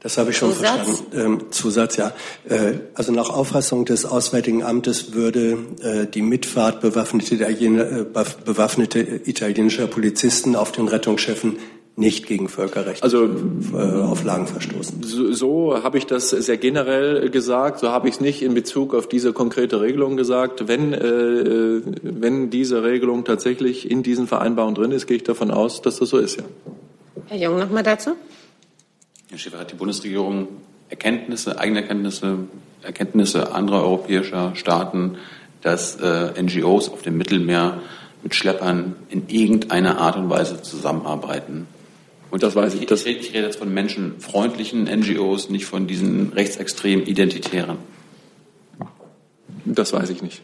Das 0.00 0.18
habe 0.18 0.30
ich 0.30 0.36
schon 0.36 0.52
Zusatz? 0.52 0.86
verstanden. 0.86 1.18
Ähm, 1.18 1.40
Zusatz, 1.50 1.96
ja. 1.96 2.12
Äh, 2.48 2.74
also 2.94 3.10
nach 3.10 3.30
Auffassung 3.30 3.84
des 3.84 4.04
Auswärtigen 4.04 4.62
Amtes 4.62 5.14
würde 5.14 5.58
äh, 5.82 6.06
die 6.06 6.22
Mitfahrt 6.22 6.80
bewaffnete, 6.80 7.34
äh, 7.44 8.04
bewaffnete 8.44 9.00
italienischer 9.24 9.88
Polizisten 9.88 10.54
auf 10.54 10.70
den 10.70 10.86
Rettungsschiffen 10.86 11.56
nicht 11.98 12.26
gegen 12.26 12.48
Völkerrecht 12.48 13.02
also, 13.02 13.24
äh, 13.24 13.76
Auflagen 13.76 14.46
verstoßen. 14.46 15.02
So, 15.02 15.32
so 15.32 15.82
habe 15.82 15.96
ich 15.96 16.06
das 16.06 16.28
sehr 16.28 16.58
generell 16.58 17.30
gesagt, 17.30 17.80
so 17.80 17.88
habe 17.88 18.08
ich 18.08 18.16
es 18.16 18.20
nicht 18.20 18.42
in 18.42 18.52
Bezug 18.52 18.94
auf 18.94 19.08
diese 19.08 19.32
konkrete 19.32 19.80
Regelung 19.80 20.18
gesagt. 20.18 20.68
Wenn, 20.68 20.92
äh, 20.92 21.80
wenn 22.02 22.50
diese 22.50 22.82
Regelung 22.82 23.24
tatsächlich 23.24 23.90
in 23.90 24.02
diesen 24.02 24.26
Vereinbarungen 24.26 24.74
drin 24.74 24.92
ist, 24.92 25.06
gehe 25.06 25.16
ich 25.16 25.24
davon 25.24 25.50
aus, 25.50 25.80
dass 25.80 25.98
das 25.98 26.10
so 26.10 26.18
ist, 26.18 26.36
ja. 26.36 26.44
Herr 27.28 27.38
Jung, 27.38 27.58
noch 27.58 27.70
mal 27.70 27.82
dazu. 27.82 28.10
Herr 29.30 29.38
Schäfer, 29.38 29.58
hat 29.58 29.72
die 29.72 29.76
Bundesregierung 29.76 30.48
Erkenntnisse, 30.90 31.58
eigene 31.58 31.80
Erkenntnisse, 31.80 32.38
Erkenntnisse 32.82 33.54
anderer 33.54 33.82
europäischer 33.82 34.54
Staaten, 34.54 35.16
dass 35.62 35.96
äh, 35.96 36.40
NGOs 36.40 36.90
auf 36.90 37.02
dem 37.02 37.16
Mittelmeer 37.16 37.80
mit 38.22 38.34
Schleppern 38.34 38.94
in 39.08 39.28
irgendeiner 39.28 39.98
Art 39.98 40.16
und 40.16 40.28
Weise 40.28 40.60
zusammenarbeiten? 40.62 41.66
Und 42.30 42.42
das 42.42 42.56
weiß 42.56 42.74
ich. 42.74 42.86
Das 42.86 43.06
ich 43.06 43.32
rede 43.32 43.46
jetzt 43.46 43.58
von 43.58 43.72
menschenfreundlichen 43.72 44.84
NGOs, 44.84 45.48
nicht 45.48 45.66
von 45.66 45.86
diesen 45.86 46.32
rechtsextremen 46.32 47.06
Identitären. 47.06 47.78
Das 49.64 49.92
weiß 49.92 50.10
ich 50.10 50.22
nicht. 50.22 50.42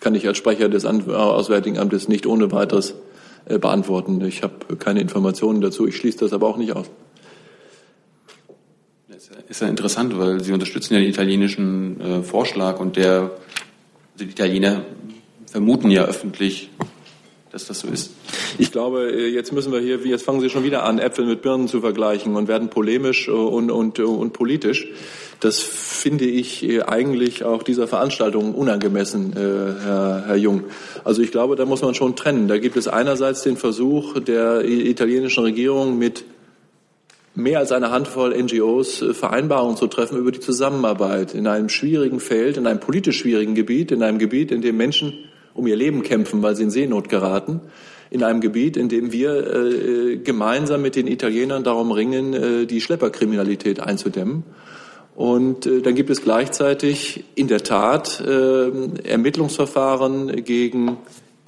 Kann 0.00 0.14
ich 0.14 0.26
als 0.26 0.38
Sprecher 0.38 0.68
des 0.68 0.84
Auswärtigen 0.84 1.78
Amtes 1.78 2.08
nicht 2.08 2.26
ohne 2.26 2.52
weiteres 2.52 2.94
äh, 3.46 3.58
beantworten. 3.58 4.24
Ich 4.24 4.42
habe 4.42 4.76
keine 4.76 5.00
Informationen 5.00 5.60
dazu. 5.60 5.86
Ich 5.86 5.96
schließe 5.96 6.18
das 6.18 6.32
aber 6.32 6.48
auch 6.48 6.56
nicht 6.56 6.72
aus. 6.72 6.90
Das 9.08 9.30
ist 9.48 9.60
ja 9.60 9.68
interessant, 9.68 10.18
weil 10.18 10.42
Sie 10.42 10.52
unterstützen 10.52 10.94
ja 10.94 11.00
den 11.00 11.08
italienischen 11.08 12.00
äh, 12.00 12.22
Vorschlag 12.22 12.78
und 12.78 12.96
der, 12.96 13.30
also 14.12 14.24
die 14.24 14.30
Italiener 14.30 14.84
vermuten 15.46 15.90
ja 15.90 16.04
öffentlich, 16.04 16.68
dass 17.52 17.66
das 17.66 17.80
so 17.80 17.88
ist. 17.88 18.10
Ich 18.58 18.72
glaube, 18.72 19.10
äh, 19.10 19.28
jetzt 19.28 19.52
müssen 19.52 19.72
wir 19.72 19.80
hier, 19.80 19.98
jetzt 20.04 20.24
fangen 20.24 20.40
Sie 20.40 20.50
schon 20.50 20.64
wieder 20.64 20.84
an, 20.84 20.98
Äpfel 20.98 21.26
mit 21.26 21.42
Birnen 21.42 21.68
zu 21.68 21.80
vergleichen 21.80 22.36
und 22.36 22.48
werden 22.48 22.68
polemisch 22.68 23.28
und, 23.28 23.70
und, 23.70 23.98
und 23.98 24.32
politisch. 24.32 24.86
Das 25.40 25.60
finde 25.60 26.24
ich 26.24 26.64
äh, 26.64 26.82
eigentlich 26.82 27.44
auch 27.44 27.62
dieser 27.62 27.86
Veranstaltung 27.86 28.54
unangemessen, 28.54 29.32
äh, 29.32 29.36
Herr, 29.36 30.24
Herr 30.26 30.36
Jung. 30.36 30.64
Also 31.04 31.22
ich 31.22 31.30
glaube, 31.30 31.56
da 31.56 31.64
muss 31.64 31.82
man 31.82 31.94
schon 31.94 32.16
trennen. 32.16 32.48
Da 32.48 32.58
gibt 32.58 32.76
es 32.76 32.88
einerseits 32.88 33.42
den 33.42 33.56
Versuch 33.56 34.18
der 34.18 34.64
italienischen 34.64 35.44
Regierung 35.44 35.98
mit 35.98 36.24
mehr 37.34 37.60
als 37.60 37.70
eine 37.70 37.90
Handvoll 37.90 38.36
NGOs 38.36 39.04
Vereinbarungen 39.12 39.76
zu 39.76 39.86
treffen 39.86 40.18
über 40.18 40.32
die 40.32 40.40
Zusammenarbeit 40.40 41.34
in 41.34 41.46
einem 41.46 41.68
schwierigen 41.68 42.18
Feld, 42.18 42.56
in 42.56 42.66
einem 42.66 42.80
politisch 42.80 43.18
schwierigen 43.18 43.54
Gebiet, 43.54 43.92
in 43.92 44.02
einem 44.02 44.18
Gebiet, 44.18 44.50
in 44.50 44.60
dem 44.60 44.76
Menschen 44.76 45.14
um 45.54 45.66
ihr 45.66 45.76
Leben 45.76 46.02
kämpfen, 46.02 46.42
weil 46.42 46.56
sie 46.56 46.64
in 46.64 46.70
Seenot 46.70 47.08
geraten, 47.08 47.60
in 48.10 48.22
einem 48.22 48.40
Gebiet, 48.40 48.76
in 48.76 48.88
dem 48.88 49.12
wir 49.12 49.54
äh, 49.54 50.16
gemeinsam 50.16 50.82
mit 50.82 50.96
den 50.96 51.06
Italienern 51.06 51.64
darum 51.64 51.92
ringen, 51.92 52.34
äh, 52.34 52.66
die 52.66 52.80
Schlepperkriminalität 52.80 53.80
einzudämmen. 53.80 54.44
Und 55.14 55.66
äh, 55.66 55.82
dann 55.82 55.94
gibt 55.94 56.10
es 56.10 56.22
gleichzeitig 56.22 57.24
in 57.34 57.48
der 57.48 57.64
Tat 57.64 58.20
äh, 58.20 58.70
Ermittlungsverfahren 59.02 60.44
gegen 60.44 60.96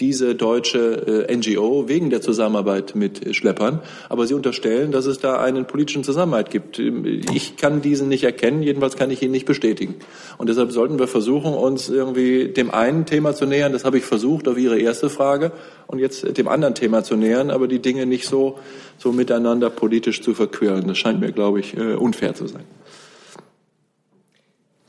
diese 0.00 0.34
deutsche 0.34 1.26
äh, 1.28 1.36
NGO 1.36 1.88
wegen 1.88 2.10
der 2.10 2.22
Zusammenarbeit 2.22 2.94
mit 2.94 3.36
Schleppern. 3.36 3.80
Aber 4.08 4.26
Sie 4.26 4.34
unterstellen, 4.34 4.90
dass 4.92 5.06
es 5.06 5.18
da 5.18 5.40
einen 5.40 5.66
politischen 5.66 6.02
Zusammenhalt 6.02 6.50
gibt. 6.50 6.78
Ich 6.78 7.56
kann 7.56 7.82
diesen 7.82 8.08
nicht 8.08 8.24
erkennen, 8.24 8.62
jedenfalls 8.62 8.96
kann 8.96 9.10
ich 9.10 9.22
ihn 9.22 9.30
nicht 9.30 9.46
bestätigen. 9.46 9.96
Und 10.38 10.48
deshalb 10.48 10.72
sollten 10.72 10.98
wir 10.98 11.06
versuchen, 11.06 11.52
uns 11.52 11.88
irgendwie 11.88 12.48
dem 12.48 12.70
einen 12.70 13.06
Thema 13.06 13.34
zu 13.34 13.46
nähern. 13.46 13.72
Das 13.72 13.84
habe 13.84 13.98
ich 13.98 14.04
versucht 14.04 14.48
auf 14.48 14.56
Ihre 14.58 14.78
erste 14.78 15.10
Frage. 15.10 15.52
Und 15.86 15.98
jetzt 15.98 16.36
dem 16.38 16.48
anderen 16.48 16.74
Thema 16.74 17.04
zu 17.04 17.16
nähern, 17.16 17.50
aber 17.50 17.68
die 17.68 17.80
Dinge 17.80 18.06
nicht 18.06 18.26
so, 18.26 18.58
so 18.98 19.12
miteinander 19.12 19.70
politisch 19.70 20.22
zu 20.22 20.34
verqueren. 20.34 20.86
Das 20.88 20.98
scheint 20.98 21.20
mir, 21.20 21.32
glaube 21.32 21.60
ich, 21.60 21.76
äh, 21.76 21.94
unfair 21.94 22.34
zu 22.34 22.46
sein. 22.46 22.64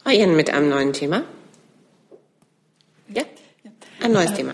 Frau 0.03 0.12
Ihren 0.12 0.36
mit 0.36 0.51
einem 0.51 0.70
neuen 0.70 0.93
Thema. 0.93 1.24
Ja, 3.14 3.24
ein 4.01 4.12
neues 4.12 4.34
Thema. 4.34 4.53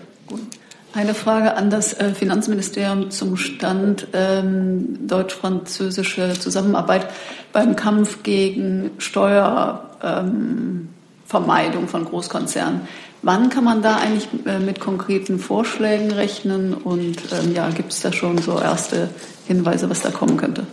Eine 0.94 1.14
Frage 1.14 1.54
an 1.54 1.68
das 1.68 1.92
äh, 1.92 2.14
Finanzministerium 2.14 3.10
zum 3.10 3.36
Stand 3.36 4.06
ähm, 4.14 5.06
deutsch-französische 5.06 6.32
Zusammenarbeit 6.32 7.08
beim 7.52 7.76
Kampf 7.76 8.22
gegen 8.22 8.92
Steuervermeidung 8.96 11.82
ähm, 11.82 11.88
von 11.88 12.06
Großkonzernen. 12.06 12.80
Wann 13.20 13.50
kann 13.50 13.64
man 13.64 13.82
da 13.82 13.96
eigentlich 13.96 14.28
äh, 14.46 14.60
mit 14.60 14.80
konkreten 14.80 15.38
Vorschlägen 15.38 16.10
rechnen 16.10 16.72
und 16.72 17.18
ähm, 17.32 17.54
ja, 17.54 17.68
gibt 17.68 17.92
es 17.92 18.00
da 18.00 18.12
schon 18.12 18.38
so 18.38 18.58
erste 18.58 19.10
Hinweise, 19.46 19.90
was 19.90 20.00
da 20.00 20.10
kommen 20.10 20.38
könnte? 20.38 20.64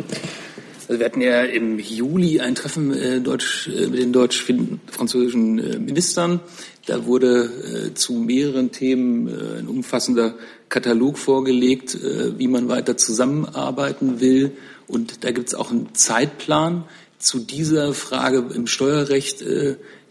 Also 0.87 0.99
wir 0.99 1.05
hatten 1.07 1.21
ja 1.21 1.41
im 1.41 1.79
Juli 1.79 2.39
ein 2.39 2.53
Treffen 2.53 2.93
äh, 2.93 3.19
Deutsch, 3.19 3.67
äh, 3.67 3.87
mit 3.87 3.99
den 3.99 4.13
deutsch-französischen 4.13 5.57
äh, 5.57 5.79
Ministern. 5.79 6.41
Da 6.85 7.05
wurde 7.05 7.89
äh, 7.89 7.93
zu 7.95 8.13
mehreren 8.13 8.71
Themen 8.71 9.27
äh, 9.27 9.59
ein 9.59 9.67
umfassender 9.67 10.35
Katalog 10.69 11.17
vorgelegt, 11.17 11.95
äh, 11.95 12.37
wie 12.37 12.47
man 12.47 12.69
weiter 12.69 12.97
zusammenarbeiten 12.97 14.19
will. 14.19 14.51
Und 14.85 15.23
da 15.23 15.31
gibt 15.31 15.47
es 15.47 15.55
auch 15.55 15.71
einen 15.71 15.95
Zeitplan. 15.95 16.83
Zu 17.17 17.39
dieser 17.39 17.95
Frage 17.95 18.45
im 18.53 18.67
Steuerrecht 18.67 19.43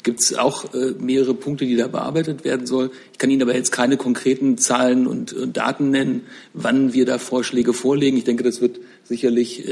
gibt 0.04 0.20
es 0.20 0.36
auch 0.36 0.66
mehrere 1.00 1.34
Punkte, 1.34 1.66
die 1.66 1.76
da 1.76 1.88
bearbeitet 1.88 2.44
werden 2.44 2.66
sollen. 2.66 2.90
Ich 3.12 3.18
kann 3.18 3.30
Ihnen 3.30 3.42
aber 3.42 3.56
jetzt 3.56 3.72
keine 3.72 3.96
konkreten 3.96 4.58
Zahlen 4.58 5.06
und, 5.06 5.32
und 5.32 5.56
Daten 5.56 5.90
nennen, 5.90 6.26
wann 6.52 6.92
wir 6.92 7.06
da 7.06 7.18
Vorschläge 7.18 7.72
vorlegen. 7.72 8.16
Ich 8.16 8.24
denke, 8.24 8.44
das 8.44 8.60
wird 8.60 8.78
sicherlich 9.04 9.66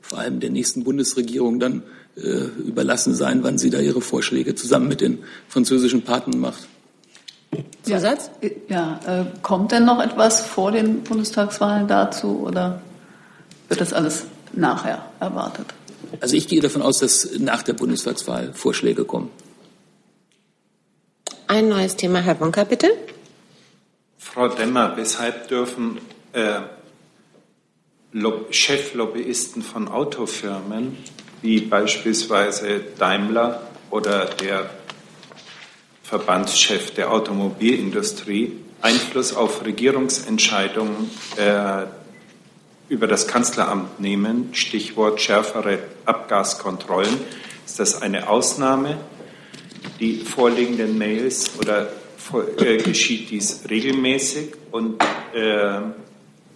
vor 0.00 0.18
allem 0.18 0.40
der 0.40 0.50
nächsten 0.50 0.84
Bundesregierung 0.84 1.58
dann 1.58 1.82
äh, 2.16 2.46
überlassen 2.66 3.14
sein, 3.14 3.42
wann 3.42 3.58
sie 3.58 3.68
da 3.70 3.78
ihre 3.78 4.00
Vorschläge 4.00 4.54
zusammen 4.54 4.88
mit 4.88 5.02
den 5.02 5.18
französischen 5.48 6.02
Partnern 6.02 6.40
macht. 6.40 6.66
Zusatz? 7.82 8.30
Ja, 8.68 9.00
ja 9.06 9.20
äh, 9.20 9.24
kommt 9.42 9.72
denn 9.72 9.84
noch 9.84 10.02
etwas 10.02 10.40
vor 10.40 10.72
den 10.72 11.02
Bundestagswahlen 11.02 11.86
dazu 11.88 12.40
oder 12.46 12.80
wird 13.68 13.80
das 13.80 13.92
alles 13.92 14.24
nachher 14.54 15.04
erwartet? 15.20 15.66
Also 16.20 16.36
ich 16.36 16.48
gehe 16.48 16.60
davon 16.60 16.82
aus, 16.82 17.00
dass 17.00 17.38
nach 17.38 17.62
der 17.62 17.74
Bundestagswahl 17.74 18.52
Vorschläge 18.54 19.04
kommen. 19.04 19.28
Ein 21.48 21.68
neues 21.68 21.94
Thema, 21.94 22.18
Herr 22.20 22.40
Wonka, 22.40 22.64
bitte. 22.64 22.90
Frau 24.18 24.48
Demmer, 24.48 24.96
weshalb 24.96 25.46
dürfen 25.46 25.98
äh, 26.32 26.60
Cheflobbyisten 28.50 29.62
von 29.62 29.86
Autofirmen, 29.86 30.96
wie 31.42 31.60
beispielsweise 31.60 32.80
Daimler 32.98 33.60
oder 33.90 34.24
der 34.24 34.70
Verbandschef 36.02 36.94
der 36.94 37.12
Automobilindustrie, 37.12 38.58
Einfluss 38.82 39.34
auf 39.34 39.64
Regierungsentscheidungen 39.64 41.10
äh, 41.36 41.84
über 42.88 43.06
das 43.06 43.28
Kanzleramt 43.28 44.00
nehmen, 44.00 44.52
Stichwort 44.52 45.20
schärfere 45.20 45.78
Abgaskontrollen. 46.06 47.20
Ist 47.64 47.78
das 47.78 48.02
eine 48.02 48.28
Ausnahme? 48.28 48.98
Die 50.00 50.16
vorliegenden 50.18 50.98
Mails 50.98 51.52
oder 51.58 51.88
äh, 52.58 52.76
geschieht 52.78 53.30
dies 53.30 53.62
regelmäßig? 53.68 54.52
Und 54.70 55.02
äh, 55.34 55.80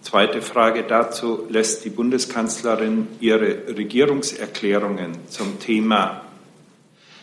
Zweite 0.01 0.41
Frage 0.41 0.83
dazu, 0.83 1.45
lässt 1.47 1.85
die 1.85 1.91
Bundeskanzlerin 1.91 3.07
ihre 3.19 3.67
Regierungserklärungen 3.77 5.27
zum 5.29 5.59
Thema 5.59 6.23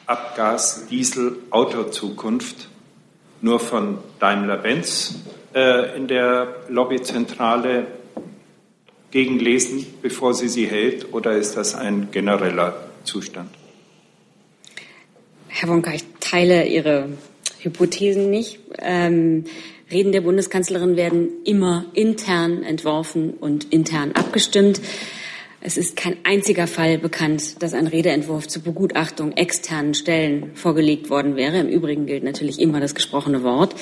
Abgas, 0.07 0.87
Diesel, 0.89 1.37
Autozukunft 1.51 2.69
nur 3.41 3.59
von 3.59 3.99
Daimler-Benz 4.21 5.17
äh, 5.55 5.97
in 5.97 6.07
der 6.07 6.55
Lobbyzentrale 6.69 7.89
gegenlesen, 9.11 9.85
bevor 10.01 10.33
sie 10.35 10.49
sie 10.49 10.67
hält, 10.67 11.13
oder 11.13 11.33
ist 11.33 11.57
das 11.57 11.75
ein 11.75 12.11
genereller 12.13 12.91
Zustand? 13.03 13.58
Herr 15.61 15.69
Wonka, 15.69 15.93
ich 15.93 16.05
teile 16.21 16.69
Ihre 16.69 17.09
Hypothesen 17.59 18.31
nicht. 18.31 18.61
Ähm, 18.81 19.43
Reden 19.91 20.13
der 20.13 20.21
Bundeskanzlerin 20.21 20.95
werden 20.95 21.31
immer 21.45 21.87
intern 21.95 22.63
entworfen 22.63 23.31
und 23.31 23.73
intern 23.73 24.13
abgestimmt. 24.13 24.81
Es 25.61 25.77
ist 25.77 25.97
kein 25.97 26.17
einziger 26.23 26.69
Fall 26.69 26.99
bekannt, 26.99 27.61
dass 27.61 27.75
ein 27.75 27.89
Redeentwurf 27.89 28.47
zur 28.47 28.63
Begutachtung 28.63 29.33
externen 29.33 29.95
Stellen 29.95 30.55
vorgelegt 30.55 31.11
worden 31.11 31.35
wäre. 31.35 31.59
Im 31.59 31.69
Übrigen 31.69 32.07
gilt 32.07 32.23
natürlich 32.23 32.61
immer 32.61 32.79
das 32.79 32.95
gesprochene 32.95 33.43
Wort. 33.43 33.75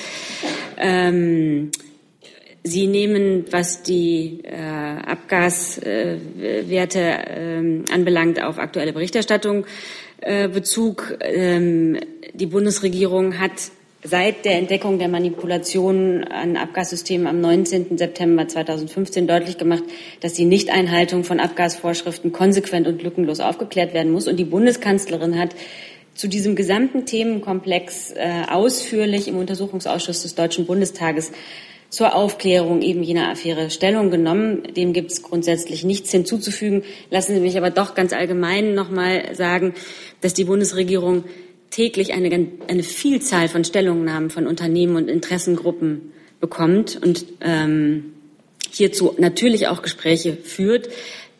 Ähm, 0.79 1.69
Sie 2.63 2.87
nehmen, 2.87 3.45
was 3.51 3.83
die 3.83 4.41
äh, 4.43 4.55
Abgaswerte 4.55 6.99
äh, 6.99 7.83
anbelangt, 7.93 8.43
auf 8.43 8.57
aktuelle 8.57 8.93
Berichterstattung 8.93 9.67
äh, 10.21 10.47
Bezug. 10.47 11.17
Ähm, 11.21 11.99
die 12.33 12.45
Bundesregierung 12.45 13.39
hat 13.39 13.51
seit 14.03 14.45
der 14.45 14.57
Entdeckung 14.57 14.99
der 14.99 15.07
Manipulation 15.07 16.23
an 16.23 16.55
Abgassystemen 16.55 17.27
am 17.27 17.41
19. 17.41 17.97
September 17.97 18.47
2015 18.47 19.27
deutlich 19.27 19.57
gemacht, 19.57 19.83
dass 20.21 20.33
die 20.33 20.45
Nichteinhaltung 20.45 21.23
von 21.23 21.39
Abgasvorschriften 21.39 22.31
konsequent 22.31 22.87
und 22.87 23.03
lückenlos 23.03 23.39
aufgeklärt 23.39 23.93
werden 23.93 24.11
muss. 24.11 24.27
Und 24.27 24.37
die 24.37 24.45
Bundeskanzlerin 24.45 25.37
hat 25.37 25.55
zu 26.13 26.27
diesem 26.27 26.55
gesamten 26.55 27.05
Themenkomplex 27.05 28.11
äh, 28.11 28.43
ausführlich 28.49 29.27
im 29.27 29.37
Untersuchungsausschuss 29.37 30.23
des 30.23 30.35
Deutschen 30.35 30.65
Bundestages 30.65 31.31
zur 31.89 32.15
Aufklärung 32.15 32.81
eben 32.81 33.03
jener 33.03 33.29
Affäre 33.29 33.69
Stellung 33.69 34.11
genommen. 34.11 34.73
Dem 34.75 34.93
gibt 34.93 35.11
es 35.11 35.23
grundsätzlich 35.23 35.83
nichts 35.83 36.11
hinzuzufügen. 36.11 36.83
Lassen 37.09 37.33
Sie 37.33 37.41
mich 37.41 37.57
aber 37.57 37.69
doch 37.69 37.95
ganz 37.95 38.13
allgemein 38.13 38.73
noch 38.73 38.89
mal 38.89 39.35
sagen, 39.35 39.73
dass 40.21 40.33
die 40.33 40.45
Bundesregierung 40.45 41.23
täglich 41.69 42.13
eine, 42.13 42.47
eine 42.67 42.83
Vielzahl 42.83 43.47
von 43.47 43.63
Stellungnahmen 43.63 44.29
von 44.29 44.47
Unternehmen 44.47 44.95
und 44.95 45.09
Interessengruppen 45.09 46.13
bekommt 46.39 46.99
und 47.03 47.25
ähm, 47.41 48.13
hierzu 48.69 49.15
natürlich 49.17 49.67
auch 49.67 49.81
Gespräche 49.81 50.33
führt. 50.35 50.89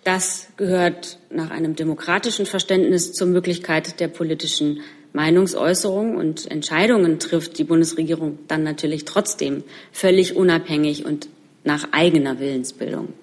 Das 0.04 0.48
gehört 0.56 1.20
nach 1.30 1.50
einem 1.50 1.76
demokratischen 1.76 2.45
Verständnis 2.45 3.14
zur 3.14 3.28
Möglichkeit 3.28 4.00
der 4.00 4.08
politischen 4.08 4.82
Meinungsäußerung 5.14 6.16
und 6.16 6.49
Entscheidungen 6.49 7.20
trifft 7.20 7.58
die 7.58 7.64
Bundesregierung 7.64 8.39
dann 8.47 8.64
natürlich 8.64 9.05
trotzdem 9.05 9.64
völlig 9.91 10.36
unabhängig 10.36 11.05
und 11.05 11.28
nach 11.64 11.89
eigener 11.91 12.39
Willensbildung. 12.39 13.14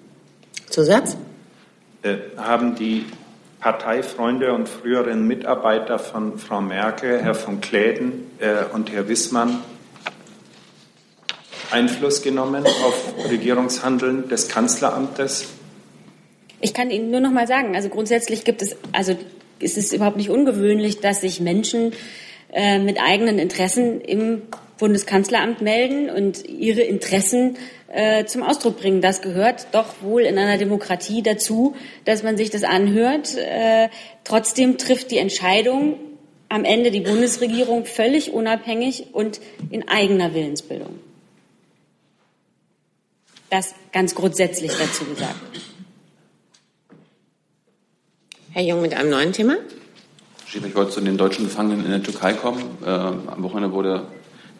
Zusatz? 0.69 1.17
Äh, 2.03 2.17
haben 2.37 2.75
die 2.75 3.05
Parteifreunde 3.59 4.53
und 4.53 4.69
früheren 4.69 5.25
Mitarbeiter 5.25 5.97
von 5.97 6.37
Frau 6.37 6.61
Merkel, 6.61 7.21
Herr 7.23 7.33
von 7.33 7.61
Kläden 7.61 8.29
äh, 8.39 8.63
und 8.73 8.91
Herr 8.91 9.07
Wissmann, 9.07 9.61
Einfluss 11.71 12.21
genommen 12.21 12.63
auf 12.65 13.13
Regierungshandeln 13.29 14.29
des 14.29 14.49
Kanzleramtes? 14.49 15.47
Ich 16.61 16.73
kann 16.73 16.91
Ihnen 16.91 17.11
nur 17.11 17.21
noch 17.21 17.31
mal 17.31 17.47
sagen, 17.47 17.75
also 17.75 17.89
grundsätzlich 17.89 18.43
gibt 18.43 18.61
es, 18.61 18.75
also 18.91 19.17
es 19.59 19.77
ist 19.77 19.93
überhaupt 19.93 20.17
nicht 20.17 20.29
ungewöhnlich, 20.29 20.99
dass 20.99 21.21
sich 21.21 21.39
Menschen 21.39 21.93
äh, 22.53 22.79
mit 22.79 22.99
eigenen 23.01 23.39
Interessen 23.39 24.01
im 24.01 24.41
Bundeskanzleramt 24.77 25.61
melden 25.61 26.09
und 26.09 26.47
ihre 26.47 26.81
Interessen 26.81 27.57
äh, 27.87 28.25
zum 28.25 28.43
Ausdruck 28.43 28.79
bringen. 28.79 29.01
Das 29.01 29.21
gehört 29.21 29.67
doch 29.71 30.01
wohl 30.01 30.23
in 30.23 30.37
einer 30.37 30.57
Demokratie 30.57 31.21
dazu, 31.21 31.75
dass 32.03 32.23
man 32.23 32.35
sich 32.35 32.49
das 32.49 32.63
anhört. 32.63 33.35
Äh, 33.37 33.89
trotzdem 34.23 34.77
trifft 34.77 35.11
die 35.11 35.17
Entscheidung 35.17 35.97
am 36.49 36.63
Ende 36.63 36.91
die 36.91 37.01
Bundesregierung 37.01 37.85
völlig 37.85 38.33
unabhängig 38.33 39.07
und 39.13 39.39
in 39.71 39.87
eigener 39.87 40.33
Willensbildung. 40.33 40.99
Das 43.49 43.73
ganz 43.93 44.15
grundsätzlich 44.15 44.71
dazu 44.71 45.05
gesagt. 45.05 45.35
Herr 48.55 48.63
Jung 48.63 48.81
mit 48.81 48.93
einem 48.93 49.09
neuen 49.09 49.33
Thema. 49.33 49.57
Ich 50.47 50.75
wollte 50.75 50.91
zu 50.91 51.01
den 51.01 51.17
deutschen 51.17 51.43
Gefangenen 51.43 51.83
in 51.83 51.91
der 51.91 52.01
Türkei 52.01 52.31
kommen. 52.31 52.63
Äh, 52.85 52.89
am 52.89 53.43
Wochenende 53.43 53.73
wurde 53.73 54.03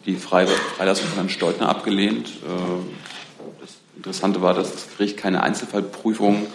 die 0.05 0.17
Freilassung 0.17 1.05
von 1.07 1.15
Herrn 1.15 1.29
Steutner 1.29 1.69
abgelehnt. 1.69 2.27
Äh, 2.27 3.61
das 3.61 3.69
Interessante 3.95 4.41
war, 4.41 4.53
dass 4.53 4.73
das 4.73 4.87
Gericht 4.97 5.15
keine 5.15 5.43
Einzelfallprüfung 5.43 6.45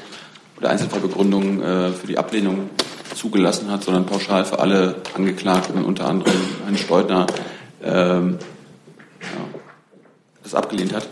oder 0.58 0.68
Einzelfallbegründung 0.68 1.62
äh, 1.62 1.92
für 1.92 2.06
die 2.06 2.18
Ablehnung 2.18 2.68
zugelassen 3.14 3.70
hat, 3.70 3.84
sondern 3.84 4.04
pauschal 4.04 4.44
für 4.44 4.58
alle 4.58 4.96
Angeklagten, 5.14 5.82
unter 5.82 6.08
anderem 6.08 6.36
Herrn 6.64 6.76
Steutner, 6.76 7.26
ähm, 7.82 8.38
das 10.42 10.54
abgelehnt 10.54 10.92
hat. 10.92 11.08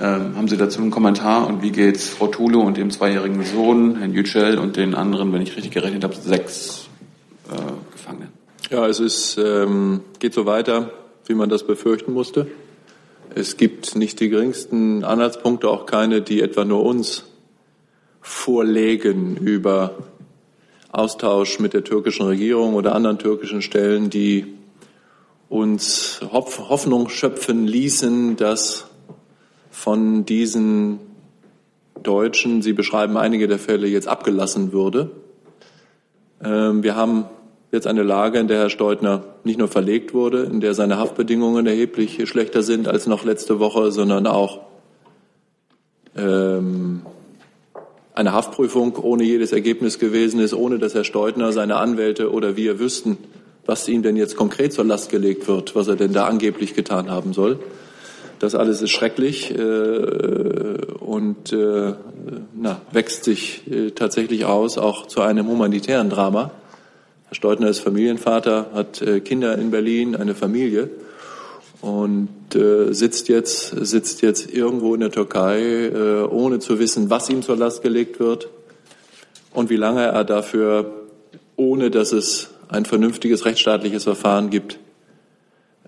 Ähm, 0.00 0.36
haben 0.36 0.48
Sie 0.48 0.56
dazu 0.56 0.80
einen 0.80 0.90
Kommentar? 0.90 1.46
Und 1.46 1.62
wie 1.62 1.70
geht 1.70 1.96
es 1.96 2.08
Frau 2.08 2.26
Thule 2.26 2.58
und 2.58 2.76
dem 2.76 2.90
zweijährigen 2.90 3.44
Sohn, 3.44 3.96
Herrn 3.96 4.12
Yücel 4.12 4.58
und 4.58 4.76
den 4.76 4.94
anderen, 4.94 5.32
wenn 5.32 5.42
ich 5.42 5.56
richtig 5.56 5.72
gerechnet 5.72 6.04
habe, 6.04 6.14
sechs 6.16 6.88
äh, 7.50 7.92
Gefangenen? 7.92 8.28
Ja, 8.70 8.86
es 8.86 9.00
ist, 9.00 9.38
ähm, 9.38 10.00
geht 10.18 10.34
so 10.34 10.46
weiter 10.46 10.90
wie 11.26 11.34
man 11.34 11.48
das 11.48 11.64
befürchten 11.64 12.12
musste. 12.12 12.46
Es 13.34 13.56
gibt 13.56 13.96
nicht 13.96 14.20
die 14.20 14.28
geringsten 14.28 15.04
Anhaltspunkte, 15.04 15.68
auch 15.68 15.86
keine, 15.86 16.20
die 16.20 16.42
etwa 16.42 16.64
nur 16.64 16.84
uns 16.84 17.24
vorlegen 18.20 19.36
über 19.36 19.94
Austausch 20.90 21.58
mit 21.58 21.72
der 21.72 21.84
türkischen 21.84 22.26
Regierung 22.26 22.74
oder 22.74 22.94
anderen 22.94 23.18
türkischen 23.18 23.62
Stellen, 23.62 24.10
die 24.10 24.46
uns 25.48 26.20
Hoffnung 26.30 27.08
schöpfen 27.08 27.66
ließen, 27.66 28.36
dass 28.36 28.86
von 29.72 30.24
diesen 30.24 31.00
Deutschen, 32.02 32.62
Sie 32.62 32.72
beschreiben 32.72 33.16
einige 33.16 33.48
der 33.48 33.58
Fälle, 33.58 33.88
jetzt 33.88 34.06
abgelassen 34.06 34.72
würde. 34.72 35.10
Ähm, 36.44 36.82
wir 36.82 36.94
haben 36.94 37.24
jetzt 37.72 37.86
eine 37.86 38.02
Lage, 38.02 38.38
in 38.38 38.48
der 38.48 38.58
Herr 38.58 38.70
Steutner 38.70 39.24
nicht 39.44 39.58
nur 39.58 39.68
verlegt 39.68 40.12
wurde, 40.14 40.42
in 40.42 40.60
der 40.60 40.74
seine 40.74 40.98
Haftbedingungen 40.98 41.66
erheblich 41.66 42.28
schlechter 42.28 42.62
sind 42.62 42.86
als 42.86 43.06
noch 43.06 43.24
letzte 43.24 43.58
Woche, 43.58 43.90
sondern 43.92 44.26
auch 44.26 44.60
ähm, 46.16 47.02
eine 48.14 48.32
Haftprüfung 48.32 48.96
ohne 48.96 49.24
jedes 49.24 49.52
Ergebnis 49.52 49.98
gewesen 49.98 50.38
ist, 50.38 50.52
ohne 50.52 50.78
dass 50.78 50.94
Herr 50.94 51.04
Steutner, 51.04 51.52
seine 51.52 51.76
Anwälte 51.76 52.30
oder 52.30 52.56
wir 52.56 52.78
wüssten, 52.78 53.16
was 53.64 53.88
ihm 53.88 54.02
denn 54.02 54.16
jetzt 54.16 54.36
konkret 54.36 54.74
zur 54.74 54.84
Last 54.84 55.10
gelegt 55.10 55.48
wird, 55.48 55.74
was 55.74 55.88
er 55.88 55.96
denn 55.96 56.12
da 56.12 56.26
angeblich 56.26 56.74
getan 56.74 57.10
haben 57.10 57.32
soll. 57.32 57.58
Das 58.42 58.56
alles 58.56 58.82
ist 58.82 58.90
schrecklich 58.90 59.56
äh, 59.56 59.62
und 60.98 61.52
äh, 61.52 61.92
na, 62.56 62.80
wächst 62.90 63.22
sich 63.22 63.70
äh, 63.70 63.92
tatsächlich 63.92 64.46
aus, 64.46 64.78
auch 64.78 65.06
zu 65.06 65.20
einem 65.20 65.46
humanitären 65.46 66.10
Drama. 66.10 66.50
Herr 67.28 67.34
Steutner 67.36 67.68
ist 67.68 67.78
Familienvater, 67.78 68.70
hat 68.74 69.00
Kinder 69.24 69.56
in 69.56 69.70
Berlin, 69.70 70.16
eine 70.16 70.34
Familie 70.34 70.90
und 71.80 72.28
sitzt 72.52 73.28
jetzt 73.28 73.70
sitzt 73.70 74.20
jetzt 74.20 74.52
irgendwo 74.52 74.92
in 74.92 75.00
der 75.00 75.10
Türkei, 75.10 75.90
ohne 76.28 76.58
zu 76.58 76.78
wissen, 76.78 77.08
was 77.08 77.30
ihm 77.30 77.40
zur 77.40 77.56
Last 77.56 77.80
gelegt 77.80 78.20
wird 78.20 78.48
und 79.54 79.70
wie 79.70 79.76
lange 79.76 80.02
er 80.02 80.24
dafür, 80.24 80.92
ohne 81.56 81.90
dass 81.90 82.12
es 82.12 82.50
ein 82.68 82.84
vernünftiges 82.84 83.46
rechtsstaatliches 83.46 84.04
Verfahren 84.04 84.50
gibt, 84.50 84.78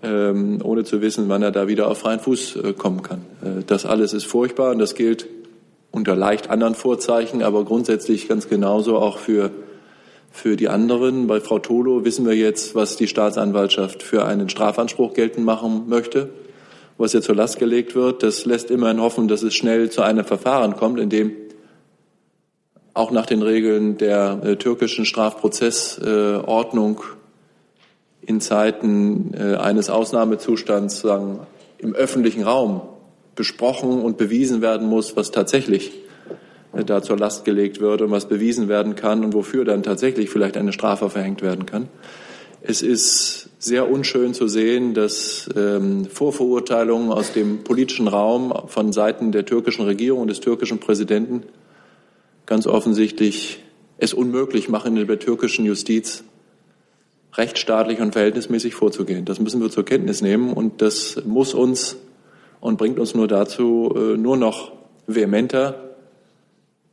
ähm, 0.05 0.59
ohne 0.63 0.83
zu 0.83 1.01
wissen, 1.01 1.27
wann 1.27 1.41
er 1.41 1.51
da 1.51 1.67
wieder 1.67 1.89
auf 1.89 1.99
freien 1.99 2.19
Fuß 2.19 2.59
kommen 2.77 3.01
kann. 3.01 3.21
das 3.67 3.85
alles 3.85 4.13
ist 4.13 4.25
furchtbar 4.25 4.71
und 4.71 4.79
das 4.79 4.95
gilt 4.95 5.27
unter 5.91 6.15
leicht 6.15 6.49
anderen 6.49 6.75
Vorzeichen, 6.75 7.41
aber 7.41 7.63
grundsätzlich 7.65 8.27
ganz 8.27 8.47
genauso 8.47 8.97
auch 8.97 9.17
für 9.17 9.51
für 10.35 10.55
die 10.57 10.67
anderen. 10.67 11.27
Bei 11.27 11.39
Frau 11.39 11.59
Tolo 11.59 12.03
wissen 12.03 12.25
wir 12.25 12.35
jetzt, 12.35 12.75
was 12.75 12.97
die 12.97 13.07
Staatsanwaltschaft 13.07 14.03
für 14.03 14.25
einen 14.25 14.49
Strafanspruch 14.49 15.13
geltend 15.13 15.45
machen 15.45 15.83
möchte, 15.87 16.29
was 16.97 17.13
ihr 17.13 17.21
zur 17.21 17.35
Last 17.35 17.57
gelegt 17.57 17.95
wird. 17.95 18.21
Das 18.21 18.45
lässt 18.45 18.69
immerhin 18.69 18.99
hoffen, 18.99 19.29
dass 19.29 19.43
es 19.43 19.55
schnell 19.55 19.89
zu 19.89 20.01
einem 20.01 20.25
Verfahren 20.25 20.75
kommt, 20.75 20.99
in 20.99 21.09
dem 21.09 21.31
auch 22.93 23.11
nach 23.11 23.25
den 23.25 23.41
Regeln 23.41 23.97
der 23.97 24.41
äh, 24.43 24.57
türkischen 24.57 25.05
Strafprozessordnung 25.05 26.97
äh, 26.97 27.03
in 28.25 28.41
Zeiten 28.41 29.33
äh, 29.33 29.55
eines 29.55 29.89
Ausnahmezustands 29.89 30.99
sagen, 30.99 31.39
im 31.77 31.93
öffentlichen 31.93 32.43
Raum 32.43 32.81
besprochen 33.35 34.01
und 34.01 34.17
bewiesen 34.17 34.61
werden 34.61 34.87
muss, 34.87 35.15
was 35.15 35.31
tatsächlich 35.31 35.91
da 36.85 37.01
zur 37.01 37.17
Last 37.17 37.45
gelegt 37.45 37.79
wird 37.79 38.01
und 38.01 38.11
was 38.11 38.27
bewiesen 38.27 38.67
werden 38.67 38.95
kann 38.95 39.23
und 39.23 39.33
wofür 39.33 39.63
dann 39.63 39.83
tatsächlich 39.83 40.29
vielleicht 40.29 40.57
eine 40.57 40.73
Strafe 40.73 41.09
verhängt 41.09 41.41
werden 41.41 41.65
kann. 41.65 41.87
Es 42.61 42.81
ist 42.81 43.49
sehr 43.59 43.89
unschön 43.89 44.33
zu 44.33 44.47
sehen, 44.47 44.93
dass 44.93 45.49
ähm, 45.55 46.05
Vorverurteilungen 46.05 47.11
aus 47.11 47.31
dem 47.31 47.63
politischen 47.63 48.07
Raum 48.07 48.53
von 48.67 48.91
Seiten 48.91 49.31
der 49.31 49.45
türkischen 49.45 49.85
Regierung 49.85 50.21
und 50.21 50.29
des 50.29 50.39
türkischen 50.39 50.79
Präsidenten 50.79 51.43
ganz 52.45 52.67
offensichtlich 52.67 53.63
es 53.97 54.13
unmöglich 54.13 54.67
machen, 54.67 54.97
in 54.97 55.07
der 55.07 55.19
türkischen 55.19 55.65
Justiz 55.65 56.23
rechtsstaatlich 57.37 57.99
und 57.99 58.13
verhältnismäßig 58.13 58.75
vorzugehen. 58.75 59.25
Das 59.25 59.39
müssen 59.39 59.61
wir 59.61 59.69
zur 59.69 59.85
Kenntnis 59.85 60.21
nehmen 60.21 60.53
und 60.53 60.81
das 60.81 61.21
muss 61.25 61.53
uns 61.53 61.97
und 62.59 62.77
bringt 62.77 62.99
uns 62.99 63.13
nur 63.13 63.27
dazu, 63.27 63.93
äh, 63.95 64.17
nur 64.17 64.37
noch 64.37 64.71
vehementer 65.07 65.95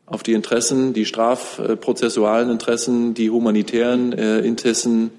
auf 0.07 0.23
die 0.23 0.33
Interessen, 0.35 0.93
die 0.93 1.07
strafprozessualen 1.07 2.51
Interessen, 2.51 3.15
die 3.15 3.31
humanitären 3.31 4.13
äh, 4.13 4.41
Interessen 4.41 5.11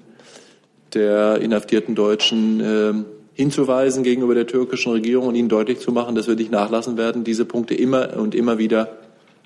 der 0.92 1.40
inhaftierten 1.40 1.94
Deutschen 1.94 2.60
äh, 2.60 2.92
hinzuweisen 3.34 4.04
gegenüber 4.04 4.34
der 4.34 4.46
türkischen 4.46 4.92
Regierung 4.92 5.26
und 5.26 5.34
ihnen 5.34 5.48
deutlich 5.48 5.80
zu 5.80 5.90
machen, 5.90 6.14
dass 6.14 6.28
wir 6.28 6.36
nicht 6.36 6.52
nachlassen 6.52 6.96
werden, 6.96 7.24
diese 7.24 7.44
Punkte 7.44 7.74
immer 7.74 8.16
und 8.16 8.34
immer 8.34 8.58
wieder 8.58 8.96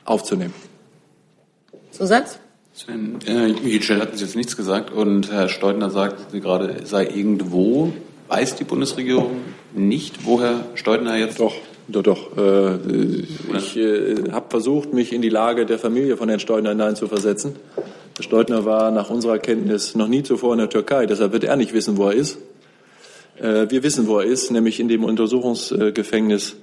aufzunehmen. 0.05 0.53
Zusatz? 1.91 2.39
Sven, 2.79 3.19
äh, 3.27 3.49
Yücel 3.49 4.01
hatten 4.01 4.17
Sie 4.17 4.25
jetzt 4.25 4.37
nichts 4.37 4.57
gesagt 4.57 4.93
und 4.93 5.33
Herr 5.33 5.49
Steutner 5.49 5.91
sagt 5.91 6.31
Sie 6.31 6.41
gerade, 6.41 6.77
sei 6.85 7.09
irgendwo. 7.09 7.93
weiß 8.29 8.55
die 8.55 8.63
Bundesregierung 8.63 9.33
nicht, 9.75 10.25
woher 10.25 10.65
Steudner 10.77 11.17
jetzt. 11.17 11.41
Doch, 11.41 11.57
doch, 11.89 12.05
doch. 12.05 12.37
Äh, 12.39 12.77
ich 13.57 13.77
äh, 13.77 14.31
habe 14.31 14.47
versucht, 14.51 14.95
mich 14.95 15.13
in 15.13 15.23
die 15.23 15.29
Lage 15.29 15.67
der 15.67 15.81
Familie 15.81 16.17
von 16.17 16.29
Herrn 16.29 16.39
Steudner 16.39 16.71
hineinzuversetzen. 16.71 17.57
Herr 18.15 18.23
Steudner 18.23 18.65
war 18.65 18.93
nach 18.93 19.11
unserer 19.11 19.41
Kenntnis 19.41 19.97
noch 19.97 20.07
nie 20.07 20.23
zuvor 20.23 20.53
in 20.53 20.61
der 20.61 20.71
Türkei, 20.71 21.07
deshalb 21.07 21.33
wird 21.33 21.43
er 21.43 21.57
nicht 21.57 21.73
wissen, 21.73 21.97
wo 21.97 22.07
er 22.07 22.15
ist. 22.15 22.39
Äh, 23.41 23.69
wir 23.71 23.83
wissen, 23.83 24.07
wo 24.07 24.21
er 24.21 24.25
ist, 24.25 24.53
nämlich 24.53 24.79
in 24.79 24.87
dem 24.87 25.03
Untersuchungsgefängnis 25.03 26.55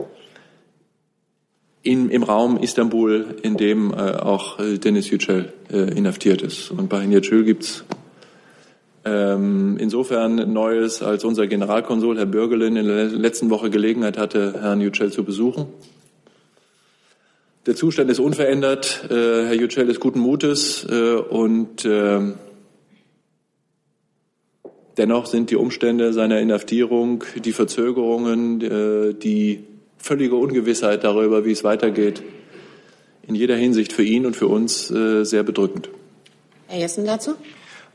in, 1.86 2.10
im 2.10 2.24
Raum 2.24 2.58
Istanbul, 2.58 3.36
in 3.44 3.58
dem 3.58 3.94
äh, 3.94 3.96
auch 3.96 4.60
äh, 4.60 4.80
Dennis 4.80 5.10
Yücel 5.12 5.54
äh, 5.72 5.96
inhaftiert 5.96 6.42
ist. 6.42 6.72
Und 6.72 6.90
bei 6.90 7.04
Yücel 7.06 7.44
gibt's 7.44 7.86
ähm, 9.06 9.78
insofern 9.80 10.52
Neues, 10.52 11.04
als 11.04 11.24
unser 11.24 11.46
Generalkonsul, 11.46 12.18
Herr 12.18 12.26
Bürgelin, 12.26 12.76
in 12.76 12.88
der 12.88 13.06
letzten 13.06 13.52
Woche 13.52 13.70
Gelegenheit 13.70 14.18
hatte, 14.18 14.56
Herrn 14.60 14.82
Yücel 14.82 15.12
zu 15.12 15.24
besuchen. 15.24 15.68
Der 17.68 17.76
Zustand 17.76 18.10
ist 18.10 18.20
unverändert. 18.20 19.06
Äh, 19.12 19.46
Herr 19.46 19.54
Yücel 19.54 19.88
ist 19.88 20.00
guten 20.00 20.20
Mutes 20.20 20.88
äh, 20.90 21.14
und 21.14 21.86
äh, 21.86 22.20
dennoch 24.98 25.28
sind 25.28 25.52
die 25.52 25.56
Umstände 25.56 26.14
seiner 26.14 26.40
Inhaftierung, 26.40 27.24
die 27.36 27.52
Verzögerungen, 27.52 28.62
äh, 28.62 29.14
die 29.14 29.66
völlige 30.06 30.36
Ungewissheit 30.36 31.04
darüber, 31.04 31.46
wie 31.46 31.52
es 31.52 31.64
weitergeht, 31.64 32.22
in 33.28 33.34
jeder 33.34 33.56
Hinsicht 33.56 33.92
für 33.92 34.04
ihn 34.04 34.28
und 34.28 34.36
für 34.36 34.48
uns 34.48 34.92
äh, 34.92 35.24
sehr 35.24 35.42
bedrückend. 35.42 35.90
Herr 36.68 36.80
Jessen 36.80 37.06
dazu? 37.06 37.34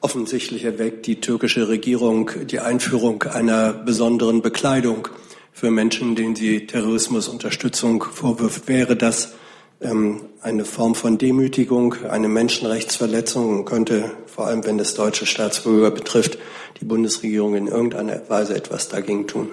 Offensichtlich 0.00 0.64
erweckt 0.64 1.06
die 1.06 1.20
türkische 1.20 1.68
Regierung 1.68 2.32
die 2.46 2.58
Einführung 2.58 3.22
einer 3.22 3.72
besonderen 3.72 4.42
Bekleidung 4.42 5.06
für 5.52 5.70
Menschen, 5.70 6.16
denen 6.16 6.34
sie 6.34 6.66
Terrorismusunterstützung 6.66 8.02
vorwirft. 8.02 8.66
Wäre 8.66 8.96
das 8.96 9.34
ähm, 9.80 10.22
eine 10.42 10.64
Form 10.64 10.96
von 10.96 11.16
Demütigung, 11.16 11.94
eine 12.08 12.28
Menschenrechtsverletzung 12.28 13.60
und 13.60 13.64
könnte, 13.66 14.10
vor 14.26 14.48
allem 14.48 14.64
wenn 14.64 14.80
es 14.80 14.94
deutsche 14.94 15.26
Staatsbürger 15.26 15.92
betrifft, 15.92 16.38
die 16.80 16.86
Bundesregierung 16.86 17.54
in 17.54 17.68
irgendeiner 17.68 18.28
Weise 18.28 18.56
etwas 18.56 18.88
dagegen 18.88 19.28
tun? 19.28 19.50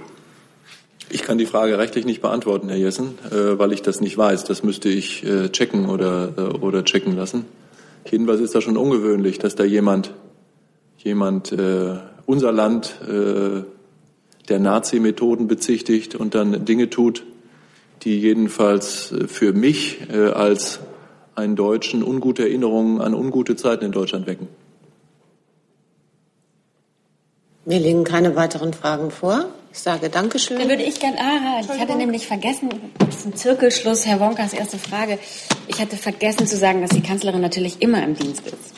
Ich 1.10 1.24
kann 1.24 1.38
die 1.38 1.46
Frage 1.46 1.78
rechtlich 1.78 2.06
nicht 2.06 2.22
beantworten, 2.22 2.68
Herr 2.68 2.78
Jessen, 2.78 3.18
äh, 3.32 3.58
weil 3.58 3.72
ich 3.72 3.82
das 3.82 4.02
nicht 4.02 4.18
weiß. 4.18 4.44
Das 4.44 4.64
müsste 4.64 4.90
ich 4.90 5.24
äh, 5.26 5.50
checken 5.50 5.88
oder, 5.90 6.34
äh, 6.38 6.42
oder 6.42 6.84
checken 6.84 7.16
lassen. 7.16 7.46
Jedenfalls 8.10 8.42
ist 8.42 8.56
das 8.56 8.64
schon 8.64 8.76
ungewöhnlich, 8.76 9.40
dass 9.40 9.56
da 9.56 9.64
jemand, 9.64 10.14
jemand 10.98 11.54
unser 12.26 12.54
Land 12.54 12.96
der 13.06 14.60
Nazi-Methoden 14.60 15.48
bezichtigt 15.48 16.16
und 16.16 16.34
dann 16.34 16.64
Dinge 16.64 16.90
tut, 16.90 17.26
die 18.04 18.18
jedenfalls 18.18 19.14
für 19.28 19.52
mich 19.52 20.08
als 20.10 20.80
einen 21.36 21.58
Deutschen 21.58 22.02
ungute 22.02 22.44
Erinnerungen 22.44 23.02
an 23.02 23.14
ungute 23.14 23.58
Zeiten 23.58 23.84
in 23.84 23.92
Deutschland 23.92 24.26
wecken. 24.26 24.48
Mir 27.66 27.80
liegen 27.80 28.06
keine 28.06 28.38
weiteren 28.38 28.72
Fragen 28.72 29.12
vor. 29.12 29.48
Ich 29.78 29.84
sage 29.84 30.10
Dankeschön. 30.10 30.58
Dann 30.58 30.70
würde 30.70 30.82
ich 30.82 31.00
gerne, 31.00 31.20
ah, 31.20 31.62
ich 31.62 31.80
hatte 31.80 31.96
nämlich 31.96 32.26
vergessen, 32.26 32.72
zum 33.16 33.36
Zirkelschluss, 33.36 34.08
Herr 34.08 34.20
Wonkas 34.20 34.54
erste 34.54 34.80
Frage. 34.80 35.20
Ich 35.68 35.80
hatte 35.80 35.98
vergessen 35.98 36.48
zu 36.48 36.58
sagen, 36.58 36.82
dass 36.82 36.90
die 36.90 37.04
Kanzlerin 37.04 37.42
natürlich 37.42 37.80
immer 37.80 38.04
im 38.04 38.16
Dienst 38.16 38.48
ist. 38.48 38.74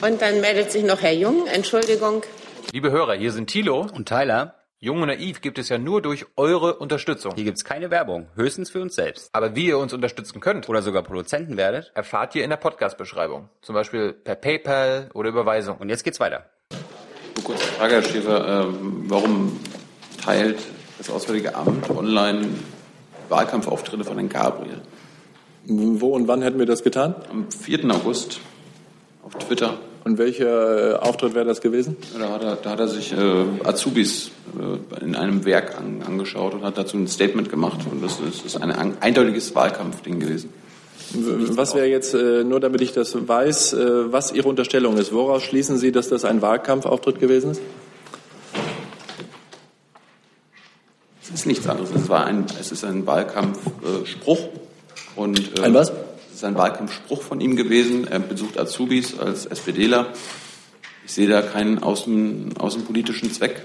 Und 0.00 0.22
dann 0.22 0.40
meldet 0.40 0.70
sich 0.70 0.84
noch 0.84 1.02
Herr 1.02 1.12
Jung. 1.12 1.48
Entschuldigung. 1.48 2.22
Liebe 2.70 2.92
Hörer, 2.92 3.14
hier 3.14 3.32
sind 3.32 3.48
Thilo 3.48 3.88
und 3.92 4.08
Tyler. 4.08 4.54
Jung 4.78 5.02
und 5.02 5.08
naiv 5.08 5.40
gibt 5.40 5.58
es 5.58 5.70
ja 5.70 5.78
nur 5.78 6.02
durch 6.02 6.26
eure 6.36 6.76
Unterstützung. 6.76 7.32
Hier 7.34 7.44
gibt 7.44 7.58
es 7.58 7.64
keine 7.64 7.90
Werbung, 7.90 8.28
höchstens 8.36 8.70
für 8.70 8.80
uns 8.80 8.94
selbst. 8.94 9.30
Aber 9.32 9.56
wie 9.56 9.66
ihr 9.66 9.78
uns 9.78 9.92
unterstützen 9.92 10.38
könnt 10.38 10.68
oder 10.68 10.82
sogar 10.82 11.02
Produzenten 11.02 11.56
werdet, 11.56 11.90
erfahrt 11.96 12.36
ihr 12.36 12.44
in 12.44 12.50
der 12.50 12.58
Podcast-Beschreibung. 12.58 13.48
Zum 13.60 13.74
Beispiel 13.74 14.12
per 14.12 14.36
PayPal 14.36 15.10
oder 15.14 15.30
Überweisung. 15.30 15.78
Und 15.78 15.88
jetzt 15.88 16.04
geht's 16.04 16.20
weiter. 16.20 16.48
Kurze 17.44 17.64
Frage, 17.64 17.94
Herr 17.94 18.02
Schäfer. 18.02 18.66
Ähm, 18.68 19.04
warum 19.08 19.60
teilt 20.22 20.58
das 20.98 21.10
Auswärtige 21.10 21.54
Amt 21.54 21.90
online 21.90 22.48
Wahlkampfauftritte 23.28 24.04
von 24.04 24.16
Herrn 24.16 24.28
Gabriel? 24.28 24.80
Wo 25.66 26.14
und 26.14 26.28
wann 26.28 26.42
hätten 26.42 26.58
wir 26.58 26.66
das 26.66 26.82
getan? 26.82 27.14
Am 27.30 27.50
4. 27.50 27.90
August 27.90 28.40
auf 29.22 29.34
Twitter. 29.36 29.78
Und 30.04 30.18
welcher 30.18 30.94
äh, 30.94 30.98
Auftritt 30.98 31.34
wäre 31.34 31.44
das 31.44 31.60
gewesen? 31.60 31.96
Da 32.16 32.28
hat 32.30 32.42
er, 32.42 32.56
da 32.56 32.70
hat 32.70 32.80
er 32.80 32.88
sich 32.88 33.12
äh, 33.12 33.44
Azubis 33.64 34.30
äh, 34.58 35.04
in 35.04 35.16
einem 35.16 35.44
Werk 35.44 35.76
an, 35.76 36.02
angeschaut 36.06 36.54
und 36.54 36.62
hat 36.62 36.78
dazu 36.78 36.96
ein 36.96 37.08
Statement 37.08 37.50
gemacht. 37.50 37.80
Und 37.90 38.02
das 38.02 38.20
ist, 38.20 38.46
ist 38.46 38.62
ein 38.62 38.70
eindeutiges 39.00 39.54
Wahlkampfding 39.54 40.20
gewesen. 40.20 40.50
Was 41.56 41.74
wäre 41.74 41.86
jetzt, 41.86 42.14
äh, 42.14 42.44
nur 42.44 42.60
damit 42.60 42.80
ich 42.80 42.92
das 42.92 43.28
weiß, 43.28 43.72
äh, 43.72 44.12
was 44.12 44.32
Ihre 44.32 44.48
Unterstellung 44.48 44.98
ist? 44.98 45.12
Woraus 45.12 45.42
schließen 45.42 45.78
Sie, 45.78 45.92
dass 45.92 46.08
das 46.08 46.24
ein 46.24 46.42
Wahlkampfauftritt 46.42 47.18
gewesen 47.18 47.52
ist? 47.52 47.60
Es 51.22 51.30
ist 51.30 51.46
nichts 51.46 51.66
anderes. 51.68 51.90
Es, 51.94 52.08
war 52.08 52.26
ein, 52.26 52.46
es 52.60 52.72
ist 52.72 52.84
ein 52.84 53.06
Wahlkampfspruch. 53.06 54.38
Äh, 54.38 55.20
und, 55.20 55.60
ein 55.60 55.74
was? 55.74 55.90
Es 55.90 56.36
ist 56.36 56.44
ein 56.44 56.56
Wahlkampfspruch 56.56 57.22
von 57.22 57.40
ihm 57.40 57.56
gewesen. 57.56 58.06
Er 58.06 58.20
besucht 58.20 58.58
Azubis 58.58 59.18
als 59.18 59.46
SPDler. 59.46 60.08
Ich 61.04 61.12
sehe 61.12 61.28
da 61.28 61.42
keinen 61.42 61.82
außen, 61.82 62.56
außenpolitischen 62.58 63.32
Zweck. 63.32 63.64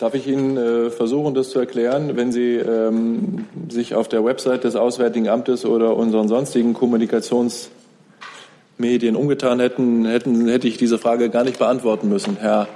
Darf 0.00 0.14
ich 0.14 0.26
Ihnen 0.28 0.56
äh, 0.56 0.90
versuchen, 0.90 1.34
das 1.34 1.50
zu 1.50 1.58
erklären? 1.58 2.16
Wenn 2.16 2.30
Sie 2.30 2.54
ähm, 2.54 3.46
sich 3.68 3.96
auf 3.96 4.06
der 4.06 4.24
Website 4.24 4.62
des 4.62 4.76
Auswärtigen 4.76 5.28
Amtes 5.28 5.64
oder 5.64 5.96
unseren 5.96 6.28
sonstigen 6.28 6.72
Kommunikationsmedien 6.72 9.16
umgetan 9.16 9.58
hätten, 9.58 10.06
hätten, 10.06 10.46
hätte 10.46 10.68
ich 10.68 10.76
diese 10.76 10.98
Frage 10.98 11.30
gar 11.30 11.42
nicht 11.42 11.58
beantworten 11.58 12.08
müssen. 12.08 12.36
Herr 12.38 12.68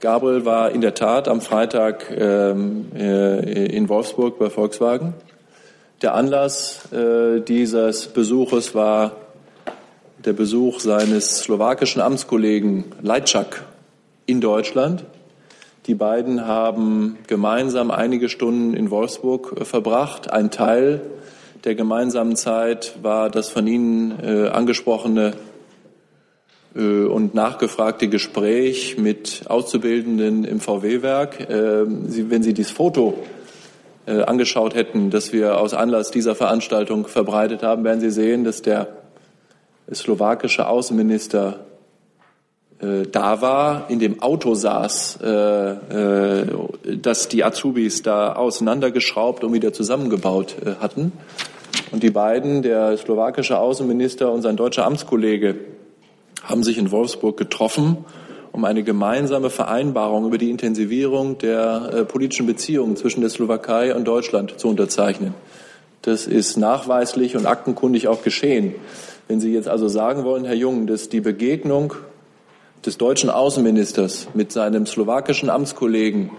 Gabriel 0.00 0.44
war 0.44 0.72
in 0.72 0.80
der 0.80 0.94
Tat 0.94 1.28
am 1.28 1.40
Freitag 1.40 2.10
ähm, 2.10 2.86
äh, 2.96 3.66
in 3.66 3.88
Wolfsburg 3.88 4.40
bei 4.40 4.50
Volkswagen. 4.50 5.14
Der 6.02 6.16
Anlass 6.16 6.92
äh, 6.92 7.40
dieses 7.40 8.08
Besuches 8.08 8.74
war 8.74 9.12
der 10.24 10.32
Besuch 10.32 10.80
seines 10.80 11.38
slowakischen 11.38 12.02
Amtskollegen 12.02 12.86
Leitschak 13.00 13.62
in 14.26 14.40
Deutschland 14.40 15.04
die 15.86 15.94
beiden 15.94 16.46
haben 16.46 17.18
gemeinsam 17.26 17.90
einige 17.90 18.30
Stunden 18.30 18.72
in 18.72 18.90
Wolfsburg 18.90 19.54
äh, 19.60 19.64
verbracht. 19.64 20.32
Ein 20.32 20.50
Teil 20.50 21.02
der 21.64 21.74
gemeinsamen 21.74 22.36
Zeit 22.36 22.94
war 23.02 23.28
das 23.28 23.50
von 23.50 23.66
Ihnen 23.66 24.18
äh, 24.22 24.48
angesprochene 24.48 25.32
äh, 26.74 27.04
und 27.04 27.34
nachgefragte 27.34 28.08
Gespräch 28.08 28.96
mit 28.96 29.42
Auszubildenden 29.46 30.44
im 30.44 30.60
VW-Werk. 30.60 31.50
Ähm, 31.50 32.06
wenn 32.30 32.42
Sie 32.42 32.54
dieses 32.54 32.72
Foto 32.72 33.18
angeschaut 34.06 34.74
hätten, 34.74 35.08
das 35.08 35.32
wir 35.32 35.58
aus 35.58 35.72
Anlass 35.72 36.10
dieser 36.10 36.34
Veranstaltung 36.34 37.06
verbreitet 37.06 37.62
haben, 37.62 37.84
werden 37.84 38.00
Sie 38.00 38.10
sehen, 38.10 38.44
dass 38.44 38.60
der 38.60 38.88
slowakische 39.90 40.68
Außenminister 40.68 41.64
äh, 42.84 43.06
da 43.10 43.40
war, 43.40 43.86
in 43.88 43.98
dem 43.98 44.20
Auto 44.22 44.54
saß, 44.54 45.18
äh, 45.22 45.70
äh, 45.70 46.46
dass 46.96 47.28
die 47.28 47.44
Azubis 47.44 48.02
da 48.02 48.34
auseinandergeschraubt 48.34 49.44
und 49.44 49.52
wieder 49.52 49.72
zusammengebaut 49.72 50.56
äh, 50.64 50.74
hatten. 50.80 51.12
Und 51.92 52.02
die 52.02 52.10
beiden, 52.10 52.62
der 52.62 52.96
slowakische 52.96 53.58
Außenminister 53.58 54.30
und 54.30 54.42
sein 54.42 54.56
deutscher 54.56 54.84
Amtskollege, 54.84 55.56
haben 56.42 56.62
sich 56.62 56.78
in 56.78 56.90
Wolfsburg 56.90 57.36
getroffen, 57.36 58.04
um 58.52 58.64
eine 58.64 58.82
gemeinsame 58.82 59.50
Vereinbarung 59.50 60.26
über 60.26 60.38
die 60.38 60.50
Intensivierung 60.50 61.38
der 61.38 61.90
äh, 61.92 62.04
politischen 62.04 62.46
Beziehungen 62.46 62.96
zwischen 62.96 63.20
der 63.20 63.30
Slowakei 63.30 63.94
und 63.94 64.04
Deutschland 64.04 64.58
zu 64.58 64.68
unterzeichnen. 64.68 65.34
Das 66.02 66.26
ist 66.26 66.58
nachweislich 66.58 67.36
und 67.36 67.46
aktenkundig 67.46 68.08
auch 68.08 68.22
geschehen. 68.22 68.74
Wenn 69.26 69.40
Sie 69.40 69.54
jetzt 69.54 69.68
also 69.68 69.88
sagen 69.88 70.24
wollen, 70.24 70.44
Herr 70.44 70.54
Jung, 70.54 70.86
dass 70.86 71.08
die 71.08 71.22
Begegnung 71.22 71.94
des 72.84 72.98
deutschen 72.98 73.30
Außenministers 73.30 74.28
mit 74.34 74.52
seinem 74.52 74.86
slowakischen 74.86 75.50
Amtskollegen 75.50 76.30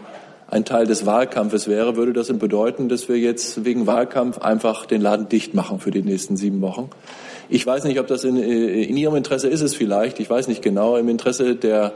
ein 0.48 0.64
Teil 0.64 0.86
des 0.86 1.06
Wahlkampfes 1.06 1.68
wäre, 1.68 1.96
würde 1.96 2.14
das 2.14 2.28
bedeuten, 2.28 2.88
dass 2.88 3.10
wir 3.10 3.18
jetzt 3.18 3.66
wegen 3.66 3.88
Wahlkampf 3.88 4.38
einfach 4.38 4.86
den 4.86 5.02
Laden 5.02 5.28
dicht 5.28 5.54
machen 5.54 5.80
für 5.80 5.92
die 5.92 6.04
nächsten 6.04 6.38
sieben 6.38 6.62
Wochen. 6.62 6.90
Ich 7.50 7.66
weiß 7.66 7.84
nicht, 7.86 8.00
ob 8.00 8.08
das 8.08 8.24
in, 8.24 8.38
äh, 8.38 8.84
in 8.84 8.96
Ihrem 8.98 9.16
Interesse 9.16 9.48
ist 9.48 9.62
es 9.62 9.76
vielleicht. 9.76 10.20
Ich 10.20 10.30
weiß 10.30 10.48
nicht 10.48 10.62
genau. 10.62 10.98
Im 10.98 11.10
Interesse 11.10 11.56
der 11.56 11.94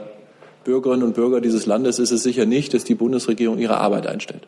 Bürgerinnen 0.64 1.02
und 1.04 1.14
Bürger 1.14 1.40
dieses 1.40 1.66
Landes 1.66 1.98
ist 1.98 2.10
es 2.10 2.22
sicher 2.22 2.44
nicht, 2.44 2.74
dass 2.74 2.84
die 2.84 2.94
Bundesregierung 2.94 3.58
ihre 3.58 3.78
Arbeit 3.78 4.06
einstellt. 4.06 4.42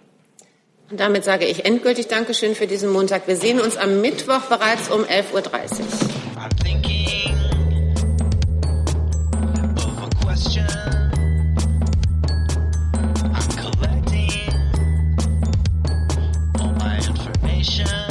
Und 0.91 1.01
damit 1.01 1.25
sage 1.25 1.47
ich 1.47 1.65
endgültig 1.65 2.09
Dankeschön 2.09 2.55
für 2.55 2.67
diesen 2.67 2.93
Montag. 2.93 3.27
Wir 3.27 3.37
sehen 3.37 3.61
uns 3.61 3.77
am 3.77 4.01
Mittwoch 4.01 4.43
bereits 4.43 4.91
um 4.91 5.05
11.30 5.05 5.33
Uhr. 5.33 7.22
nation. 17.63 18.02